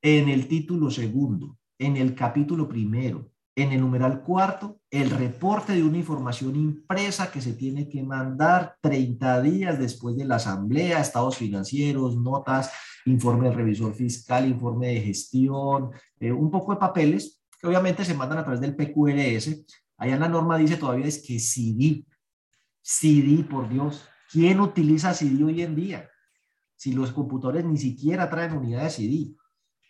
en 0.00 0.28
el 0.28 0.46
título 0.46 0.88
segundo, 0.92 1.58
en 1.80 1.96
el 1.96 2.14
capítulo 2.14 2.68
primero, 2.68 3.28
en 3.62 3.72
el 3.72 3.80
numeral 3.80 4.22
cuarto, 4.22 4.80
el 4.88 5.10
reporte 5.10 5.72
de 5.72 5.82
una 5.82 5.98
información 5.98 6.54
impresa 6.54 7.32
que 7.32 7.40
se 7.40 7.54
tiene 7.54 7.88
que 7.88 8.04
mandar 8.04 8.76
30 8.80 9.42
días 9.42 9.78
después 9.80 10.16
de 10.16 10.24
la 10.24 10.36
asamblea, 10.36 11.00
estados 11.00 11.38
financieros, 11.38 12.16
notas, 12.16 12.70
informe 13.04 13.48
del 13.48 13.56
revisor 13.56 13.94
fiscal, 13.94 14.48
informe 14.48 14.88
de 14.88 15.00
gestión, 15.00 15.90
eh, 16.20 16.30
un 16.30 16.52
poco 16.52 16.72
de 16.72 16.78
papeles 16.78 17.42
que 17.60 17.66
obviamente 17.66 18.04
se 18.04 18.14
mandan 18.14 18.38
a 18.38 18.44
través 18.44 18.60
del 18.60 18.76
PQRS. 18.76 19.66
Allá 19.96 20.16
la 20.16 20.28
norma 20.28 20.56
dice 20.56 20.76
todavía 20.76 21.06
es 21.06 21.20
que 21.20 21.40
CD, 21.40 22.04
CD, 22.80 23.42
por 23.42 23.68
Dios, 23.68 24.04
¿quién 24.30 24.60
utiliza 24.60 25.14
CD 25.14 25.42
hoy 25.42 25.62
en 25.62 25.74
día? 25.74 26.08
Si 26.76 26.92
los 26.92 27.10
computadores 27.10 27.64
ni 27.64 27.76
siquiera 27.76 28.30
traen 28.30 28.56
unidades 28.56 28.94
CD. 28.94 29.34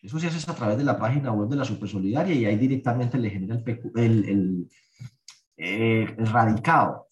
Eso 0.03 0.19
se 0.19 0.29
hace 0.29 0.51
a 0.51 0.55
través 0.55 0.79
de 0.79 0.85
la 0.85 0.99
página 0.99 1.33
web 1.33 1.49
de 1.49 1.57
la 1.57 1.65
Supersolidaria 1.65 2.35
y 2.35 2.45
ahí 2.45 2.57
directamente 2.57 3.19
le 3.19 3.31
genera 3.31 3.61
eh, 3.97 4.69
el, 5.57 6.27
radicado. 6.27 7.07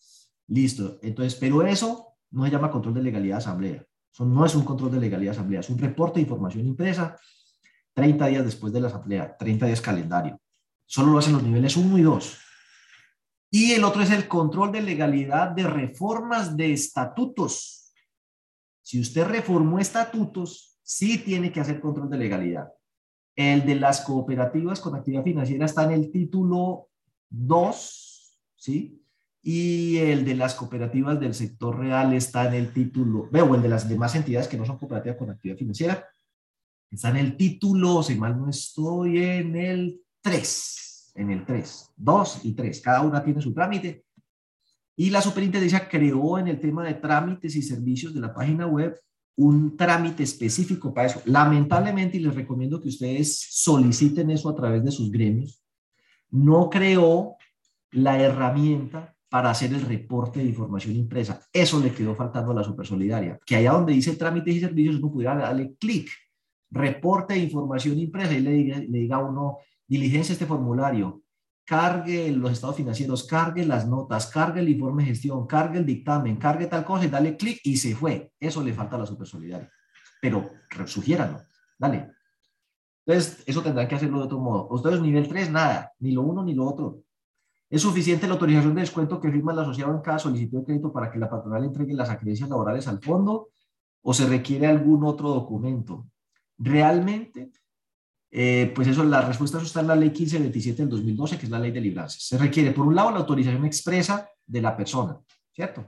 Listo. 0.49 0.99
Entonces, 1.03 1.35
pero 1.35 1.67
eso 1.67 2.15
no 2.31 2.45
se 2.45 2.51
llama 2.51 2.71
control 2.71 2.95
de 2.95 3.03
legalidad 3.03 3.37
de 3.37 3.43
asamblea. 3.43 3.87
Eso 4.13 4.25
no 4.25 4.47
es 4.47 4.55
un 4.55 4.65
control 4.65 4.93
de 4.93 5.01
legalidad 5.01 5.33
de 5.33 5.39
asamblea, 5.39 5.61
es 5.61 5.69
un 5.69 5.79
reporte 5.79 6.21
de 6.21 6.23
información 6.23 6.67
impresa 6.67 7.17
30 7.93 8.27
días 8.27 8.45
después 8.45 8.73
de 8.73 8.81
la 8.81 8.89
asamblea, 8.89 9.37
30 9.37 9.67
días 9.67 9.81
calendario. 9.81 10.41
Solo 10.87 11.13
lo 11.13 11.19
hacen 11.19 11.33
los 11.33 11.43
niveles 11.43 11.77
1 11.77 11.99
y 11.99 12.03
2. 12.03 12.39
Y 13.51 13.73
el 13.73 13.85
otro 13.85 14.03
es 14.03 14.11
el 14.11 14.29
control 14.29 14.71
de 14.71 14.83
legalidad 14.83 15.51
de 15.51 15.65
reformas 15.65 16.57
de 16.57 16.73
estatutos. 16.73 17.93
Si 18.83 19.01
usted 19.01 19.27
reformó 19.27 19.79
estatutos, 19.79 20.79
sí 20.83 21.19
tiene 21.19 21.51
que 21.51 21.61
hacer 21.61 21.81
control 21.81 22.09
de 22.09 22.19
legalidad. 22.19 22.69
El 23.37 23.67
de 23.67 23.75
las 23.75 24.01
cooperativas 24.01 24.81
con 24.81 24.95
actividad 24.95 25.23
financiera 25.23 25.67
está 25.67 25.85
en 25.85 25.93
el 25.93 26.11
título 26.11 26.89
2, 27.29 28.41
¿sí? 28.57 29.03
Y 29.43 29.99
el 29.99 30.25
de 30.25 30.35
las 30.35 30.55
cooperativas 30.55 31.21
del 31.21 31.35
sector 31.35 31.79
real 31.79 32.15
está 32.15 32.49
en 32.49 32.55
el 32.55 32.73
título, 32.73 33.29
veo, 33.31 33.55
el 33.55 33.63
de 33.63 33.69
las 33.69 33.89
demás 33.89 34.17
entidades 34.17 34.49
que 34.49 34.57
no 34.57 34.65
son 34.65 34.79
cooperativas 34.79 35.19
con 35.19 35.31
actividad 35.31 35.59
financiera, 35.59 36.05
está 36.91 37.11
en 37.11 37.17
el 37.17 37.37
título, 37.37 38.03
si 38.03 38.17
mal 38.17 38.37
no 38.39 38.49
estoy, 38.49 39.23
en 39.23 39.55
el 39.55 40.01
3, 40.23 41.13
en 41.17 41.31
el 41.31 41.45
3, 41.45 41.93
2 41.95 42.41
y 42.45 42.53
3, 42.55 42.81
cada 42.81 43.03
una 43.03 43.23
tiene 43.23 43.41
su 43.41 43.53
trámite. 43.53 44.05
Y 44.97 45.11
la 45.11 45.21
superintendencia 45.21 45.89
creó 45.89 46.39
en 46.39 46.49
el 46.49 46.59
tema 46.59 46.83
de 46.83 46.95
trámites 46.95 47.55
y 47.55 47.63
servicios 47.63 48.15
de 48.15 48.21
la 48.21 48.35
página 48.35 48.67
web 48.67 48.99
un 49.37 49.77
trámite 49.77 50.23
específico 50.23 50.93
para 50.93 51.09
eso. 51.09 51.21
Lamentablemente, 51.27 52.17
y 52.17 52.21
les 52.21 52.35
recomiendo 52.35 52.81
que 52.81 52.89
ustedes 52.89 53.47
soliciten 53.51 54.31
eso 54.31 54.49
a 54.49 54.55
través 54.55 54.83
de 54.83 54.91
sus 54.91 55.11
gremios, 55.11 55.63
no 56.31 56.71
creó 56.71 57.37
la 57.93 58.21
herramienta 58.21 59.15
para 59.29 59.51
hacer 59.51 59.73
el 59.75 59.83
reporte 59.83 60.41
de 60.41 60.47
información 60.47 60.97
impresa. 60.97 61.43
Eso 61.53 61.81
le 61.81 61.93
quedó 61.93 62.15
faltando 62.15 62.53
a 62.53 62.55
la 62.55 62.65
Supersolidaria, 62.65 63.39
que 63.45 63.57
allá 63.57 63.73
donde 63.73 63.93
dice 63.93 64.17
trámites 64.17 64.55
y 64.55 64.61
servicios 64.61 64.97
uno 64.97 65.13
pudiera 65.13 65.37
darle 65.37 65.75
clic, 65.79 66.09
reporte 66.71 67.35
de 67.35 67.41
información 67.41 67.99
impresa 67.99 68.33
y 68.33 68.41
le 68.41 68.51
diga, 68.51 69.17
a 69.17 69.25
uno, 69.25 69.59
diligencia 69.87 70.33
este 70.33 70.47
formulario, 70.47 71.23
cargue 71.67 72.31
los 72.31 72.53
estados 72.53 72.77
financieros, 72.77 73.25
cargue 73.25 73.67
las 73.67 73.87
notas, 73.89 74.29
cargue 74.29 74.61
el 74.61 74.69
informe 74.69 75.03
de 75.03 75.11
gestión, 75.11 75.47
cargue 75.47 75.81
el 75.81 75.85
dictamen, 75.85 76.37
cargue 76.37 76.67
tal 76.67 76.85
cosa 76.85 77.05
y 77.05 77.09
dale 77.09 77.37
clic 77.37 77.61
y 77.65 77.77
se 77.77 77.95
fue. 77.95 78.33
Eso 78.39 78.63
le 78.63 78.73
falta 78.73 78.97
a 78.97 79.01
la 79.01 79.07
Supersolidaria. 79.07 79.71
Pero 80.21 80.49
sugiéranlo, 80.87 81.41
dale. 81.77 82.13
Entonces, 83.05 83.43
eso 83.47 83.63
tendrán 83.63 83.89
que 83.89 83.97
hacerlo 83.97 84.19
de 84.19 84.25
otro 84.25 84.39
modo. 84.39 84.69
Ustedes 84.71 85.01
nivel 85.01 85.29
3, 85.29 85.51
nada, 85.51 85.93
ni 85.99 86.13
lo 86.13 86.23
uno 86.23 86.43
ni 86.45 86.55
lo 86.55 86.67
otro. 86.67 87.03
¿Es 87.69 87.83
suficiente 87.83 88.29
la 88.29 88.35
autorización 88.35 88.75
de 88.75 88.83
descuento 88.83 89.21
que 89.21 89.31
firma 89.31 89.53
el 89.53 89.59
asociado 89.59 89.93
en 89.93 90.01
cada 90.01 90.21
solicitud 90.21 90.61
de 90.61 90.65
crédito 90.65 90.93
para 90.93 91.11
que 91.11 91.19
la 91.19 91.29
patronal 91.29 91.65
entregue 91.65 91.95
las 91.95 92.11
acreencias 92.11 92.49
laborales 92.49 92.87
al 92.87 93.01
fondo 93.01 93.49
o 94.03 94.15
se 94.15 94.27
requiere 94.27 94.69
algún 94.69 95.05
otro 95.05 95.31
documento? 95.31 96.07
Realmente, 96.59 97.51
eh, 98.39 98.71
pues 98.75 98.87
eso, 98.89 99.03
la 99.03 99.23
respuesta 99.23 99.61
está 99.63 99.81
en 99.81 99.87
la 99.87 99.97
ley 99.97 100.11
1527 100.11 100.83
del 100.83 100.91
2012, 100.91 101.39
que 101.39 101.47
es 101.47 101.51
la 101.51 101.59
ley 101.59 101.71
de 101.71 101.81
libranzas. 101.81 102.23
Se 102.23 102.37
requiere, 102.37 102.73
por 102.73 102.87
un 102.87 102.95
lado, 102.95 103.11
la 103.11 103.19
autorización 103.19 103.65
expresa 103.65 104.29
de 104.47 104.61
la 104.61 104.77
persona, 104.77 105.19
¿cierto? 105.55 105.87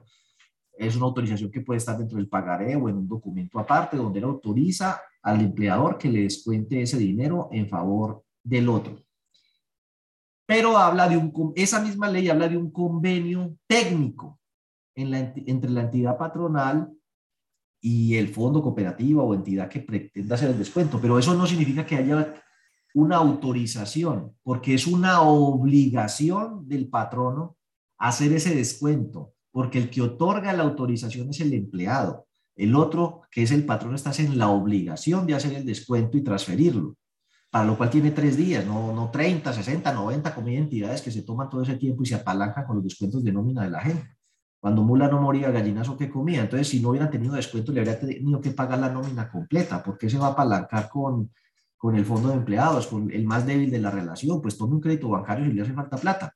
Es 0.72 0.96
una 0.96 1.06
autorización 1.06 1.50
que 1.50 1.60
puede 1.60 1.76
estar 1.76 1.98
dentro 1.98 2.16
del 2.16 2.28
pagaré 2.28 2.74
o 2.74 2.88
en 2.88 2.96
un 2.96 3.08
documento 3.08 3.58
aparte, 3.58 3.98
donde 3.98 4.18
él 4.18 4.24
autoriza 4.24 5.00
al 5.22 5.42
empleador 5.42 5.98
que 5.98 6.08
le 6.08 6.22
descuente 6.22 6.80
ese 6.80 6.96
dinero 6.96 7.50
en 7.52 7.68
favor 7.68 8.22
del 8.42 8.68
otro 8.68 9.02
pero 10.48 10.78
habla 10.78 11.06
de 11.10 11.18
un, 11.18 11.52
esa 11.56 11.78
misma 11.78 12.08
ley 12.08 12.30
habla 12.30 12.48
de 12.48 12.56
un 12.56 12.70
convenio 12.70 13.54
técnico 13.66 14.40
entre 14.94 15.70
la 15.70 15.82
entidad 15.82 16.16
patronal 16.16 16.90
y 17.80 18.16
el 18.16 18.28
fondo 18.28 18.62
cooperativo 18.62 19.22
o 19.22 19.34
entidad 19.34 19.68
que 19.68 19.80
pretenda 19.80 20.34
hacer 20.34 20.50
el 20.50 20.58
descuento, 20.58 21.00
pero 21.00 21.18
eso 21.18 21.34
no 21.34 21.46
significa 21.46 21.86
que 21.86 21.96
haya 21.96 22.34
una 22.94 23.16
autorización, 23.16 24.34
porque 24.42 24.74
es 24.74 24.86
una 24.86 25.20
obligación 25.22 26.66
del 26.68 26.88
patrono 26.88 27.56
hacer 27.98 28.32
ese 28.32 28.54
descuento, 28.54 29.34
porque 29.50 29.78
el 29.78 29.90
que 29.90 30.02
otorga 30.02 30.52
la 30.52 30.64
autorización 30.64 31.30
es 31.30 31.40
el 31.40 31.52
empleado. 31.52 32.26
El 32.56 32.74
otro, 32.74 33.22
que 33.30 33.42
es 33.42 33.52
el 33.52 33.64
patrón, 33.64 33.94
está 33.94 34.10
en 34.18 34.36
la 34.38 34.48
obligación 34.48 35.26
de 35.26 35.34
hacer 35.34 35.54
el 35.54 35.64
descuento 35.64 36.16
y 36.16 36.22
transferirlo 36.22 36.96
para 37.50 37.64
lo 37.64 37.76
cual 37.76 37.90
tiene 37.90 38.10
tres 38.10 38.36
días, 38.36 38.66
no, 38.66 38.92
no 38.92 39.10
30, 39.10 39.52
60, 39.52 39.92
90 39.92 40.34
como 40.34 40.48
entidades 40.48 41.00
que 41.00 41.10
se 41.10 41.22
toman 41.22 41.48
todo 41.48 41.62
ese 41.62 41.76
tiempo 41.76 42.02
y 42.02 42.06
se 42.06 42.14
apalancan 42.14 42.66
con 42.66 42.76
los 42.76 42.84
descuentos 42.84 43.24
de 43.24 43.32
nómina 43.32 43.62
de 43.62 43.70
la 43.70 43.80
gente. 43.80 44.17
Cuando 44.60 44.82
mula 44.82 45.08
no 45.08 45.20
moría, 45.20 45.50
gallinazo 45.50 45.96
que 45.96 46.10
comía. 46.10 46.42
Entonces, 46.42 46.68
si 46.68 46.80
no 46.80 46.90
hubieran 46.90 47.10
tenido 47.10 47.34
descuento, 47.34 47.72
le 47.72 47.80
habría 47.80 47.98
tenido 47.98 48.40
que 48.40 48.50
pagar 48.50 48.78
la 48.78 48.88
nómina 48.88 49.30
completa. 49.30 49.82
¿Por 49.82 49.96
qué 49.96 50.10
se 50.10 50.18
va 50.18 50.28
a 50.28 50.30
apalancar 50.30 50.88
con, 50.88 51.30
con 51.76 51.94
el 51.94 52.04
fondo 52.04 52.30
de 52.30 52.34
empleados, 52.34 52.88
con 52.88 53.10
el 53.10 53.24
más 53.24 53.46
débil 53.46 53.70
de 53.70 53.78
la 53.78 53.90
relación? 53.90 54.42
Pues 54.42 54.58
tome 54.58 54.74
un 54.74 54.80
crédito 54.80 55.08
bancario 55.08 55.44
si 55.46 55.52
le 55.52 55.62
hace 55.62 55.72
falta 55.72 55.96
plata. 55.96 56.34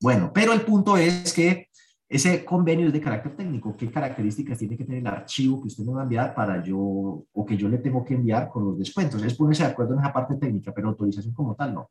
Bueno, 0.00 0.30
pero 0.32 0.52
el 0.52 0.62
punto 0.62 0.96
es 0.96 1.32
que 1.32 1.68
ese 2.08 2.44
convenio 2.44 2.88
es 2.88 2.92
de 2.92 3.00
carácter 3.00 3.36
técnico. 3.36 3.76
¿Qué 3.76 3.90
características 3.90 4.58
tiene 4.58 4.76
que 4.76 4.84
tener 4.84 5.00
el 5.00 5.06
archivo 5.06 5.60
que 5.60 5.68
usted 5.68 5.84
me 5.84 5.92
va 5.92 6.00
a 6.00 6.02
enviar 6.04 6.34
para 6.34 6.62
yo, 6.62 6.78
o 6.78 7.46
que 7.46 7.56
yo 7.56 7.68
le 7.68 7.78
tengo 7.78 8.04
que 8.04 8.14
enviar 8.14 8.48
con 8.48 8.64
los 8.64 8.78
descuentos? 8.78 9.22
Es 9.22 9.34
ponerse 9.34 9.64
de 9.64 9.70
acuerdo 9.70 9.94
en 9.94 10.00
esa 10.00 10.12
parte 10.12 10.36
técnica, 10.36 10.72
pero 10.74 10.88
autorización 10.88 11.34
como 11.34 11.54
tal 11.54 11.74
no. 11.74 11.90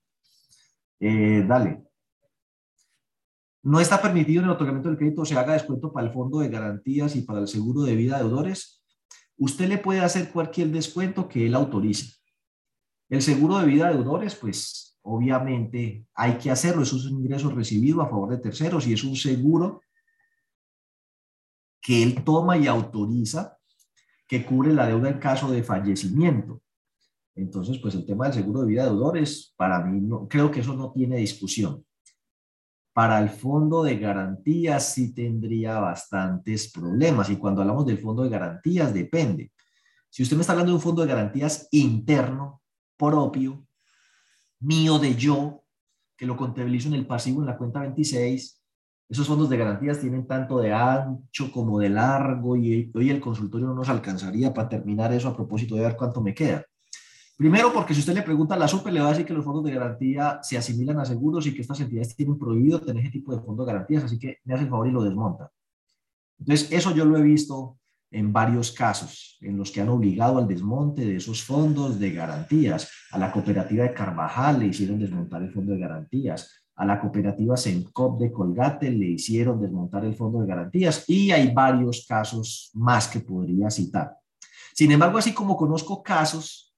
Eh, 0.99 1.45
dale. 1.47 1.88
No 3.63 3.79
está 3.79 4.01
permitido 4.01 4.41
en 4.41 4.45
el 4.45 4.55
otorgamiento 4.55 4.89
del 4.89 4.97
crédito 4.97 5.25
se 5.25 5.37
haga 5.37 5.53
descuento 5.53 5.91
para 5.91 6.07
el 6.07 6.13
fondo 6.13 6.39
de 6.39 6.49
garantías 6.49 7.15
y 7.15 7.21
para 7.21 7.39
el 7.39 7.47
seguro 7.47 7.81
de 7.81 7.95
vida 7.95 8.17
de 8.17 8.23
deudores. 8.23 8.83
Usted 9.37 9.67
le 9.67 9.77
puede 9.77 9.99
hacer 10.01 10.31
cualquier 10.31 10.69
descuento 10.69 11.27
que 11.27 11.45
él 11.45 11.55
autorice. 11.55 12.15
El 13.09 13.21
seguro 13.21 13.57
de 13.57 13.65
vida 13.65 13.89
de 13.89 13.95
deudores, 13.95 14.35
pues 14.35 14.97
obviamente 15.01 16.05
hay 16.13 16.37
que 16.37 16.51
hacerlo. 16.51 16.83
Eso 16.83 16.97
es 16.97 17.05
un 17.05 17.21
ingreso 17.21 17.49
recibido 17.49 18.01
a 18.01 18.09
favor 18.09 18.29
de 18.29 18.37
terceros 18.37 18.87
y 18.87 18.93
es 18.93 19.03
un 19.03 19.15
seguro 19.15 19.81
que 21.81 22.03
él 22.03 22.23
toma 22.23 22.57
y 22.57 22.67
autoriza 22.67 23.57
que 24.27 24.45
cubre 24.45 24.73
la 24.73 24.87
deuda 24.87 25.09
en 25.09 25.19
caso 25.19 25.49
de 25.51 25.63
fallecimiento. 25.63 26.61
Entonces, 27.35 27.79
pues 27.79 27.95
el 27.95 28.05
tema 28.05 28.25
del 28.25 28.35
seguro 28.35 28.61
de 28.61 28.67
vida 28.67 28.83
de 28.83 28.89
deudores, 28.89 29.53
para 29.57 29.83
mí, 29.83 30.01
no, 30.01 30.27
creo 30.27 30.51
que 30.51 30.59
eso 30.59 30.75
no 30.75 30.91
tiene 30.91 31.17
discusión. 31.17 31.83
Para 32.99 33.21
el 33.21 33.29
fondo 33.29 33.81
de 33.81 33.97
garantías 33.97 34.93
sí 34.93 35.13
tendría 35.13 35.79
bastantes 35.79 36.69
problemas. 36.69 37.29
Y 37.29 37.37
cuando 37.37 37.61
hablamos 37.61 37.85
del 37.85 37.97
fondo 37.97 38.23
de 38.23 38.29
garantías, 38.29 38.93
depende. 38.93 39.53
Si 40.09 40.21
usted 40.21 40.35
me 40.35 40.41
está 40.41 40.51
hablando 40.51 40.73
de 40.73 40.75
un 40.75 40.81
fondo 40.81 41.03
de 41.03 41.07
garantías 41.07 41.69
interno, 41.71 42.61
propio, 42.97 43.65
mío 44.59 44.99
de 44.99 45.15
yo, 45.15 45.63
que 46.17 46.25
lo 46.25 46.35
contabilizo 46.35 46.89
en 46.89 46.95
el 46.95 47.07
pasivo 47.07 47.39
en 47.39 47.47
la 47.47 47.57
cuenta 47.57 47.79
26, 47.79 48.61
esos 49.07 49.25
fondos 49.25 49.49
de 49.49 49.55
garantías 49.55 50.01
tienen 50.01 50.27
tanto 50.27 50.59
de 50.59 50.73
ancho 50.73 51.53
como 51.53 51.79
de 51.79 51.87
largo 51.87 52.57
y 52.57 52.91
hoy 52.93 53.09
el 53.11 53.21
consultorio 53.21 53.67
no 53.67 53.75
nos 53.75 53.87
alcanzaría 53.87 54.53
para 54.53 54.67
terminar 54.67 55.13
eso 55.13 55.29
a 55.29 55.35
propósito 55.37 55.75
de 55.75 55.83
ver 55.83 55.95
cuánto 55.95 56.19
me 56.19 56.33
queda. 56.33 56.65
Primero, 57.39 57.71
porque 57.71 57.93
si 57.93 58.01
usted 58.01 58.13
le 58.13 58.21
pregunta 58.21 58.55
a 58.55 58.57
la 58.57 58.67
SUPE, 58.67 58.91
le 58.91 58.99
va 58.99 59.07
a 59.07 59.09
decir 59.11 59.25
que 59.25 59.31
los 59.31 59.45
fondos 59.45 59.63
de 59.63 59.71
garantía 59.71 60.39
se 60.43 60.57
asimilan 60.57 60.99
a 60.99 61.05
seguros 61.05 61.47
y 61.47 61.53
que 61.53 61.61
estas 61.61 61.79
entidades 61.79 62.13
tienen 62.13 62.37
prohibido 62.37 62.81
tener 62.81 63.01
ese 63.01 63.13
tipo 63.13 63.33
de 63.33 63.41
fondos 63.41 63.65
de 63.65 63.71
garantías, 63.71 64.03
así 64.03 64.19
que 64.19 64.39
me 64.43 64.53
hace 64.53 64.65
el 64.65 64.69
favor 64.69 64.89
y 64.89 64.91
lo 64.91 65.01
desmonta. 65.01 65.49
Entonces, 66.37 66.69
eso 66.69 66.93
yo 66.93 67.05
lo 67.05 67.17
he 67.17 67.21
visto 67.21 67.77
en 68.11 68.33
varios 68.33 68.73
casos 68.73 69.37
en 69.39 69.55
los 69.55 69.71
que 69.71 69.79
han 69.79 69.87
obligado 69.87 70.37
al 70.37 70.49
desmonte 70.49 71.05
de 71.05 71.15
esos 71.15 71.41
fondos 71.41 71.97
de 71.97 72.11
garantías. 72.11 72.91
A 73.11 73.17
la 73.17 73.31
cooperativa 73.31 73.85
de 73.85 73.93
Carvajal 73.93 74.59
le 74.59 74.65
hicieron 74.65 74.99
desmontar 74.99 75.41
el 75.41 75.53
fondo 75.53 75.71
de 75.71 75.79
garantías 75.79 76.59
a 76.79 76.85
la 76.85 76.97
cooperativa 76.97 77.57
Sencop 77.57 78.21
de 78.21 78.31
Colgate 78.31 78.89
le 78.89 79.07
hicieron 79.07 79.59
desmontar 79.59 80.05
el 80.05 80.15
fondo 80.15 80.39
de 80.39 80.47
garantías 80.47 81.03
y 81.09 81.29
hay 81.29 81.51
varios 81.51 82.05
casos 82.07 82.71
más 82.73 83.09
que 83.09 83.19
podría 83.19 83.69
citar. 83.69 84.15
Sin 84.73 84.89
embargo, 84.93 85.17
así 85.17 85.33
como 85.33 85.57
conozco 85.57 86.01
casos 86.01 86.68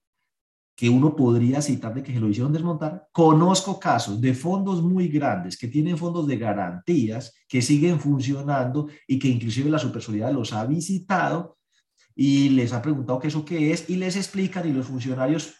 que 0.76 0.90
uno 0.90 1.16
podría 1.16 1.62
citar 1.62 1.94
de 1.94 2.02
que 2.02 2.14
se 2.14 2.20
lo 2.20 2.30
hicieron 2.30 2.54
desmontar, 2.54 3.08
conozco 3.12 3.80
casos 3.80 4.20
de 4.20 4.34
fondos 4.34 4.82
muy 4.82 5.08
grandes 5.08 5.58
que 5.58 5.68
tienen 5.68 5.98
fondos 5.98 6.28
de 6.28 6.38
garantías 6.38 7.34
que 7.48 7.62
siguen 7.62 8.00
funcionando 8.00 8.88
y 9.08 9.20
que 9.20 9.28
inclusive 9.28 9.70
la 9.70 9.80
Supersolidaridad 9.80 10.34
los 10.38 10.54
ha 10.54 10.66
visitado 10.66 11.58
y 12.16 12.50
les 12.50 12.74
ha 12.74 12.82
preguntado 12.82 13.20
qué 13.20 13.28
eso 13.28 13.46
qué 13.46 13.72
es 13.72 13.90
y 13.90 13.96
les 13.96 14.16
explican 14.16 14.68
y 14.68 14.74
los 14.74 14.88
funcionarios 14.88 15.56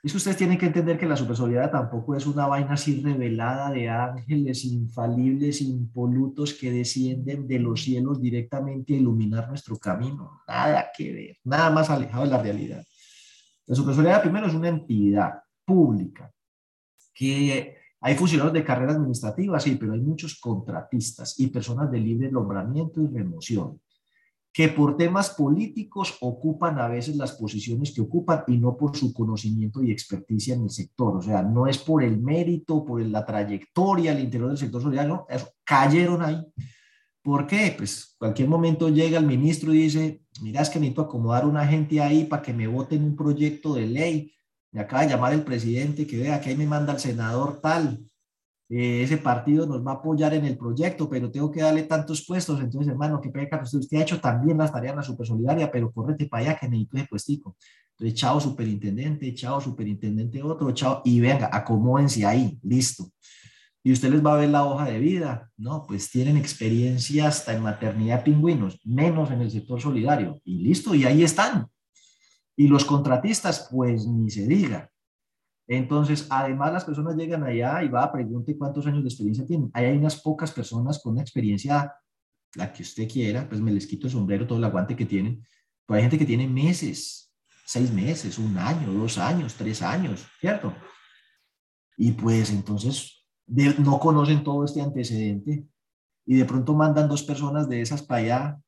es 0.00 0.14
ustedes 0.14 0.36
tienen 0.36 0.58
que 0.58 0.66
entender 0.66 0.96
que 0.96 1.06
la 1.06 1.16
supersolidaridad 1.16 1.72
tampoco 1.72 2.14
es 2.14 2.24
una 2.24 2.46
vaina 2.46 2.74
así 2.74 3.00
revelada 3.00 3.72
de 3.72 3.88
ángeles 3.88 4.64
infalibles, 4.64 5.60
impolutos 5.60 6.54
que 6.54 6.70
descienden 6.70 7.48
de 7.48 7.58
los 7.58 7.82
cielos 7.82 8.20
directamente 8.20 8.94
a 8.94 8.98
iluminar 8.98 9.48
nuestro 9.48 9.76
camino. 9.76 10.42
Nada 10.46 10.86
que 10.96 11.12
ver, 11.12 11.36
nada 11.42 11.70
más 11.70 11.90
alejado 11.90 12.24
de 12.24 12.30
la 12.30 12.40
realidad. 12.40 12.84
La 13.68 13.76
supersolidaridad 13.76 14.22
primero 14.22 14.46
es 14.46 14.54
una 14.54 14.68
entidad 14.68 15.34
pública 15.64 16.32
que 17.14 17.76
hay 18.00 18.14
funcionarios 18.14 18.54
de 18.54 18.64
carrera 18.64 18.92
administrativa, 18.92 19.60
sí, 19.60 19.76
pero 19.76 19.92
hay 19.92 20.00
muchos 20.00 20.40
contratistas 20.40 21.38
y 21.38 21.48
personas 21.48 21.90
de 21.90 22.00
libre 22.00 22.30
nombramiento 22.30 23.00
y 23.00 23.06
remoción 23.06 23.80
que 24.58 24.68
por 24.68 24.96
temas 24.96 25.30
políticos 25.30 26.16
ocupan 26.20 26.80
a 26.80 26.88
veces 26.88 27.14
las 27.16 27.32
posiciones 27.32 27.92
que 27.94 28.00
ocupan 28.00 28.42
y 28.48 28.58
no 28.58 28.76
por 28.76 28.96
su 28.96 29.12
conocimiento 29.12 29.82
y 29.84 29.92
experticia 29.92 30.54
en 30.54 30.62
el 30.62 30.70
sector. 30.70 31.16
O 31.16 31.22
sea, 31.22 31.42
no 31.42 31.68
es 31.68 31.78
por 31.78 32.02
el 32.02 32.18
mérito, 32.18 32.84
por 32.84 33.00
la 33.00 33.24
trayectoria 33.24 34.10
al 34.10 34.18
interior 34.18 34.48
del 34.48 34.58
sector 34.58 34.82
solidario, 34.82 35.26
eso, 35.28 35.50
cayeron 35.62 36.22
ahí. 36.22 36.44
¿Por 37.28 37.46
qué? 37.46 37.74
Pues 37.76 38.16
cualquier 38.18 38.48
momento 38.48 38.88
llega 38.88 39.18
el 39.18 39.26
ministro 39.26 39.74
y 39.74 39.82
dice, 39.82 40.22
mira, 40.40 40.62
es 40.62 40.70
que 40.70 40.78
necesito 40.78 41.02
acomodar 41.02 41.44
una 41.44 41.66
gente 41.66 42.00
ahí 42.00 42.24
para 42.24 42.40
que 42.40 42.54
me 42.54 42.66
voten 42.66 43.04
un 43.04 43.16
proyecto 43.16 43.74
de 43.74 43.86
ley. 43.86 44.32
Me 44.72 44.80
acaba 44.80 45.02
de 45.02 45.10
llamar 45.10 45.34
el 45.34 45.42
presidente 45.42 46.06
que 46.06 46.16
vea 46.16 46.40
que 46.40 46.48
ahí 46.48 46.56
me 46.56 46.66
manda 46.66 46.94
el 46.94 46.98
senador 46.98 47.60
tal. 47.60 48.02
Eh, 48.70 49.02
ese 49.02 49.18
partido 49.18 49.66
nos 49.66 49.86
va 49.86 49.90
a 49.90 49.94
apoyar 49.96 50.32
en 50.32 50.46
el 50.46 50.56
proyecto, 50.56 51.06
pero 51.06 51.30
tengo 51.30 51.50
que 51.50 51.60
darle 51.60 51.82
tantos 51.82 52.24
puestos. 52.26 52.60
Entonces, 52.60 52.90
hermano, 52.90 53.20
qué 53.20 53.28
pega, 53.28 53.60
usted, 53.62 53.78
usted 53.80 53.98
ha 53.98 54.02
hecho 54.04 54.20
también 54.20 54.56
las 54.56 54.72
tareas 54.72 54.92
en 54.92 54.96
la 54.96 55.02
super 55.02 55.26
solidaria, 55.26 55.70
pero 55.70 55.92
córrete 55.92 56.28
para 56.28 56.44
allá 56.44 56.58
que 56.58 56.66
necesito 56.66 56.96
ese 56.96 57.06
puestico. 57.08 57.56
Entonces, 57.90 58.18
chao 58.18 58.40
superintendente, 58.40 59.34
chao 59.34 59.60
superintendente 59.60 60.42
otro, 60.42 60.72
chao, 60.72 61.02
y 61.04 61.20
venga, 61.20 61.50
acomódense 61.52 62.24
ahí, 62.24 62.58
listo. 62.62 63.10
Y 63.88 63.92
usted 63.92 64.10
les 64.10 64.22
va 64.22 64.34
a 64.34 64.36
ver 64.36 64.50
la 64.50 64.66
hoja 64.66 64.84
de 64.84 64.98
vida, 64.98 65.50
¿no? 65.56 65.86
Pues 65.86 66.10
tienen 66.10 66.36
experiencia 66.36 67.28
hasta 67.28 67.54
en 67.54 67.62
maternidad 67.62 68.22
pingüinos, 68.22 68.78
menos 68.84 69.30
en 69.30 69.40
el 69.40 69.50
sector 69.50 69.80
solidario, 69.80 70.42
y 70.44 70.58
listo, 70.58 70.94
y 70.94 71.06
ahí 71.06 71.22
están. 71.22 71.68
Y 72.54 72.68
los 72.68 72.84
contratistas, 72.84 73.66
pues 73.72 74.06
ni 74.06 74.28
se 74.28 74.46
diga. 74.46 74.90
Entonces, 75.66 76.26
además 76.28 76.74
las 76.74 76.84
personas 76.84 77.16
llegan 77.16 77.42
allá 77.44 77.82
y 77.82 77.88
va 77.88 78.04
a 78.04 78.12
preguntar 78.12 78.54
cuántos 78.58 78.86
años 78.86 79.02
de 79.04 79.08
experiencia 79.08 79.46
tienen. 79.46 79.70
Hay 79.72 79.96
unas 79.96 80.20
pocas 80.20 80.52
personas 80.52 81.00
con 81.02 81.14
una 81.14 81.22
experiencia, 81.22 81.90
la 82.56 82.70
que 82.70 82.82
usted 82.82 83.08
quiera, 83.08 83.48
pues 83.48 83.58
me 83.58 83.72
les 83.72 83.86
quito 83.86 84.06
el 84.06 84.12
sombrero, 84.12 84.46
todo 84.46 84.58
el 84.58 84.64
aguante 84.64 84.94
que 84.94 85.06
tienen. 85.06 85.42
Pero 85.86 85.96
hay 85.96 86.02
gente 86.02 86.18
que 86.18 86.26
tiene 86.26 86.46
meses, 86.46 87.32
seis 87.64 87.90
meses, 87.90 88.36
un 88.36 88.58
año, 88.58 88.92
dos 88.92 89.16
años, 89.16 89.54
tres 89.54 89.80
años, 89.80 90.26
¿cierto? 90.42 90.74
Y 91.96 92.12
pues 92.12 92.50
entonces 92.50 93.17
no 93.48 93.98
conocen 93.98 94.44
todo 94.44 94.64
este 94.64 94.80
antecedente 94.80 95.66
y 96.26 96.36
de 96.36 96.44
pronto 96.44 96.74
mandan 96.74 97.08
dos 97.08 97.22
personas 97.22 97.68
de 97.68 97.80
esas 97.80 98.02
para 98.02 98.20
allá. 98.20 98.60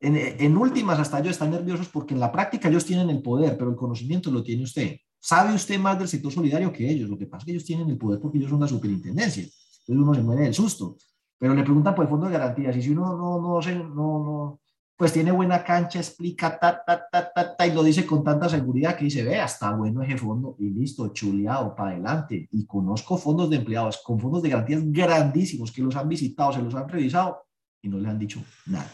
En, 0.00 0.16
en 0.16 0.56
últimas, 0.56 0.98
hasta 0.98 1.20
ellos 1.20 1.32
están 1.32 1.50
nerviosos 1.50 1.88
porque 1.88 2.14
en 2.14 2.20
la 2.20 2.32
práctica 2.32 2.68
ellos 2.68 2.84
tienen 2.84 3.10
el 3.10 3.22
poder, 3.22 3.56
pero 3.56 3.70
el 3.70 3.76
conocimiento 3.76 4.30
lo 4.30 4.42
tiene 4.42 4.64
usted. 4.64 4.96
Sabe 5.20 5.54
usted 5.54 5.78
más 5.78 5.98
del 5.98 6.08
sector 6.08 6.32
solidario 6.32 6.72
que 6.72 6.90
ellos. 6.90 7.08
Lo 7.08 7.16
que 7.16 7.26
pasa 7.26 7.42
es 7.42 7.44
que 7.44 7.50
ellos 7.52 7.64
tienen 7.64 7.88
el 7.88 7.98
poder 7.98 8.18
porque 8.18 8.38
ellos 8.38 8.50
son 8.50 8.60
la 8.60 8.66
superintendencia. 8.66 9.42
Entonces 9.42 10.02
uno 10.02 10.14
se 10.14 10.22
muere 10.22 10.42
del 10.42 10.54
susto. 10.54 10.96
Pero 11.38 11.54
le 11.54 11.62
preguntan 11.62 11.94
por 11.94 12.04
el 12.04 12.08
fondo 12.08 12.26
de 12.26 12.32
garantías 12.32 12.76
y 12.76 12.82
si 12.82 12.90
uno 12.90 13.16
no, 13.16 13.40
no, 13.40 13.60
no, 13.60 14.24
no, 14.24 14.60
pues 15.02 15.14
tiene 15.14 15.32
buena 15.32 15.64
cancha, 15.64 15.98
explica, 15.98 16.56
ta, 16.60 16.80
ta, 16.86 17.08
ta, 17.10 17.32
ta, 17.32 17.56
ta, 17.56 17.66
y 17.66 17.72
lo 17.72 17.82
dice 17.82 18.06
con 18.06 18.22
tanta 18.22 18.48
seguridad 18.48 18.96
que 18.96 19.06
dice, 19.06 19.24
vea, 19.24 19.46
está 19.46 19.72
bueno 19.72 20.00
ese 20.00 20.16
fondo 20.16 20.54
y 20.60 20.70
listo, 20.70 21.08
chuleado, 21.08 21.74
para 21.74 21.90
adelante. 21.90 22.48
Y 22.52 22.64
conozco 22.66 23.18
fondos 23.18 23.50
de 23.50 23.56
empleados 23.56 24.00
con 24.04 24.20
fondos 24.20 24.44
de 24.44 24.50
garantías 24.50 24.80
grandísimos 24.84 25.72
que 25.72 25.82
los 25.82 25.96
han 25.96 26.08
visitado, 26.08 26.52
se 26.52 26.62
los 26.62 26.72
han 26.76 26.88
revisado 26.88 27.48
y 27.82 27.88
no 27.88 27.98
les 27.98 28.10
han 28.10 28.18
dicho 28.20 28.44
nada. 28.66 28.88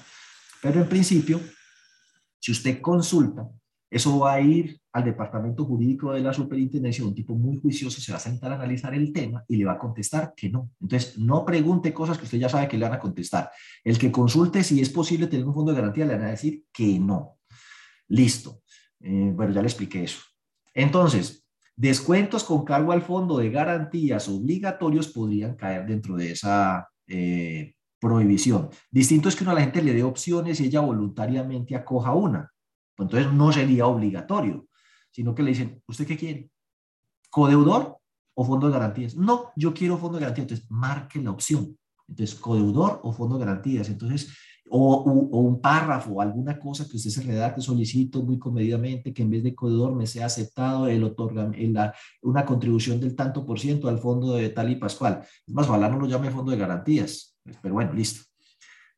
Pero 0.62 0.80
en 0.80 0.88
principio, 0.88 1.42
si 2.38 2.52
usted 2.52 2.80
consulta 2.80 3.46
eso 3.90 4.18
va 4.18 4.34
a 4.34 4.40
ir 4.40 4.78
al 4.92 5.04
departamento 5.04 5.64
jurídico 5.64 6.12
de 6.12 6.20
la 6.20 6.32
superintendencia, 6.32 7.04
un 7.04 7.14
tipo 7.14 7.34
muy 7.34 7.56
juicioso 7.56 8.00
se 8.00 8.12
va 8.12 8.18
a 8.18 8.20
sentar 8.20 8.52
a 8.52 8.56
analizar 8.56 8.94
el 8.94 9.12
tema 9.12 9.44
y 9.48 9.56
le 9.56 9.64
va 9.64 9.72
a 9.72 9.78
contestar 9.78 10.34
que 10.36 10.50
no. 10.50 10.70
Entonces, 10.80 11.18
no 11.18 11.44
pregunte 11.44 11.94
cosas 11.94 12.18
que 12.18 12.24
usted 12.24 12.38
ya 12.38 12.48
sabe 12.48 12.68
que 12.68 12.76
le 12.76 12.84
van 12.84 12.94
a 12.94 12.98
contestar. 12.98 13.50
El 13.82 13.98
que 13.98 14.12
consulte 14.12 14.62
si 14.62 14.80
es 14.80 14.90
posible 14.90 15.26
tener 15.26 15.46
un 15.46 15.54
fondo 15.54 15.72
de 15.72 15.78
garantía 15.80 16.04
le 16.04 16.16
van 16.16 16.26
a 16.26 16.30
decir 16.30 16.64
que 16.72 16.98
no. 16.98 17.38
Listo. 18.08 18.62
Eh, 19.00 19.32
bueno, 19.34 19.52
ya 19.52 19.62
le 19.62 19.68
expliqué 19.68 20.04
eso. 20.04 20.20
Entonces, 20.74 21.46
descuentos 21.76 22.44
con 22.44 22.64
cargo 22.64 22.92
al 22.92 23.02
fondo 23.02 23.38
de 23.38 23.50
garantías 23.50 24.28
obligatorios 24.28 25.08
podrían 25.08 25.54
caer 25.54 25.86
dentro 25.86 26.16
de 26.16 26.32
esa 26.32 26.88
eh, 27.06 27.74
prohibición. 27.98 28.68
Distinto 28.90 29.28
es 29.28 29.36
que 29.36 29.44
uno 29.44 29.52
a 29.52 29.54
la 29.54 29.62
gente 29.62 29.82
le 29.82 29.94
dé 29.94 30.02
opciones 30.02 30.60
y 30.60 30.66
ella 30.66 30.80
voluntariamente 30.80 31.74
acoja 31.74 32.12
una. 32.14 32.52
Pues 32.98 33.06
entonces 33.06 33.32
no 33.32 33.52
sería 33.52 33.86
obligatorio, 33.86 34.66
sino 35.12 35.32
que 35.32 35.44
le 35.44 35.50
dicen, 35.50 35.80
¿usted 35.86 36.04
qué 36.04 36.16
quiere? 36.16 36.50
¿Codeudor 37.30 37.96
o 38.34 38.44
fondo 38.44 38.66
de 38.66 38.72
garantías? 38.72 39.14
No, 39.14 39.52
yo 39.54 39.72
quiero 39.72 39.96
fondo 39.96 40.18
de 40.18 40.22
garantías. 40.22 40.46
Entonces, 40.46 40.66
marque 40.68 41.22
la 41.22 41.30
opción. 41.30 41.78
Entonces, 42.08 42.34
codeudor 42.34 42.98
o 43.04 43.12
fondo 43.12 43.38
de 43.38 43.44
garantías. 43.44 43.88
Entonces, 43.88 44.36
o, 44.68 45.04
un 45.04 45.60
párrafo, 45.60 46.20
alguna 46.20 46.58
cosa 46.58 46.88
que 46.88 46.96
usted 46.96 47.10
se 47.10 47.22
redacte, 47.22 47.60
solicito 47.60 48.20
muy 48.24 48.36
comedidamente 48.36 49.14
que 49.14 49.22
en 49.22 49.30
vez 49.30 49.44
de 49.44 49.54
codeudor 49.54 49.94
me 49.94 50.08
sea 50.08 50.26
aceptado 50.26 50.88
el 50.88 51.04
otorga, 51.04 51.52
la, 51.56 51.94
una 52.22 52.44
contribución 52.44 52.98
del 52.98 53.14
tanto 53.14 53.46
por 53.46 53.60
ciento 53.60 53.88
al 53.88 54.00
fondo 54.00 54.32
de 54.32 54.48
tal 54.48 54.72
y 54.72 54.74
pascual. 54.74 55.20
Es 55.46 55.54
más, 55.54 55.68
ojalá 55.68 55.88
no 55.88 56.00
lo 56.00 56.08
llame 56.08 56.32
fondo 56.32 56.50
de 56.50 56.58
garantías. 56.58 57.38
Pero 57.62 57.74
bueno, 57.74 57.92
listo. 57.92 58.24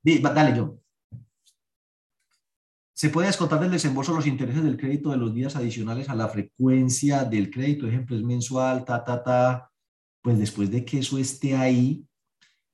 Dale, 0.03 0.57
yo. 0.57 0.80
Se 3.01 3.09
puede 3.09 3.29
descontar 3.29 3.59
del 3.61 3.71
desembolso 3.71 4.13
los 4.13 4.27
intereses 4.27 4.63
del 4.63 4.77
crédito 4.77 5.11
de 5.11 5.17
los 5.17 5.33
días 5.33 5.57
adicionales 5.57 6.11
a 6.11 6.15
la 6.15 6.29
frecuencia 6.29 7.25
del 7.25 7.51
crédito, 7.51 7.87
ejemplo, 7.87 8.15
es 8.15 8.23
mensual, 8.23 8.85
ta, 8.85 9.03
ta, 9.03 9.23
ta. 9.23 9.71
Pues 10.21 10.39
después 10.39 10.71
de 10.71 10.85
que 10.85 10.99
eso 10.99 11.17
esté 11.17 11.57
ahí, 11.57 12.05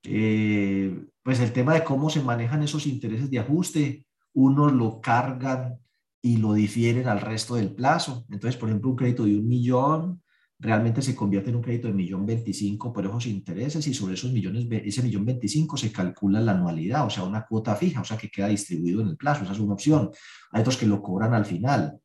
eh, 0.02 1.06
pues 1.22 1.38
el 1.38 1.52
tema 1.52 1.74
de 1.74 1.84
cómo 1.84 2.10
se 2.10 2.24
manejan 2.24 2.60
esos 2.64 2.88
intereses 2.88 3.30
de 3.30 3.38
ajuste, 3.38 4.04
unos 4.34 4.72
lo 4.72 5.00
cargan 5.00 5.78
y 6.20 6.38
lo 6.38 6.54
difieren 6.54 7.06
al 7.06 7.20
resto 7.20 7.54
del 7.54 7.72
plazo. 7.72 8.26
Entonces, 8.28 8.58
por 8.58 8.68
ejemplo, 8.68 8.90
un 8.90 8.96
crédito 8.96 9.26
de 9.26 9.38
un 9.38 9.46
millón, 9.46 10.22
realmente 10.58 11.02
se 11.02 11.14
convierte 11.14 11.50
en 11.50 11.56
un 11.56 11.62
crédito 11.62 11.88
de 11.88 11.94
millón 11.94 12.24
veinticinco 12.24 12.92
por 12.92 13.04
esos 13.04 13.26
intereses 13.26 13.86
y 13.86 13.92
sobre 13.92 14.14
esos 14.14 14.32
millones, 14.32 14.66
ese 14.70 15.02
millón 15.02 15.26
veinticinco 15.26 15.76
se 15.76 15.92
calcula 15.92 16.40
la 16.40 16.52
anualidad, 16.52 17.04
o 17.06 17.10
sea, 17.10 17.24
una 17.24 17.44
cuota 17.44 17.76
fija, 17.76 18.00
o 18.00 18.04
sea, 18.04 18.16
que 18.16 18.30
queda 18.30 18.48
distribuido 18.48 19.02
en 19.02 19.08
el 19.08 19.16
plazo, 19.16 19.44
esa 19.44 19.52
es 19.52 19.58
una 19.58 19.74
opción. 19.74 20.10
Hay 20.52 20.62
otros 20.62 20.76
que 20.76 20.86
lo 20.86 21.02
cobran 21.02 21.34
al 21.34 21.44
final 21.44 21.98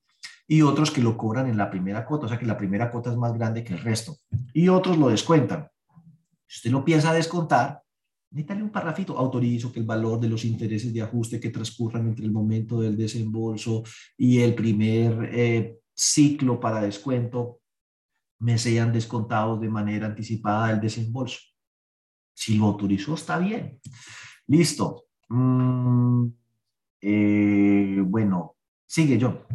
y 0.48 0.62
otros 0.62 0.92
que 0.92 1.02
lo 1.02 1.16
cobran 1.16 1.48
en 1.48 1.56
la 1.56 1.70
primera 1.70 2.06
cuota, 2.06 2.26
o 2.26 2.30
sea, 2.30 2.38
que 2.38 2.46
la 2.46 2.58
primera 2.58 2.92
cuota 2.92 3.10
es 3.10 3.18
más 3.18 3.34
grande 3.34 3.64
que 3.64 3.74
el 3.74 3.80
resto. 3.80 4.18
Y 4.54 4.68
otros 4.68 4.98
lo 4.98 5.08
descuentan. 5.08 5.70
Si 6.46 6.58
usted 6.58 6.72
lo 6.72 6.84
piensa 6.84 7.14
descontar, 7.14 7.82
necesita 8.32 8.62
un 8.62 8.70
parrafito, 8.70 9.18
autorizo 9.18 9.72
que 9.72 9.80
el 9.80 9.86
valor 9.86 10.20
de 10.20 10.28
los 10.28 10.44
intereses 10.44 10.94
de 10.94 11.02
ajuste 11.02 11.40
que 11.40 11.52
transcurran 11.52 12.08
entre 12.08 12.26
el 12.26 12.34
momento 12.34 12.82
del 12.82 12.98
desembolso 12.98 13.84
y 14.18 14.40
el 14.40 14.54
primer 14.54 15.30
eh, 15.32 15.78
ciclo 15.96 16.60
para 16.60 16.82
descuento 16.82 17.61
me 18.42 18.58
sean 18.58 18.92
descontados 18.92 19.62
de 19.62 19.70
manera 19.70 20.08
anticipada 20.08 20.72
el 20.72 20.82
desembolso. 20.82 21.40
Si 22.34 22.58
lo 22.58 22.66
autorizó, 22.66 23.14
está 23.14 23.38
bien. 23.38 23.80
Listo. 24.48 25.06
Mm, 25.30 26.28
eh, 27.02 28.02
bueno, 28.04 28.58
sigue 28.86 29.18
yo. 29.18 29.46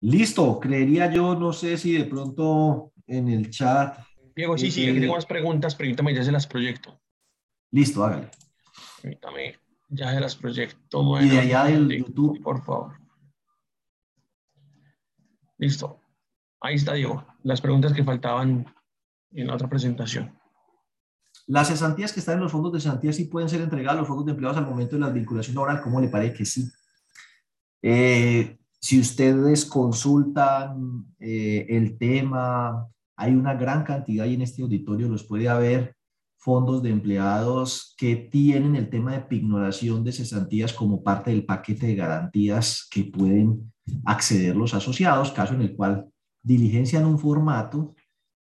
Listo, 0.00 0.58
creería 0.60 1.12
yo, 1.12 1.34
no 1.34 1.52
sé 1.52 1.76
si 1.76 1.92
de 1.92 2.04
pronto 2.04 2.92
en 3.06 3.28
el 3.28 3.50
chat. 3.50 3.98
Diego, 4.34 4.58
sí, 4.58 4.70
sí, 4.70 4.88
aquí 4.88 5.00
tengo 5.00 5.14
más 5.14 5.26
preguntas, 5.26 5.74
permítame, 5.74 6.14
ya 6.14 6.24
se 6.24 6.32
las 6.32 6.46
proyecto. 6.46 7.00
Listo, 7.70 8.04
hágale. 8.04 8.30
Permítame, 9.02 9.56
ya 9.88 10.12
se 10.12 10.20
las 10.20 10.36
proyecto. 10.36 11.20
y 11.20 11.28
de 11.28 11.38
allá 11.38 11.64
del 11.64 11.88
YouTube. 11.88 12.40
Por 12.42 12.64
favor. 12.64 13.07
Listo. 15.58 16.00
Ahí 16.60 16.76
está, 16.76 16.94
Diego. 16.94 17.24
Las 17.42 17.60
preguntas 17.60 17.92
que 17.92 18.04
faltaban 18.04 18.66
en 19.32 19.46
la 19.46 19.54
otra 19.54 19.68
presentación. 19.68 20.32
Las 21.46 21.68
cesantías 21.68 22.12
que 22.12 22.20
están 22.20 22.36
en 22.36 22.42
los 22.42 22.52
fondos 22.52 22.72
de 22.72 22.80
cesantía 22.80 23.12
sí 23.12 23.24
pueden 23.24 23.48
ser 23.48 23.60
entregadas 23.60 23.96
a 23.96 24.00
los 24.00 24.08
fondos 24.08 24.26
de 24.26 24.32
empleados 24.32 24.58
al 24.58 24.66
momento 24.66 24.96
de 24.96 25.00
la 25.00 25.10
vinculación 25.10 25.54
laboral. 25.54 25.80
¿Cómo 25.80 26.00
le 26.00 26.08
parece 26.08 26.34
que 26.34 26.44
sí? 26.44 26.70
Eh, 27.82 28.58
si 28.80 29.00
ustedes 29.00 29.64
consultan 29.64 31.06
eh, 31.18 31.66
el 31.68 31.98
tema, 31.98 32.86
hay 33.16 33.34
una 33.34 33.54
gran 33.54 33.82
cantidad 33.82 34.26
y 34.26 34.34
en 34.34 34.42
este 34.42 34.62
auditorio 34.62 35.08
los 35.08 35.24
puede 35.24 35.48
haber 35.48 35.96
fondos 36.36 36.82
de 36.82 36.90
empleados 36.90 37.94
que 37.98 38.14
tienen 38.14 38.76
el 38.76 38.88
tema 38.90 39.12
de 39.12 39.20
pignoración 39.20 40.04
de 40.04 40.12
cesantías 40.12 40.72
como 40.72 41.02
parte 41.02 41.30
del 41.30 41.44
paquete 41.44 41.86
de 41.86 41.96
garantías 41.96 42.86
que 42.90 43.04
pueden 43.04 43.72
acceder 44.04 44.56
los 44.56 44.74
asociados, 44.74 45.32
caso 45.32 45.54
en 45.54 45.62
el 45.62 45.76
cual 45.76 46.06
diligencian 46.42 47.04
un 47.04 47.18
formato, 47.18 47.94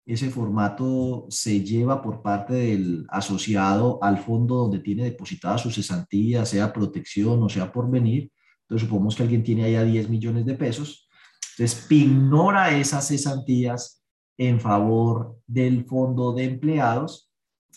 ese 0.08 0.30
formato 0.30 1.26
se 1.30 1.62
lleva 1.62 2.02
por 2.02 2.22
parte 2.22 2.54
del 2.54 3.06
asociado 3.10 4.00
al 4.02 4.20
fondo 4.20 4.56
donde 4.56 4.80
tiene 4.80 5.04
depositada 5.04 5.58
su 5.58 5.70
cesantía, 5.70 6.46
sea 6.46 6.72
protección 6.72 7.44
o 7.44 7.50
sea 7.50 7.72
por 7.74 7.90
venir. 7.90 8.32
Entonces, 8.62 8.88
supongamos 8.88 9.18
que 9.18 9.24
alguien 9.24 9.44
tiene 9.44 9.66
allá 9.66 9.84
10 9.84 10.10
millones 10.10 10.46
de 10.46 10.54
pesos. 10.54 11.10
Entonces, 11.58 11.86
pignora 11.90 12.78
esas 12.78 13.10
cesantías 13.10 14.02
en 14.38 14.62
favor 14.62 15.42
del 15.46 15.84
fondo 15.84 16.32
de 16.32 16.46
empleados. 16.46 17.30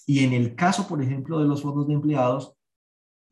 Y 0.07 0.21
en 0.25 0.33
el 0.33 0.55
caso, 0.55 0.87
por 0.87 1.03
ejemplo, 1.03 1.41
de 1.41 1.49
los 1.49 1.63
fondos 1.63 1.89
de 1.89 1.95
empleados, 1.95 2.55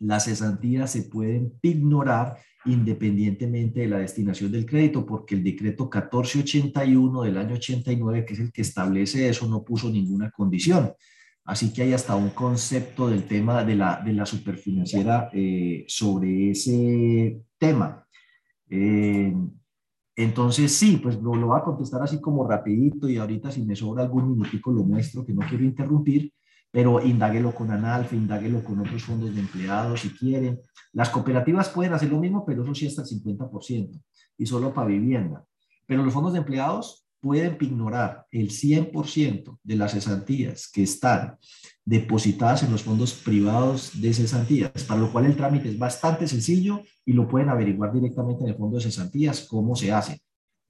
las 0.01 0.25
cesantías 0.25 0.93
se 0.93 1.03
pueden 1.03 1.55
ignorar 1.63 2.39
independientemente 2.65 3.81
de 3.81 3.89
la 3.89 3.99
destinación 3.99 4.53
del 4.53 4.67
crédito, 4.67 5.07
porque 5.07 5.35
el 5.35 5.45
decreto 5.45 5.85
1481 5.85 7.23
del 7.23 7.39
año 7.39 7.55
89, 7.55 8.25
que 8.25 8.35
es 8.35 8.41
el 8.41 8.53
que 8.53 8.63
establece 8.63 9.29
eso, 9.29 9.49
no 9.49 9.65
puso 9.65 9.89
ninguna 9.91 10.31
condición. 10.31 10.93
Así 11.45 11.73
que 11.73 11.83
hay 11.83 11.95
hasta 11.95 12.15
un 12.15 12.31
concepto 12.31 13.09
del 13.09 13.25
tema 13.25 13.65
de 13.65 13.75
la, 13.75 14.03
de 14.05 14.13
la 14.13 14.27
superfinanciera 14.27 15.31
eh, 15.33 15.85
sobre 15.89 16.51
ese 16.51 17.41
tema. 17.57 18.05
Eh, 18.69 19.33
entonces, 20.15 20.73
sí, 20.73 20.99
pues 21.03 21.17
lo, 21.23 21.35
lo 21.35 21.47
voy 21.47 21.59
a 21.59 21.65
contestar 21.65 22.03
así 22.03 22.21
como 22.21 22.47
rapidito 22.47 23.09
y 23.09 23.17
ahorita 23.17 23.51
si 23.51 23.63
me 23.63 23.77
sobra 23.77 24.03
algún 24.03 24.33
minutico 24.33 24.73
lo 24.73 24.83
muestro, 24.83 25.25
que 25.25 25.33
no 25.33 25.47
quiero 25.49 25.65
interrumpir, 25.65 26.33
pero 26.71 27.03
indáguelo 27.05 27.55
con 27.55 27.71
Analfe, 27.71 28.17
indáguelo 28.17 28.63
con 28.63 28.81
otros 28.81 29.03
fondos 29.03 29.35
de 29.35 29.41
empleados 29.41 30.01
si 30.01 30.11
quieren. 30.11 30.61
Las 30.93 31.11
cooperativas 31.11 31.69
pueden 31.71 31.93
hacer 31.95 32.11
lo 32.11 32.21
mismo, 32.21 32.45
pero 32.45 32.63
eso 32.63 32.75
sí 32.75 32.87
hasta 32.87 33.03
el 33.03 33.09
50% 33.09 34.01
y 34.37 34.47
solo 34.47 34.73
para 34.73 34.89
vivienda. 34.89 35.45
Pero 35.87 36.05
los 36.05 36.13
fondos 36.13 36.33
de 36.33 36.41
empleados 36.41 37.07
pueden 37.21 37.57
ignorar 37.61 38.27
el 38.31 38.51
100% 38.51 39.59
de 39.63 39.77
las 39.77 39.93
cesantías 39.93 40.71
que 40.71 40.83
están 40.83 41.37
depositadas 41.85 42.63
en 42.63 42.71
los 42.71 42.83
fondos 42.83 43.15
privados 43.15 44.01
de 44.01 44.13
cesantías, 44.13 44.71
para 44.87 45.01
lo 45.01 45.11
cual 45.11 45.27
el 45.27 45.37
trámite 45.37 45.71
es 45.71 45.79
bastante 45.79 46.29
sencillo 46.29 46.83
y 47.05 47.13
lo 47.13 47.27
pueden 47.27 47.49
averiguar 47.49 47.93
directamente 47.93 48.45
en 48.45 48.51
el 48.51 48.57
fondo 48.57 48.77
de 48.77 48.85
cesantías 48.85 49.47
cómo 49.49 49.75
se 49.75 49.93
hace. 49.93 50.21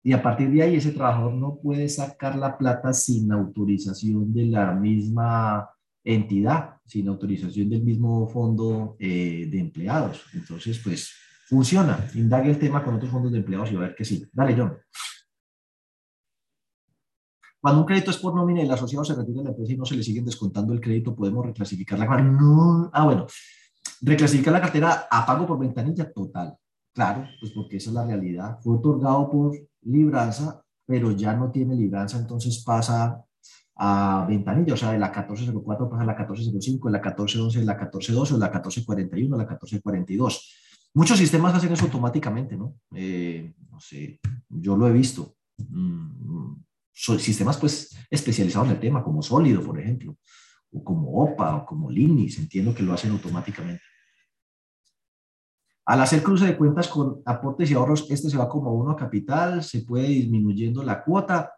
Y 0.03 0.13
a 0.13 0.23
partir 0.23 0.51
de 0.51 0.63
ahí 0.63 0.77
ese 0.77 0.93
trabajador 0.93 1.35
no 1.35 1.59
puede 1.61 1.89
sacar 1.89 2.37
la 2.37 2.57
plata 2.57 2.93
sin 2.93 3.31
autorización 3.33 4.33
de 4.33 4.47
la 4.47 4.73
misma 4.73 5.69
entidad, 6.05 6.77
sin 6.87 7.09
autorización 7.09 7.69
del 7.69 7.83
mismo 7.83 8.29
fondo 8.29 8.97
eh, 8.99 9.49
de 9.51 9.61
empleados. 9.61 10.25
Entonces, 10.35 10.81
pues 10.83 11.13
funciona. 11.49 12.09
Indague 12.15 12.51
el 12.51 12.59
tema 12.59 12.85
con 12.85 12.95
otros 12.95 13.11
fondos 13.11 13.33
de 13.33 13.39
empleados 13.39 13.73
y 13.73 13.77
a 13.77 13.81
ver 13.81 13.95
que 13.95 14.05
sí. 14.05 14.25
Dale, 14.33 14.55
John. 14.57 14.77
Cuando 17.61 17.81
un 17.81 17.87
crédito 17.87 18.11
es 18.11 18.19
por 18.19 18.35
nómina 18.35 18.63
y 18.63 18.65
el 18.65 18.71
asociado 18.71 19.05
se 19.05 19.15
retira 19.15 19.39
de 19.39 19.45
la 19.45 19.51
empresa 19.51 19.73
y 19.73 19.77
no 19.77 19.85
se 19.85 19.97
le 19.97 20.03
siguen 20.03 20.25
descontando 20.25 20.73
el 20.73 20.81
crédito, 20.81 21.15
podemos 21.15 21.45
reclasificar 21.45 21.99
la 21.99 22.07
cartera. 22.07 22.31
No, 22.31 22.89
ah, 22.93 23.05
bueno, 23.05 23.27
reclasificar 24.01 24.53
la 24.53 24.61
cartera 24.61 25.09
a 25.11 25.27
pago 25.27 25.47
por 25.47 25.59
ventanilla 25.59 26.13
total. 26.13 26.57
Claro, 26.95 27.27
pues 27.41 27.53
porque 27.53 27.77
esa 27.79 27.91
es 27.91 27.95
la 27.95 28.07
realidad. 28.07 28.59
Fue 28.63 28.77
otorgado 28.77 29.29
por 29.29 29.59
libranza, 29.83 30.63
pero 30.87 31.11
ya 31.11 31.35
no 31.35 31.51
tiene 31.51 31.75
libranza, 31.75 32.19
entonces 32.19 32.63
pasa 32.65 33.25
a 33.81 34.27
ventanilla, 34.29 34.75
o 34.75 34.77
sea, 34.77 34.91
de 34.91 34.99
la 34.99 35.07
1404 35.07 35.89
pasa 35.89 36.03
a 36.03 36.07
la 36.07 36.13
1405, 36.13 36.89
de 36.89 36.93
la 36.93 36.99
1411, 36.99 37.61
de 37.61 37.65
la 37.65 37.75
1412, 37.75 38.35
de 38.35 38.41
la 38.41 38.47
1441, 38.47 39.37
de 39.37 39.43
la 39.45 39.49
1442. 39.49 40.55
Muchos 40.95 41.19
sistemas 41.19 41.55
hacen 41.55 41.73
eso 41.73 41.85
automáticamente, 41.85 42.57
¿no? 42.57 42.75
Eh, 42.95 43.55
no 43.71 43.79
sé, 43.79 44.19
yo 44.49 44.77
lo 44.77 44.89
he 44.89 44.93
visto. 44.93 45.37
Mm, 45.69 46.55
sistemas 46.93 47.57
pues 47.57 47.97
especializados 48.11 48.69
en 48.69 48.75
el 48.75 48.81
tema, 48.81 49.05
como 49.05 49.23
Sólido, 49.23 49.63
por 49.63 49.79
ejemplo, 49.79 50.17
o 50.73 50.83
como 50.83 51.23
OPA, 51.23 51.57
o 51.57 51.67
como 51.67 51.89
Linis, 51.89 52.39
entiendo 52.39 52.75
que 52.75 52.83
lo 52.83 52.93
hacen 52.93 53.13
automáticamente. 53.13 53.83
Al 55.87 56.01
hacer 56.01 56.23
cruce 56.23 56.47
de 56.47 56.57
cuentas 56.57 56.89
con 56.89 57.23
aportes 57.25 57.71
y 57.71 57.75
ahorros, 57.75 58.11
este 58.11 58.29
se 58.29 58.37
va 58.37 58.49
como 58.49 58.75
uno 58.75 58.91
a 58.91 58.97
capital, 58.97 59.63
se 59.63 59.83
puede 59.83 60.09
disminuyendo 60.09 60.83
la 60.83 61.03
cuota, 61.03 61.53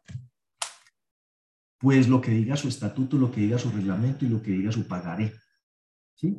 pues 1.81 2.09
lo 2.09 2.21
que 2.21 2.31
diga 2.31 2.57
su 2.57 2.69
estatuto, 2.69 3.17
lo 3.17 3.33
que 3.33 3.41
diga 3.41 3.59
su 3.59 3.71
reglamento 3.71 4.27
y 4.27 4.29
lo 4.29 4.43
que 4.43 4.51
diga 4.51 4.71
su 4.71 4.87
pagaré. 4.87 5.33
¿Sí? 6.15 6.39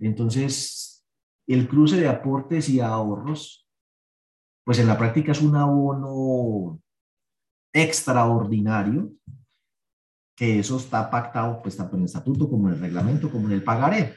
Entonces, 0.00 1.06
el 1.46 1.68
cruce 1.68 1.96
de 1.96 2.08
aportes 2.08 2.68
y 2.68 2.80
ahorros, 2.80 3.68
pues 4.64 4.80
en 4.80 4.88
la 4.88 4.98
práctica 4.98 5.30
es 5.30 5.40
un 5.40 5.54
abono 5.54 6.80
extraordinario, 7.72 9.12
que 10.36 10.58
eso 10.58 10.76
está 10.78 11.08
pactado 11.08 11.62
pues 11.62 11.76
tanto 11.76 11.94
en 11.94 12.02
el 12.02 12.06
estatuto 12.06 12.50
como 12.50 12.68
en 12.68 12.74
el 12.74 12.80
reglamento 12.80 13.30
como 13.30 13.46
en 13.46 13.52
el 13.52 13.62
pagaré. 13.62 14.16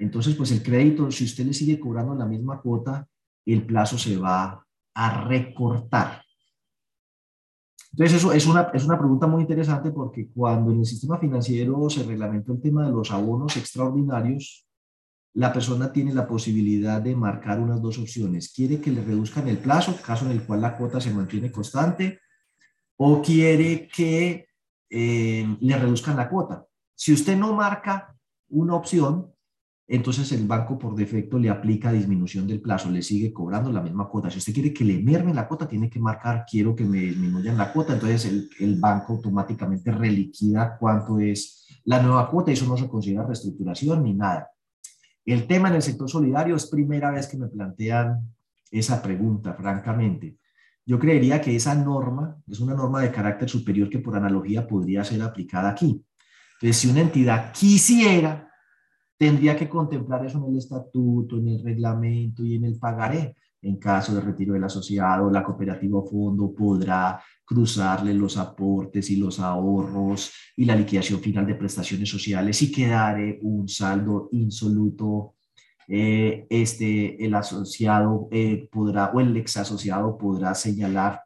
Entonces, 0.00 0.34
pues 0.34 0.50
el 0.50 0.64
crédito, 0.64 1.12
si 1.12 1.24
usted 1.24 1.46
le 1.46 1.54
sigue 1.54 1.78
cobrando 1.78 2.16
la 2.16 2.26
misma 2.26 2.60
cuota, 2.60 3.06
el 3.46 3.64
plazo 3.64 3.96
se 3.96 4.16
va 4.16 4.66
a 4.94 5.24
recortar. 5.24 6.24
Entonces, 7.92 8.16
eso 8.16 8.32
es 8.32 8.46
una, 8.46 8.70
es 8.72 8.84
una 8.84 8.98
pregunta 8.98 9.26
muy 9.26 9.42
interesante 9.42 9.90
porque 9.90 10.28
cuando 10.28 10.72
en 10.72 10.80
el 10.80 10.86
sistema 10.86 11.18
financiero 11.18 11.90
se 11.90 12.02
reglamentó 12.02 12.52
el 12.52 12.60
tema 12.60 12.86
de 12.86 12.92
los 12.92 13.10
abonos 13.10 13.56
extraordinarios, 13.56 14.66
la 15.34 15.52
persona 15.52 15.92
tiene 15.92 16.14
la 16.14 16.26
posibilidad 16.26 17.00
de 17.00 17.14
marcar 17.14 17.60
unas 17.60 17.82
dos 17.82 17.98
opciones. 17.98 18.52
Quiere 18.54 18.80
que 18.80 18.90
le 18.90 19.02
reduzcan 19.02 19.46
el 19.48 19.58
plazo, 19.58 19.94
caso 20.04 20.24
en 20.26 20.32
el 20.32 20.42
cual 20.42 20.62
la 20.62 20.76
cuota 20.76 21.00
se 21.00 21.12
mantiene 21.12 21.52
constante, 21.52 22.20
o 22.96 23.20
quiere 23.20 23.88
que 23.88 24.46
eh, 24.90 25.56
le 25.60 25.78
reduzcan 25.78 26.16
la 26.16 26.28
cuota. 26.28 26.64
Si 26.94 27.12
usted 27.12 27.36
no 27.36 27.52
marca 27.54 28.14
una 28.48 28.74
opción, 28.74 29.32
entonces 29.86 30.30
el 30.32 30.46
banco 30.46 30.78
por 30.78 30.94
defecto 30.94 31.38
le 31.38 31.50
aplica 31.50 31.92
disminución 31.92 32.46
del 32.46 32.60
plazo, 32.60 32.90
le 32.90 33.02
sigue 33.02 33.32
cobrando 33.32 33.72
la 33.72 33.82
misma 33.82 34.08
cuota. 34.08 34.30
Si 34.30 34.38
usted 34.38 34.52
quiere 34.52 34.72
que 34.72 34.84
le 34.84 35.02
mermen 35.02 35.34
la 35.34 35.46
cuota, 35.48 35.68
tiene 35.68 35.90
que 35.90 36.00
marcar, 36.00 36.44
quiero 36.48 36.74
que 36.74 36.84
me 36.84 36.98
disminuyan 36.98 37.58
la 37.58 37.72
cuota, 37.72 37.92
entonces 37.94 38.24
el, 38.26 38.48
el 38.60 38.80
banco 38.80 39.14
automáticamente 39.14 39.90
reliquida 39.90 40.76
cuánto 40.78 41.18
es 41.18 41.66
la 41.84 42.00
nueva 42.00 42.30
cuota 42.30 42.50
y 42.50 42.54
eso 42.54 42.66
no 42.66 42.76
se 42.76 42.88
considera 42.88 43.26
reestructuración 43.26 44.04
ni 44.04 44.14
nada. 44.14 44.48
El 45.24 45.46
tema 45.46 45.68
en 45.68 45.74
el 45.74 45.82
sector 45.82 46.08
solidario 46.08 46.56
es 46.56 46.66
primera 46.66 47.10
vez 47.10 47.26
que 47.26 47.36
me 47.36 47.48
plantean 47.48 48.34
esa 48.70 49.02
pregunta, 49.02 49.54
francamente. 49.54 50.38
Yo 50.84 50.98
creería 50.98 51.40
que 51.40 51.54
esa 51.54 51.74
norma 51.74 52.36
es 52.48 52.58
una 52.58 52.74
norma 52.74 53.02
de 53.02 53.12
carácter 53.12 53.48
superior 53.48 53.88
que 53.88 54.00
por 54.00 54.16
analogía 54.16 54.66
podría 54.66 55.04
ser 55.04 55.22
aplicada 55.22 55.70
aquí. 55.70 56.04
Entonces, 56.54 56.76
si 56.76 56.88
una 56.88 57.00
entidad 57.00 57.52
quisiera, 57.52 58.51
tendría 59.22 59.54
que 59.54 59.68
contemplar 59.68 60.26
eso 60.26 60.38
en 60.38 60.50
el 60.50 60.58
estatuto, 60.58 61.38
en 61.38 61.46
el 61.46 61.62
reglamento 61.62 62.44
y 62.44 62.56
en 62.56 62.64
el 62.64 62.76
pagaré. 62.76 63.36
En 63.62 63.76
caso 63.76 64.12
de 64.12 64.20
retiro 64.20 64.54
del 64.54 64.64
asociado, 64.64 65.30
la 65.30 65.44
cooperativa 65.44 66.00
o 66.00 66.04
fondo 66.04 66.52
podrá 66.52 67.22
cruzarle 67.44 68.14
los 68.14 68.36
aportes 68.36 69.10
y 69.10 69.16
los 69.18 69.38
ahorros 69.38 70.32
y 70.56 70.64
la 70.64 70.74
liquidación 70.74 71.20
final 71.20 71.46
de 71.46 71.54
prestaciones 71.54 72.08
sociales 72.08 72.60
y 72.62 72.72
quedar 72.72 73.16
un 73.42 73.68
saldo 73.68 74.28
insoluto 74.32 75.36
eh, 75.86 76.44
este, 76.50 77.24
el 77.24 77.32
asociado 77.36 78.26
eh, 78.32 78.68
podrá 78.72 79.12
o 79.14 79.20
el 79.20 79.36
ex 79.36 79.56
asociado 79.56 80.18
podrá 80.18 80.52
señalar 80.56 81.22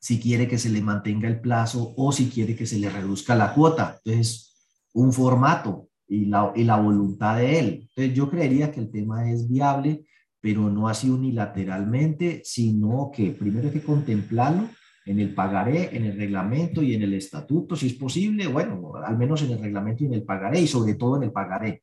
si 0.00 0.18
quiere 0.18 0.48
que 0.48 0.58
se 0.58 0.70
le 0.70 0.80
mantenga 0.80 1.28
el 1.28 1.40
plazo 1.40 1.94
o 1.96 2.10
si 2.10 2.28
quiere 2.28 2.56
que 2.56 2.66
se 2.66 2.80
le 2.80 2.90
reduzca 2.90 3.36
la 3.36 3.54
cuota. 3.54 4.00
Entonces, 4.04 4.56
un 4.92 5.12
formato 5.12 5.91
y 6.12 6.26
la, 6.26 6.52
y 6.54 6.64
la 6.64 6.76
voluntad 6.76 7.38
de 7.38 7.58
él. 7.58 7.66
Entonces, 7.88 8.14
yo 8.14 8.28
creería 8.28 8.70
que 8.70 8.80
el 8.80 8.90
tema 8.90 9.30
es 9.30 9.48
viable, 9.48 10.04
pero 10.42 10.68
no 10.68 10.86
así 10.86 11.08
unilateralmente, 11.08 12.42
sino 12.44 13.10
que 13.14 13.30
primero 13.30 13.68
hay 13.68 13.72
que 13.72 13.82
contemplarlo 13.82 14.68
en 15.06 15.20
el 15.20 15.34
pagaré, 15.34 15.96
en 15.96 16.04
el 16.04 16.16
reglamento 16.18 16.82
y 16.82 16.94
en 16.94 17.02
el 17.02 17.14
estatuto, 17.14 17.76
si 17.76 17.86
es 17.86 17.94
posible, 17.94 18.46
bueno, 18.46 18.92
al 19.02 19.16
menos 19.16 19.42
en 19.42 19.52
el 19.52 19.60
reglamento 19.60 20.04
y 20.04 20.08
en 20.08 20.14
el 20.14 20.24
pagaré, 20.24 20.60
y 20.60 20.66
sobre 20.66 20.94
todo 20.94 21.16
en 21.16 21.22
el 21.24 21.32
pagaré 21.32 21.82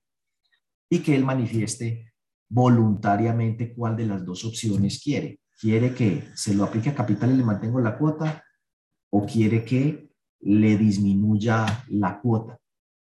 y 0.90 1.00
que 1.00 1.16
él 1.16 1.26
manifieste 1.26 2.14
voluntariamente 2.50 3.74
cuál 3.74 3.96
de 3.96 4.06
las 4.06 4.26
dos 4.26 4.46
opciones 4.46 5.02
quiere. 5.04 5.40
¿Quiere 5.60 5.94
que 5.94 6.24
se 6.36 6.54
lo 6.54 6.64
aplique 6.64 6.90
a 6.90 6.96
capital 6.96 7.32
y 7.32 7.38
le 7.38 7.44
mantengo 7.44 7.80
la 7.80 7.98
cuota 7.98 8.44
o 9.12 9.26
quiere 9.26 9.64
que 9.64 10.10
le 10.42 10.78
disminuya 10.78 11.66
la 11.90 12.20
cuota? 12.20 12.60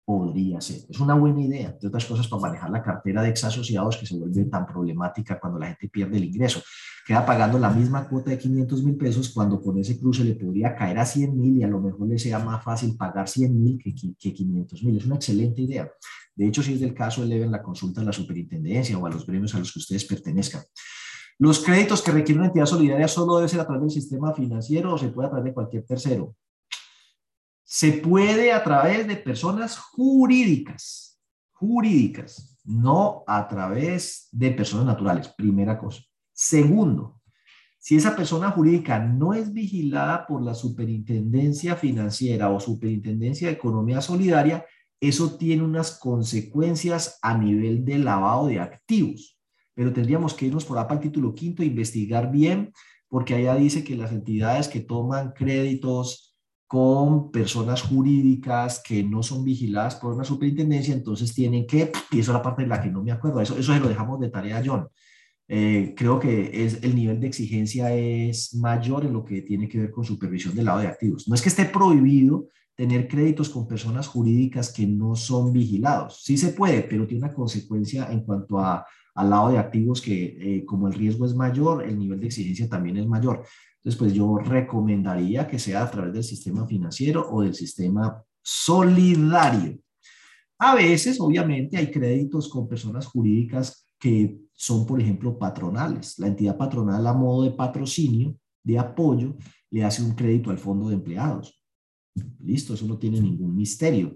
Podría 0.06 0.60
ser. 0.60 0.82
Es 0.90 1.00
una 1.00 1.14
buena 1.14 1.42
idea, 1.42 1.70
entre 1.70 1.88
otras 1.88 2.06
cosas, 2.06 2.28
para 2.28 2.42
manejar 2.42 2.70
la 2.70 2.84
cartera 2.84 3.22
de 3.22 3.30
ex 3.30 3.46
asociados 3.46 3.96
que 3.96 4.06
se 4.06 4.18
vuelve 4.18 4.44
tan 4.46 4.66
problemática 4.66 5.40
cuando 5.40 5.60
la 5.60 5.68
gente 5.68 5.88
pierde 5.88 6.18
el 6.18 6.26
ingreso. 6.26 6.62
Queda 7.06 7.26
pagando 7.26 7.58
la 7.58 7.70
misma 7.70 8.08
cuota 8.10 8.32
de 8.32 8.38
500 8.38 8.84
mil 8.84 8.98
pesos 8.98 9.30
cuando 9.34 9.62
con 9.62 9.78
ese 9.78 9.98
cruce 9.98 10.24
le 10.26 10.36
podría 10.36 10.76
caer 10.76 11.00
a 11.00 11.06
100 11.06 11.40
mil 11.40 11.58
y 11.58 11.64
a 11.64 11.68
lo 11.68 11.80
mejor 11.80 12.08
le 12.08 12.20
sea 12.20 12.40
más 12.40 12.64
fácil 12.64 12.98
pagar 12.98 13.30
100 13.30 13.64
mil 13.64 13.78
que, 13.78 13.94
que 13.94 14.34
500 14.34 14.84
mil. 14.84 14.98
Es 14.98 15.06
una 15.06 15.16
excelente 15.16 15.62
idea. 15.62 15.90
De 16.36 16.48
hecho, 16.48 16.62
si 16.62 16.74
es 16.74 16.82
del 16.82 16.94
caso, 16.94 17.24
eleven 17.24 17.52
la 17.52 17.62
consulta 17.62 18.02
a 18.02 18.04
la 18.04 18.12
superintendencia 18.12 18.98
o 18.98 19.06
a 19.06 19.10
los 19.10 19.26
gremios 19.26 19.56
a 19.56 19.60
los 19.60 19.72
que 19.72 19.80
ustedes 19.80 20.04
pertenezcan. 20.06 20.64
Los 21.40 21.60
créditos 21.60 22.02
que 22.02 22.12
requieren 22.12 22.40
una 22.40 22.48
entidad 22.48 22.66
solidaria 22.66 23.08
solo 23.08 23.38
debe 23.38 23.50
ser 23.50 23.60
a 23.60 23.66
través 23.66 23.82
del 23.82 24.02
sistema 24.02 24.34
financiero 24.34 24.94
o 24.94 24.98
se 24.98 25.10
puede 25.10 25.28
a 25.28 25.32
través 25.32 25.46
de 25.46 25.54
cualquier 25.54 25.84
tercero. 25.84 26.36
Se 27.64 27.94
puede 27.94 28.52
a 28.52 28.64
través 28.64 29.08
de 29.08 29.16
personas 29.16 29.78
jurídicas, 29.78 31.20
jurídicas, 31.52 32.60
no 32.66 33.24
a 33.28 33.48
través 33.48 34.28
de 34.32 34.52
personas 34.52 34.86
naturales, 34.86 35.30
primera 35.30 35.78
cosa. 35.78 36.02
Segundo, 36.32 37.22
si 37.80 37.98
esa 37.98 38.16
persona 38.16 38.50
jurídica 38.52 39.00
no 39.00 39.34
es 39.34 39.52
vigilada 39.52 40.26
por 40.26 40.42
la 40.42 40.54
superintendencia 40.54 41.76
financiera 41.76 42.50
o 42.50 42.60
superintendencia 42.60 43.48
de 43.48 43.56
economía 43.56 44.00
solidaria, 44.00 44.66
eso 45.02 45.36
tiene 45.38 45.64
unas 45.64 46.00
consecuencias 46.00 47.20
a 47.22 47.38
nivel 47.38 47.84
de 47.84 47.98
lavado 47.98 48.48
de 48.48 48.62
activos. 48.62 49.38
Pero 49.74 49.92
tendríamos 49.92 50.34
que 50.34 50.46
irnos 50.46 50.64
por 50.64 50.78
APA 50.78 50.94
al 50.94 51.02
título 51.02 51.36
quinto 51.36 51.62
e 51.62 51.66
investigar 51.66 52.32
bien, 52.32 52.72
porque 53.10 53.36
allá 53.36 53.56
dice 53.56 53.84
que 53.84 53.98
las 53.98 54.14
entidades 54.14 54.70
que 54.70 54.80
toman 54.80 55.34
créditos 55.34 56.33
con 56.74 57.30
personas 57.30 57.84
jurídicas 57.84 58.82
que 58.84 59.04
no 59.04 59.22
son 59.22 59.46
vigiladas 59.46 59.94
por 59.98 60.16
una 60.16 60.24
superintendencia, 60.24 60.92
entonces 60.92 61.32
tienen 61.32 61.68
que, 61.68 61.92
y 62.10 62.20
eso 62.20 62.32
es 62.32 62.36
la 62.36 62.42
parte 62.42 62.64
de 62.64 62.68
la 62.68 62.82
que 62.82 62.90
no 62.90 63.04
me 63.04 63.12
acuerdo, 63.12 63.42
eso, 63.42 63.56
eso 63.56 63.72
se 63.72 63.80
lo 63.80 63.88
dejamos 63.88 64.20
de 64.20 64.32
tarea 64.32 64.58
a 64.58 64.64
John. 64.66 64.88
Eh, 65.48 65.94
creo 65.96 66.20
que 66.20 66.66
es, 66.66 66.82
el 66.82 66.96
nivel 66.96 67.20
de 67.20 67.28
exigencia 67.28 67.94
es 67.94 68.56
mayor 68.56 69.06
en 69.06 69.14
lo 69.14 69.24
que 69.24 69.44
tiene 69.44 69.70
que 69.70 69.82
ver 69.82 69.92
con 69.92 70.04
supervisión 70.04 70.56
del 70.56 70.66
lado 70.66 70.80
de 70.80 70.88
activos. 70.88 71.28
No 71.28 71.36
es 71.36 71.44
que 71.44 71.50
esté 71.50 71.66
prohibido 71.66 72.48
tener 72.76 73.08
créditos 73.08 73.50
con 73.50 73.68
personas 73.68 74.08
jurídicas 74.08 74.74
que 74.74 74.88
no 74.88 75.16
son 75.16 75.54
vigilados. 75.54 76.24
Sí 76.24 76.38
se 76.38 76.54
puede, 76.54 76.82
pero 76.82 77.06
tiene 77.06 77.24
una 77.24 77.36
consecuencia 77.36 78.12
en 78.12 78.22
cuanto 78.22 78.58
a, 78.58 78.84
al 79.14 79.30
lado 79.30 79.50
de 79.50 79.60
activos 79.60 80.02
que 80.02 80.38
eh, 80.40 80.66
como 80.66 80.88
el 80.88 80.96
riesgo 80.96 81.28
es 81.28 81.36
mayor, 81.36 81.84
el 81.84 82.00
nivel 82.00 82.20
de 82.20 82.26
exigencia 82.26 82.68
también 82.68 82.98
es 82.98 83.06
mayor. 83.06 83.46
Entonces, 83.84 84.00
pues 84.00 84.14
yo 84.14 84.38
recomendaría 84.38 85.46
que 85.46 85.60
sea 85.60 85.84
a 85.84 85.92
través 85.92 86.14
del 86.14 86.24
sistema 86.24 86.66
financiero 86.66 87.30
o 87.30 87.42
del 87.42 87.54
sistema 87.54 88.24
solidario. 88.42 89.78
A 90.58 90.76
veces, 90.76 91.20
obviamente, 91.20 91.76
hay 91.76 91.92
créditos 91.92 92.48
con 92.48 92.66
personas 92.66 93.06
jurídicas 93.06 93.86
que 94.00 94.40
son, 94.54 94.86
por 94.86 95.02
ejemplo, 95.02 95.38
patronales. 95.38 96.18
La 96.18 96.28
entidad 96.28 96.56
patronal 96.56 97.06
a 97.06 97.14
modo 97.14 97.44
de 97.44 97.52
patrocinio, 97.52 98.38
de 98.64 98.80
apoyo, 98.80 99.36
le 99.70 99.84
hace 99.84 100.02
un 100.02 100.14
crédito 100.16 100.50
al 100.50 100.60
fondo 100.60 100.88
de 100.88 100.96
empleados. 100.96 101.62
Listo, 102.40 102.76
eso 102.76 102.88
no 102.88 102.98
tiene 102.98 103.20
ningún 103.20 103.54
misterio. 103.54 104.16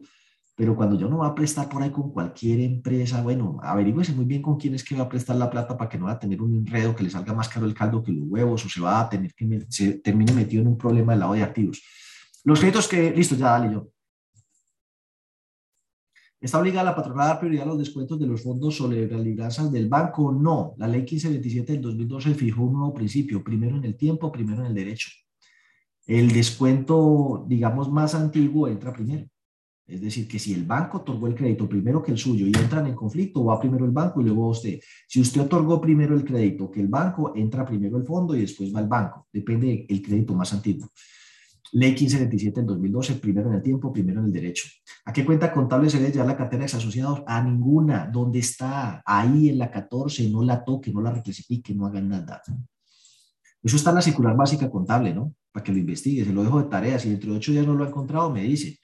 Pero 0.58 0.76
cuando 0.76 0.97
yo 0.97 1.08
no 1.08 1.20
va 1.20 1.28
a 1.28 1.36
prestar 1.36 1.70
por 1.70 1.84
ahí 1.84 1.91
con 1.91 2.12
cualquier 2.12 2.62
empresa, 2.62 3.22
bueno, 3.22 3.60
averígüese 3.62 4.14
muy 4.14 4.26
bien 4.26 4.41
con 4.41 4.58
quién 4.58 4.74
es 4.74 4.84
que 4.84 4.95
va 4.95 5.03
a 5.03 5.10
prestar 5.10 5.36
la 5.36 5.51
plata 5.51 5.78
para 5.78 5.88
que 5.88 5.99
no 5.99 6.05
va 6.05 6.14
a 6.14 6.20
tener 6.20 6.41
un 6.41 6.55
enredo 6.55 6.95
que 6.95 7.03
le 7.03 7.12
salga 7.12 7.32
más 7.32 7.47
caro 7.47 7.68
el 7.68 7.76
caldo 7.76 8.01
que 8.01 8.12
los 8.12 8.28
huevos 8.28 8.66
o 8.66 8.70
se 8.70 8.82
va 8.82 9.01
a 9.01 9.08
tener 9.08 9.36
que 9.36 9.68
se 9.70 9.99
termine 9.99 10.34
metido 10.34 10.64
en 10.64 10.70
un 10.70 10.78
problema 10.78 11.14
del 11.14 11.20
lado 11.20 11.34
de 11.34 11.43
activos. 11.43 11.80
Los 12.43 12.60
créditos 12.60 12.88
que, 12.88 13.12
listo, 13.12 13.36
ya 13.36 13.51
dale 13.51 13.72
yo. 13.72 13.88
¿Está 16.41 16.58
obligada 16.58 16.86
la 16.86 16.95
patronal 16.95 17.24
a 17.26 17.28
dar 17.28 17.39
prioridad 17.39 17.66
a 17.66 17.68
los 17.68 17.78
descuentos 17.78 18.20
de 18.20 18.26
los 18.26 18.41
fondos 18.41 18.78
sobre 18.78 19.08
las 19.08 19.72
del 19.72 19.88
banco? 19.88 20.32
No. 20.32 20.74
La 20.78 20.88
ley 20.88 21.01
1527 21.01 21.74
del 21.74 21.82
2012 21.84 22.34
fijó 22.34 22.64
un 22.64 22.74
nuevo 22.74 22.95
principio, 22.95 23.43
primero 23.43 23.78
en 23.78 23.86
el 23.86 23.95
tiempo, 23.95 24.32
primero 24.32 24.62
en 24.62 24.68
el 24.70 24.74
derecho. 24.74 25.12
El 26.08 26.32
descuento, 26.32 27.45
digamos, 27.47 27.91
más 27.91 28.16
antiguo 28.16 28.68
entra 28.68 28.91
primero. 28.91 29.28
Es 29.88 30.01
decir, 30.01 30.27
que 30.27 30.38
si 30.38 30.53
el 30.53 30.65
banco 30.65 30.97
otorgó 30.97 31.27
el 31.27 31.35
crédito 31.35 31.67
primero 31.67 32.03
que 32.03 32.11
el 32.11 32.17
suyo 32.17 32.45
y 32.45 32.51
entran 32.57 32.88
en 32.88 32.95
conflicto, 32.95 33.45
va 33.45 33.59
primero 33.59 33.85
el 33.85 33.91
banco 33.91 34.19
y 34.19 34.25
luego 34.25 34.49
usted. 34.49 34.79
Si 35.07 35.21
usted 35.21 35.41
otorgó 35.41 35.79
primero 35.79 36.13
el 36.13 36.25
crédito 36.25 36.69
que 36.69 36.81
el 36.81 36.89
banco, 36.89 37.31
entra 37.35 37.65
primero 37.65 37.97
el 37.97 38.05
fondo 38.05 38.35
y 38.35 38.41
después 38.41 38.75
va 38.75 38.81
el 38.81 38.88
banco. 38.88 39.27
Depende 39.31 39.85
del 39.88 40.01
crédito 40.01 40.35
más 40.35 40.51
antiguo. 40.51 40.89
Ley 41.71 41.91
1527 41.91 42.61
del 42.61 42.67
2012, 42.67 43.15
primero 43.15 43.49
en 43.49 43.55
el 43.55 43.61
tiempo, 43.61 43.91
primero 43.91 44.19
en 44.19 44.25
el 44.25 44.31
derecho. 44.31 44.67
¿A 45.05 45.13
qué 45.13 45.25
cuenta 45.25 45.53
contable 45.53 45.89
se 45.89 45.99
debe 45.99 46.11
llevar 46.11 46.27
la 46.27 46.38
cartera 46.38 46.65
de 46.65 46.65
asociados? 46.65 47.23
A 47.25 47.41
ninguna. 47.41 48.09
¿Dónde 48.11 48.39
está? 48.39 49.01
Ahí 49.05 49.49
en 49.49 49.57
la 49.57 49.71
14, 49.71 50.29
no 50.29 50.43
la 50.43 50.63
toque, 50.65 50.91
no 50.91 51.01
la 51.01 51.11
reclasifique, 51.11 51.73
no 51.73 51.85
hagan 51.85 52.09
nada. 52.09 52.41
Eso 53.63 53.75
está 53.75 53.91
en 53.91 53.95
la 53.95 54.01
circular 54.01 54.35
básica 54.35 54.69
contable, 54.69 55.13
¿no? 55.13 55.33
Para 55.51 55.63
que 55.63 55.71
lo 55.71 55.77
investigue. 55.77 56.25
Se 56.25 56.33
lo 56.33 56.43
dejo 56.43 56.61
de 56.61 56.69
tarea. 56.69 56.99
Si 56.99 57.09
dentro 57.09 57.31
de 57.31 57.38
ocho 57.38 57.51
días 57.51 57.65
no 57.65 57.73
lo 57.73 57.83
ha 57.83 57.88
encontrado, 57.88 58.29
me 58.29 58.43
dice. 58.43 58.79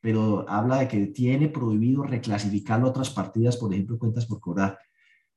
Pero 0.00 0.48
habla 0.48 0.78
de 0.78 0.88
que 0.88 1.06
tiene 1.06 1.48
prohibido 1.48 2.02
reclasificarlo 2.02 2.86
a 2.86 2.90
otras 2.90 3.10
partidas, 3.10 3.56
por 3.56 3.72
ejemplo, 3.72 3.98
cuentas 3.98 4.26
por 4.26 4.40
cobrar. 4.40 4.78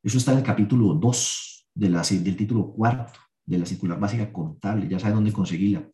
Eso 0.03 0.17
está 0.17 0.31
en 0.31 0.39
el 0.39 0.43
capítulo 0.43 0.93
2 0.93 1.67
de 1.73 1.89
la, 1.89 2.01
del 2.01 2.35
título 2.35 2.71
cuarto 2.71 3.19
de 3.45 3.57
la 3.57 3.65
circular 3.65 3.99
básica 3.99 4.31
contable. 4.31 4.87
Ya 4.87 4.99
saben 4.99 5.15
dónde 5.15 5.33
conseguirla. 5.33 5.87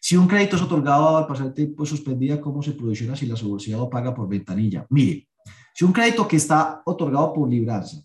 Si 0.00 0.16
un 0.16 0.26
crédito 0.26 0.56
es 0.56 0.62
otorgado 0.62 1.16
al 1.16 1.46
el 1.46 1.54
tiempo 1.54 1.86
suspendida, 1.86 2.40
¿cómo 2.40 2.62
se 2.62 2.72
produciona 2.72 3.14
si 3.14 3.26
la 3.26 3.36
subordinado 3.36 3.88
paga 3.88 4.12
por 4.12 4.28
ventanilla? 4.28 4.84
Mire, 4.90 5.28
si 5.74 5.84
un 5.84 5.92
crédito 5.92 6.26
que 6.26 6.36
está 6.36 6.82
otorgado 6.84 7.32
por 7.32 7.48
libranza 7.48 8.02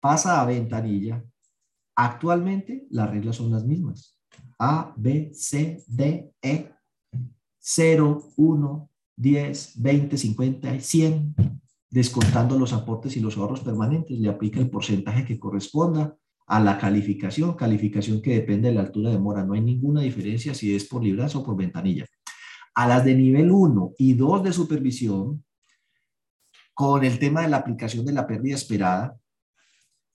pasa 0.00 0.40
a 0.40 0.46
ventanilla, 0.46 1.22
actualmente 1.96 2.86
las 2.90 3.10
reglas 3.10 3.36
son 3.36 3.50
las 3.50 3.64
mismas. 3.64 4.16
A, 4.58 4.94
B, 4.96 5.30
C, 5.34 5.82
D, 5.86 6.32
E, 6.40 6.72
0, 7.58 8.32
1, 8.36 8.87
10, 9.18 9.82
20, 9.82 10.16
50 10.16 10.74
y 10.76 10.80
100, 10.80 11.34
descontando 11.90 12.58
los 12.58 12.72
aportes 12.72 13.16
y 13.16 13.20
los 13.20 13.36
ahorros 13.36 13.60
permanentes. 13.60 14.18
Le 14.18 14.28
aplica 14.28 14.60
el 14.60 14.70
porcentaje 14.70 15.24
que 15.24 15.38
corresponda 15.38 16.16
a 16.46 16.60
la 16.60 16.78
calificación, 16.78 17.54
calificación 17.54 18.22
que 18.22 18.34
depende 18.34 18.68
de 18.68 18.74
la 18.74 18.82
altura 18.82 19.10
de 19.10 19.18
mora. 19.18 19.44
No 19.44 19.54
hay 19.54 19.60
ninguna 19.60 20.00
diferencia 20.02 20.54
si 20.54 20.74
es 20.74 20.86
por 20.86 21.02
libranza 21.02 21.38
o 21.38 21.44
por 21.44 21.56
ventanilla. 21.56 22.06
A 22.74 22.86
las 22.86 23.04
de 23.04 23.14
nivel 23.14 23.50
1 23.50 23.94
y 23.98 24.14
2 24.14 24.44
de 24.44 24.52
supervisión, 24.52 25.44
con 26.72 27.04
el 27.04 27.18
tema 27.18 27.42
de 27.42 27.48
la 27.48 27.56
aplicación 27.56 28.06
de 28.06 28.12
la 28.12 28.26
pérdida 28.26 28.54
esperada, 28.54 29.18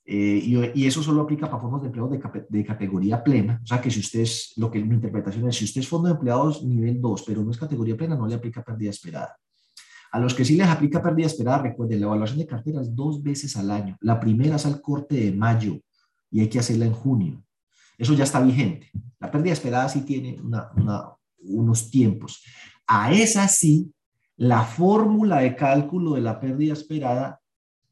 eh, 0.06 0.72
y, 0.76 0.86
eso 0.86 1.02
solo 1.02 1.22
aplica 1.22 1.50
para 1.50 1.62
fondos 1.62 1.82
de 1.82 1.88
empleados 1.88 2.12
de, 2.50 2.66
categoría 2.66 3.24
plena, 3.24 3.62
o 3.64 3.66
sea 3.66 3.80
que 3.80 3.90
si 3.90 4.02
usted 4.02 4.20
es, 4.20 4.54
lo 4.58 4.70
que 4.70 4.84
mi 4.84 4.96
interpretación 4.96 5.48
es, 5.48 5.56
si 5.56 5.64
usted 5.64 5.80
es 5.80 5.88
fondo 5.88 6.10
de 6.10 6.16
empleados 6.16 6.62
nivel 6.64 7.00
2, 7.00 7.24
pero 7.26 7.42
no 7.42 7.52
es 7.52 7.58
categoría 7.58 7.96
plena, 7.96 8.16
no 8.16 8.28
le 8.28 8.36
aplica 8.36 8.64
pérdida 8.64 8.90
esperada. 8.90 9.38
A 10.12 10.20
los 10.20 10.34
que 10.34 10.44
sí 10.44 10.56
les 10.56 10.68
aplica 10.68 11.02
pérdida 11.02 11.26
esperada, 11.26 11.64
recuerden, 11.64 12.02
la 12.02 12.08
evaluación 12.08 12.40
de 12.40 12.46
carteras 12.46 12.94
dos 12.94 13.24
veces 13.24 13.56
al 13.58 13.72
año. 13.72 13.98
La 14.02 14.20
primera 14.20 14.58
es 14.58 14.66
al 14.66 14.80
corte 14.80 15.16
de 15.16 15.32
mayo 15.32 15.80
y 16.30 16.42
hay 16.42 16.50
que 16.50 16.60
hacerla 16.60 16.86
en 16.86 16.94
junio. 16.94 17.44
Eso 17.98 18.14
ya 18.14 18.26
está 18.26 18.40
vigente. 18.40 18.92
La 19.20 19.32
pérdida 19.32 19.54
esperada 19.54 19.90
sí 19.90 20.02
tiene 20.02 20.38
unos 21.40 21.90
tiempos. 21.90 22.44
A 22.86 23.12
esa 23.12 23.48
sí, 23.48 23.92
la 24.36 24.64
fórmula 24.64 25.40
de 25.40 25.56
cálculo 25.56 26.14
de 26.14 26.22
la 26.22 26.40
pérdida 26.40 26.74
esperada 26.74 27.40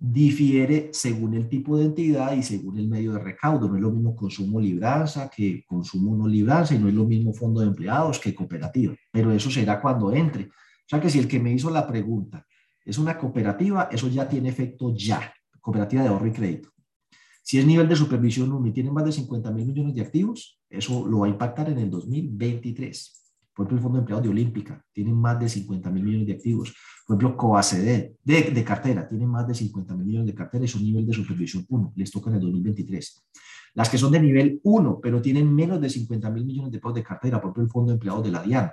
difiere 0.03 0.89
según 0.91 1.35
el 1.35 1.47
tipo 1.47 1.77
de 1.77 1.85
entidad 1.85 2.33
y 2.33 2.41
según 2.41 2.79
el 2.79 2.87
medio 2.87 3.13
de 3.13 3.19
recaudo. 3.19 3.69
No 3.69 3.75
es 3.75 3.81
lo 3.81 3.91
mismo 3.91 4.15
consumo 4.15 4.59
libranza 4.59 5.29
que 5.29 5.63
consumo 5.67 6.17
no 6.17 6.27
libranza 6.27 6.73
y 6.73 6.79
no 6.79 6.87
es 6.87 6.93
lo 6.95 7.05
mismo 7.05 7.33
fondo 7.33 7.61
de 7.61 7.67
empleados 7.67 8.17
que 8.19 8.33
cooperativa. 8.33 8.95
Pero 9.11 9.31
eso 9.31 9.51
será 9.51 9.79
cuando 9.79 10.11
entre. 10.11 10.45
O 10.45 10.87
sea 10.87 10.99
que 10.99 11.09
si 11.09 11.19
el 11.19 11.27
que 11.27 11.39
me 11.39 11.53
hizo 11.53 11.69
la 11.69 11.87
pregunta 11.87 12.47
es 12.83 12.97
una 12.97 13.15
cooperativa, 13.15 13.89
eso 13.91 14.07
ya 14.07 14.27
tiene 14.27 14.49
efecto 14.49 14.91
ya. 14.95 15.31
Cooperativa 15.59 16.01
de 16.01 16.09
ahorro 16.09 16.25
y 16.25 16.31
crédito. 16.31 16.69
Si 17.43 17.59
es 17.59 17.65
nivel 17.65 17.87
de 17.87 17.95
supervisión 17.95 18.51
1 18.51 18.67
y 18.67 18.71
tiene 18.71 18.89
más 18.89 19.05
de 19.05 19.11
50 19.11 19.51
mil 19.51 19.67
millones 19.67 19.93
de 19.93 20.01
activos, 20.01 20.59
eso 20.67 21.05
lo 21.05 21.19
va 21.19 21.27
a 21.27 21.29
impactar 21.29 21.69
en 21.69 21.77
el 21.77 21.91
2023. 21.91 23.20
Por 23.53 23.65
ejemplo, 23.65 23.77
el 23.77 23.83
Fondo 23.83 23.97
de 23.97 24.01
Empleados 24.01 24.23
de 24.23 24.29
Olímpica 24.29 24.85
tiene 24.93 25.13
más 25.13 25.39
de 25.39 25.49
50 25.49 25.89
mil 25.91 26.03
millones 26.03 26.27
de 26.27 26.33
activos. 26.33 26.73
Por 27.05 27.17
ejemplo, 27.17 27.37
Coacd 27.37 27.75
de, 27.77 28.17
de 28.23 28.63
cartera 28.63 29.07
tiene 29.07 29.25
más 29.25 29.47
de 29.47 29.53
50 29.53 29.95
mil 29.95 30.05
millones 30.05 30.27
de 30.27 30.35
cartera 30.35 30.65
y 30.65 30.67
son 30.67 30.83
nivel 30.83 31.05
de 31.05 31.13
supervisión 31.13 31.65
1. 31.67 31.93
Les 31.95 32.11
toca 32.11 32.29
en 32.29 32.37
el 32.37 32.41
2023. 32.41 33.23
Las 33.73 33.89
que 33.89 33.97
son 33.97 34.11
de 34.11 34.19
nivel 34.19 34.59
1, 34.63 34.99
pero 35.01 35.21
tienen 35.21 35.53
menos 35.53 35.79
de 35.79 35.89
50 35.89 36.29
mil 36.29 36.45
millones 36.45 36.71
de 36.71 36.79
pesos 36.79 36.95
de 36.95 37.03
cartera, 37.03 37.39
por 37.39 37.49
ejemplo, 37.49 37.63
el 37.63 37.69
Fondo 37.69 37.91
de 37.91 37.93
Empleados 37.95 38.23
de 38.23 38.31
la 38.31 38.43
DIAN, 38.43 38.71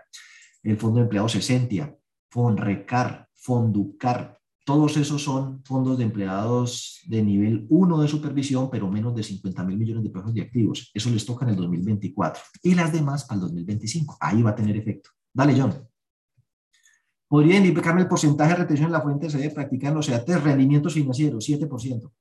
el 0.63 0.77
Fondo 0.77 0.97
de 0.97 1.03
Empleados 1.03 1.35
Esentia, 1.37 1.95
Fonrecar, 2.31 3.29
Fonducar, 3.35 4.38
todos 4.69 4.99
esos 4.99 5.23
son 5.23 5.65
fondos 5.65 5.97
de 5.97 6.05
empleados 6.05 7.01
de 7.07 7.23
nivel 7.23 7.67
1 7.71 8.03
de 8.03 8.07
supervisión, 8.07 8.69
pero 8.69 8.87
menos 8.91 9.17
de 9.17 9.23
50 9.23 9.65
mil 9.65 9.79
millones 9.79 10.05
de 10.05 10.11
pesos 10.11 10.35
de 10.35 10.43
activos. 10.43 10.91
Eso 10.93 11.09
les 11.09 11.25
toca 11.25 11.47
en 11.47 11.53
el 11.53 11.57
2024. 11.57 12.43
Y 12.65 12.75
las 12.75 12.93
demás 12.93 13.25
al 13.31 13.41
2025. 13.41 14.19
Ahí 14.21 14.43
va 14.43 14.51
a 14.51 14.55
tener 14.55 14.77
efecto. 14.77 15.09
Dale, 15.33 15.59
John. 15.59 15.73
¿Podría 17.27 17.57
indicarme 17.57 18.03
el 18.03 18.09
porcentaje 18.09 18.51
de 18.51 18.57
retención 18.59 18.89
en 18.89 18.93
la 18.93 19.01
fuente 19.01 19.31
se 19.31 19.39
debe 19.39 19.55
practicar 19.55 19.93
en 19.93 19.95
los 19.95 20.45
rendimientos 20.45 20.93
financieros? 20.93 21.49
7%. 21.49 22.13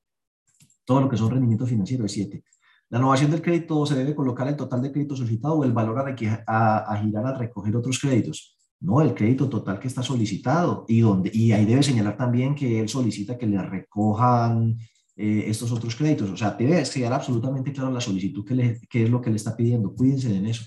Todo 0.85 1.01
lo 1.01 1.09
que 1.09 1.17
son 1.17 1.29
rendimientos 1.29 1.67
financieros 1.67 2.05
es 2.05 2.11
7. 2.13 2.43
La 2.91 2.99
innovación 2.99 3.29
del 3.29 3.41
crédito 3.41 3.85
se 3.85 3.95
debe 3.95 4.15
colocar 4.15 4.47
el 4.47 4.55
total 4.55 4.81
de 4.81 4.93
crédito 4.93 5.17
solicitado 5.17 5.55
o 5.55 5.65
el 5.65 5.73
valor 5.73 5.99
a, 5.99 6.77
a 6.77 6.97
girar 7.03 7.25
al 7.25 7.37
recoger 7.39 7.75
otros 7.75 7.99
créditos. 7.99 8.56
No, 8.79 9.01
el 9.01 9.15
crédito 9.15 9.49
total 9.49 9.79
que 9.79 9.87
está 9.87 10.03
solicitado 10.03 10.85
y, 10.87 10.99
donde, 10.99 11.31
y 11.33 11.51
ahí 11.51 11.65
debe 11.65 11.81
señalar 11.81 12.15
también 12.15 12.53
que 12.53 12.79
él 12.79 12.87
solicita 12.87 13.37
que 13.37 13.47
le 13.47 13.61
recojan 13.61 14.77
eh, 15.15 15.45
estos 15.47 15.71
otros 15.71 15.95
créditos. 15.95 16.29
O 16.29 16.37
sea, 16.37 16.51
debe 16.51 16.83
quedar 16.83 17.13
absolutamente 17.13 17.73
claro 17.73 17.91
la 17.91 18.01
solicitud 18.01 18.45
que, 18.45 18.79
que 18.87 19.03
es 19.03 19.09
lo 19.09 19.19
que 19.19 19.31
le 19.31 19.37
está 19.37 19.55
pidiendo. 19.55 19.95
Cuídense 19.95 20.35
en 20.35 20.45
eso. 20.45 20.65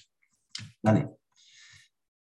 Dale. 0.83 1.20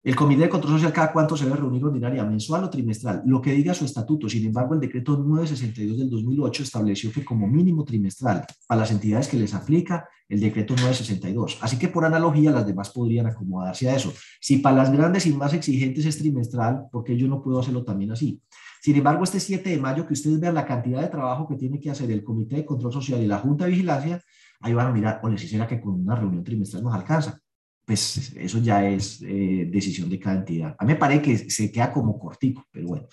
El 0.04 0.18
Comité 0.18 0.42
de 0.42 0.50
Control 0.50 0.74
Social 0.74 0.92
cada 0.92 1.14
cuánto 1.14 1.38
se 1.38 1.46
debe 1.46 1.56
reunir 1.56 1.82
ordinaria, 1.86 2.26
mensual 2.26 2.66
o 2.66 2.70
trimestral, 2.70 3.22
lo 3.26 3.42
que 3.42 3.54
diga 3.54 3.74
su 3.74 3.86
estatuto. 3.86 4.28
Sin 4.28 4.46
embargo, 4.46 4.74
el 4.74 4.82
decreto 4.82 5.16
962 5.16 5.98
del 5.98 6.10
2008 6.10 6.64
estableció 6.64 7.10
que 7.10 7.24
como 7.24 7.48
mínimo 7.48 7.86
trimestral, 7.86 8.46
para 8.68 8.82
las 8.82 8.92
entidades 8.92 9.30
que 9.30 9.38
les 9.38 9.54
aplica 9.54 10.10
el 10.28 10.42
decreto 10.42 10.76
962. 10.76 11.60
Así 11.62 11.80
que 11.80 11.88
por 11.88 12.04
analogía, 12.04 12.52
las 12.52 12.68
demás 12.68 12.90
podrían 12.90 13.28
acomodarse 13.28 13.90
a 13.90 13.96
eso. 13.96 14.12
Si 14.42 14.58
para 14.58 14.76
las 14.76 14.92
grandes 14.92 15.26
y 15.26 15.32
más 15.32 15.54
exigentes 15.54 16.06
es 16.06 16.18
trimestral, 16.18 16.88
¿por 16.92 17.06
qué 17.06 17.16
yo 17.16 17.30
no 17.30 17.42
puedo 17.42 17.62
hacerlo 17.62 17.86
también 17.86 18.12
así? 18.12 18.42
Sin 18.82 18.98
embargo, 18.98 19.24
este 19.24 19.40
7 19.40 19.70
de 19.70 19.78
mayo, 19.78 20.06
que 20.06 20.16
ustedes 20.16 20.38
vean 20.38 20.56
la 20.56 20.66
cantidad 20.66 21.00
de 21.00 21.08
trabajo 21.08 21.48
que 21.48 21.56
tiene 21.56 21.80
que 21.80 21.90
hacer 21.90 22.12
el 22.12 22.26
Comité 22.26 22.58
de 22.58 22.66
Control 22.66 22.92
Social 22.92 23.24
y 23.24 23.28
la 23.28 23.40
Junta 23.40 23.64
de 23.64 23.72
Vigilancia, 23.72 24.22
ahí 24.60 24.74
van 24.74 24.88
a 24.88 24.92
mirar, 24.92 25.22
o 25.24 25.30
les 25.30 25.42
hiciera 25.42 25.66
que 25.66 25.80
con 25.80 25.94
una 25.94 26.18
reunión 26.18 26.44
trimestral 26.44 26.84
nos 26.84 26.94
alcanza. 26.94 27.40
Pues 27.86 28.34
eso 28.38 28.60
ya 28.60 28.88
es 28.88 29.22
eh, 29.22 29.68
decisión 29.70 30.10
de 30.10 30.20
cada 30.20 30.38
entidad. 30.38 30.76
A 30.78 30.86
mí 30.86 30.94
me 30.94 31.00
parece 31.00 31.22
que 31.22 31.38
se 31.50 31.72
queda 31.72 31.92
como 31.92 32.18
cortico, 32.18 32.66
pero 32.72 32.88
bueno. 32.88 33.08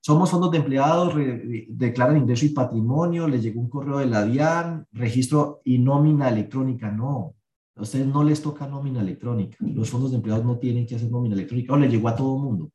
Somos 0.00 0.30
fondos 0.30 0.52
de 0.52 0.58
empleados, 0.58 1.14
declaran 1.68 2.16
ingreso 2.16 2.46
y 2.46 2.50
patrimonio, 2.50 3.26
les 3.28 3.42
llegó 3.42 3.60
un 3.60 3.68
correo 3.68 3.98
de 3.98 4.06
la 4.06 4.24
DIAN, 4.24 4.86
registro 4.92 5.60
y 5.64 5.78
nómina 5.78 6.28
electrónica. 6.28 6.90
No, 6.90 7.34
a 7.78 7.82
ustedes 7.82 8.06
no 8.06 8.24
les 8.24 8.40
toca 8.40 8.66
nómina 8.66 9.00
electrónica. 9.00 9.56
Los 9.60 9.90
fondos 9.90 10.10
de 10.10 10.16
empleados 10.16 10.44
no 10.44 10.58
tienen 10.58 10.86
que 10.86 10.96
hacer 10.96 11.10
nómina 11.10 11.34
electrónica. 11.34 11.74
O 11.74 11.76
le 11.76 11.88
llegó 11.88 12.08
a 12.08 12.16
todo 12.16 12.36
el 12.36 12.42
mundo. 12.42 12.72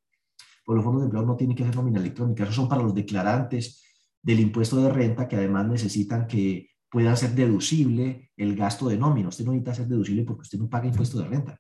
Pues 0.66 0.76
los 0.76 0.84
fondos 0.84 1.02
de 1.02 1.06
empleados 1.08 1.28
no 1.28 1.36
tienen 1.36 1.56
que 1.56 1.64
hacer 1.64 1.76
nómina 1.76 2.00
electrónica. 2.00 2.44
Esos 2.44 2.56
son 2.56 2.70
para 2.70 2.84
los 2.84 2.94
declarantes 2.94 3.84
del 4.22 4.40
impuesto 4.40 4.78
de 4.78 4.90
renta 4.90 5.28
que 5.28 5.36
además 5.36 5.68
necesitan 5.68 6.26
que 6.26 6.70
pueda 6.94 7.16
ser 7.16 7.32
deducible 7.32 8.30
el 8.38 8.56
gasto 8.56 8.88
de 8.88 8.98
nómina. 8.98 9.30
Usted 9.30 9.44
no 9.44 9.52
necesita 9.52 9.74
ser 9.74 9.88
deducible 9.88 10.22
porque 10.26 10.44
usted 10.44 10.60
no 10.60 10.70
paga 10.70 10.86
impuesto 10.86 11.18
de 11.18 11.28
renta. 11.28 11.60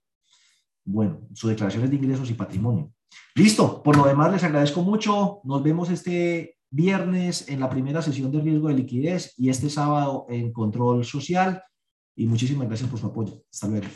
Bueno, 0.86 1.22
su 1.34 1.48
declaración 1.48 1.84
es 1.84 1.90
de 1.90 1.96
ingresos 1.96 2.30
y 2.30 2.36
patrimonio. 2.36 2.94
Listo, 3.34 3.82
por 3.82 3.98
lo 3.98 4.06
demás 4.06 4.32
les 4.32 4.44
agradezco 4.44 4.84
mucho. 4.84 5.42
Nos 5.44 5.64
vemos 5.64 5.90
este 5.90 6.60
viernes 6.70 7.50
en 7.50 7.60
la 7.60 7.68
primera 7.68 8.04
sesión 8.04 8.32
de 8.32 8.42
riesgo 8.42 8.68
de 8.68 8.76
liquidez 8.76 9.34
y 9.36 9.50
este 9.50 9.72
sábado 9.72 10.28
en 10.30 10.54
control 10.54 11.04
social 11.04 11.64
y 12.16 12.28
muchísimas 12.28 12.68
gracias 12.68 12.88
por 12.92 13.00
su 13.00 13.08
apoyo. 13.08 13.44
Hasta 13.52 13.68
luego. 13.70 13.88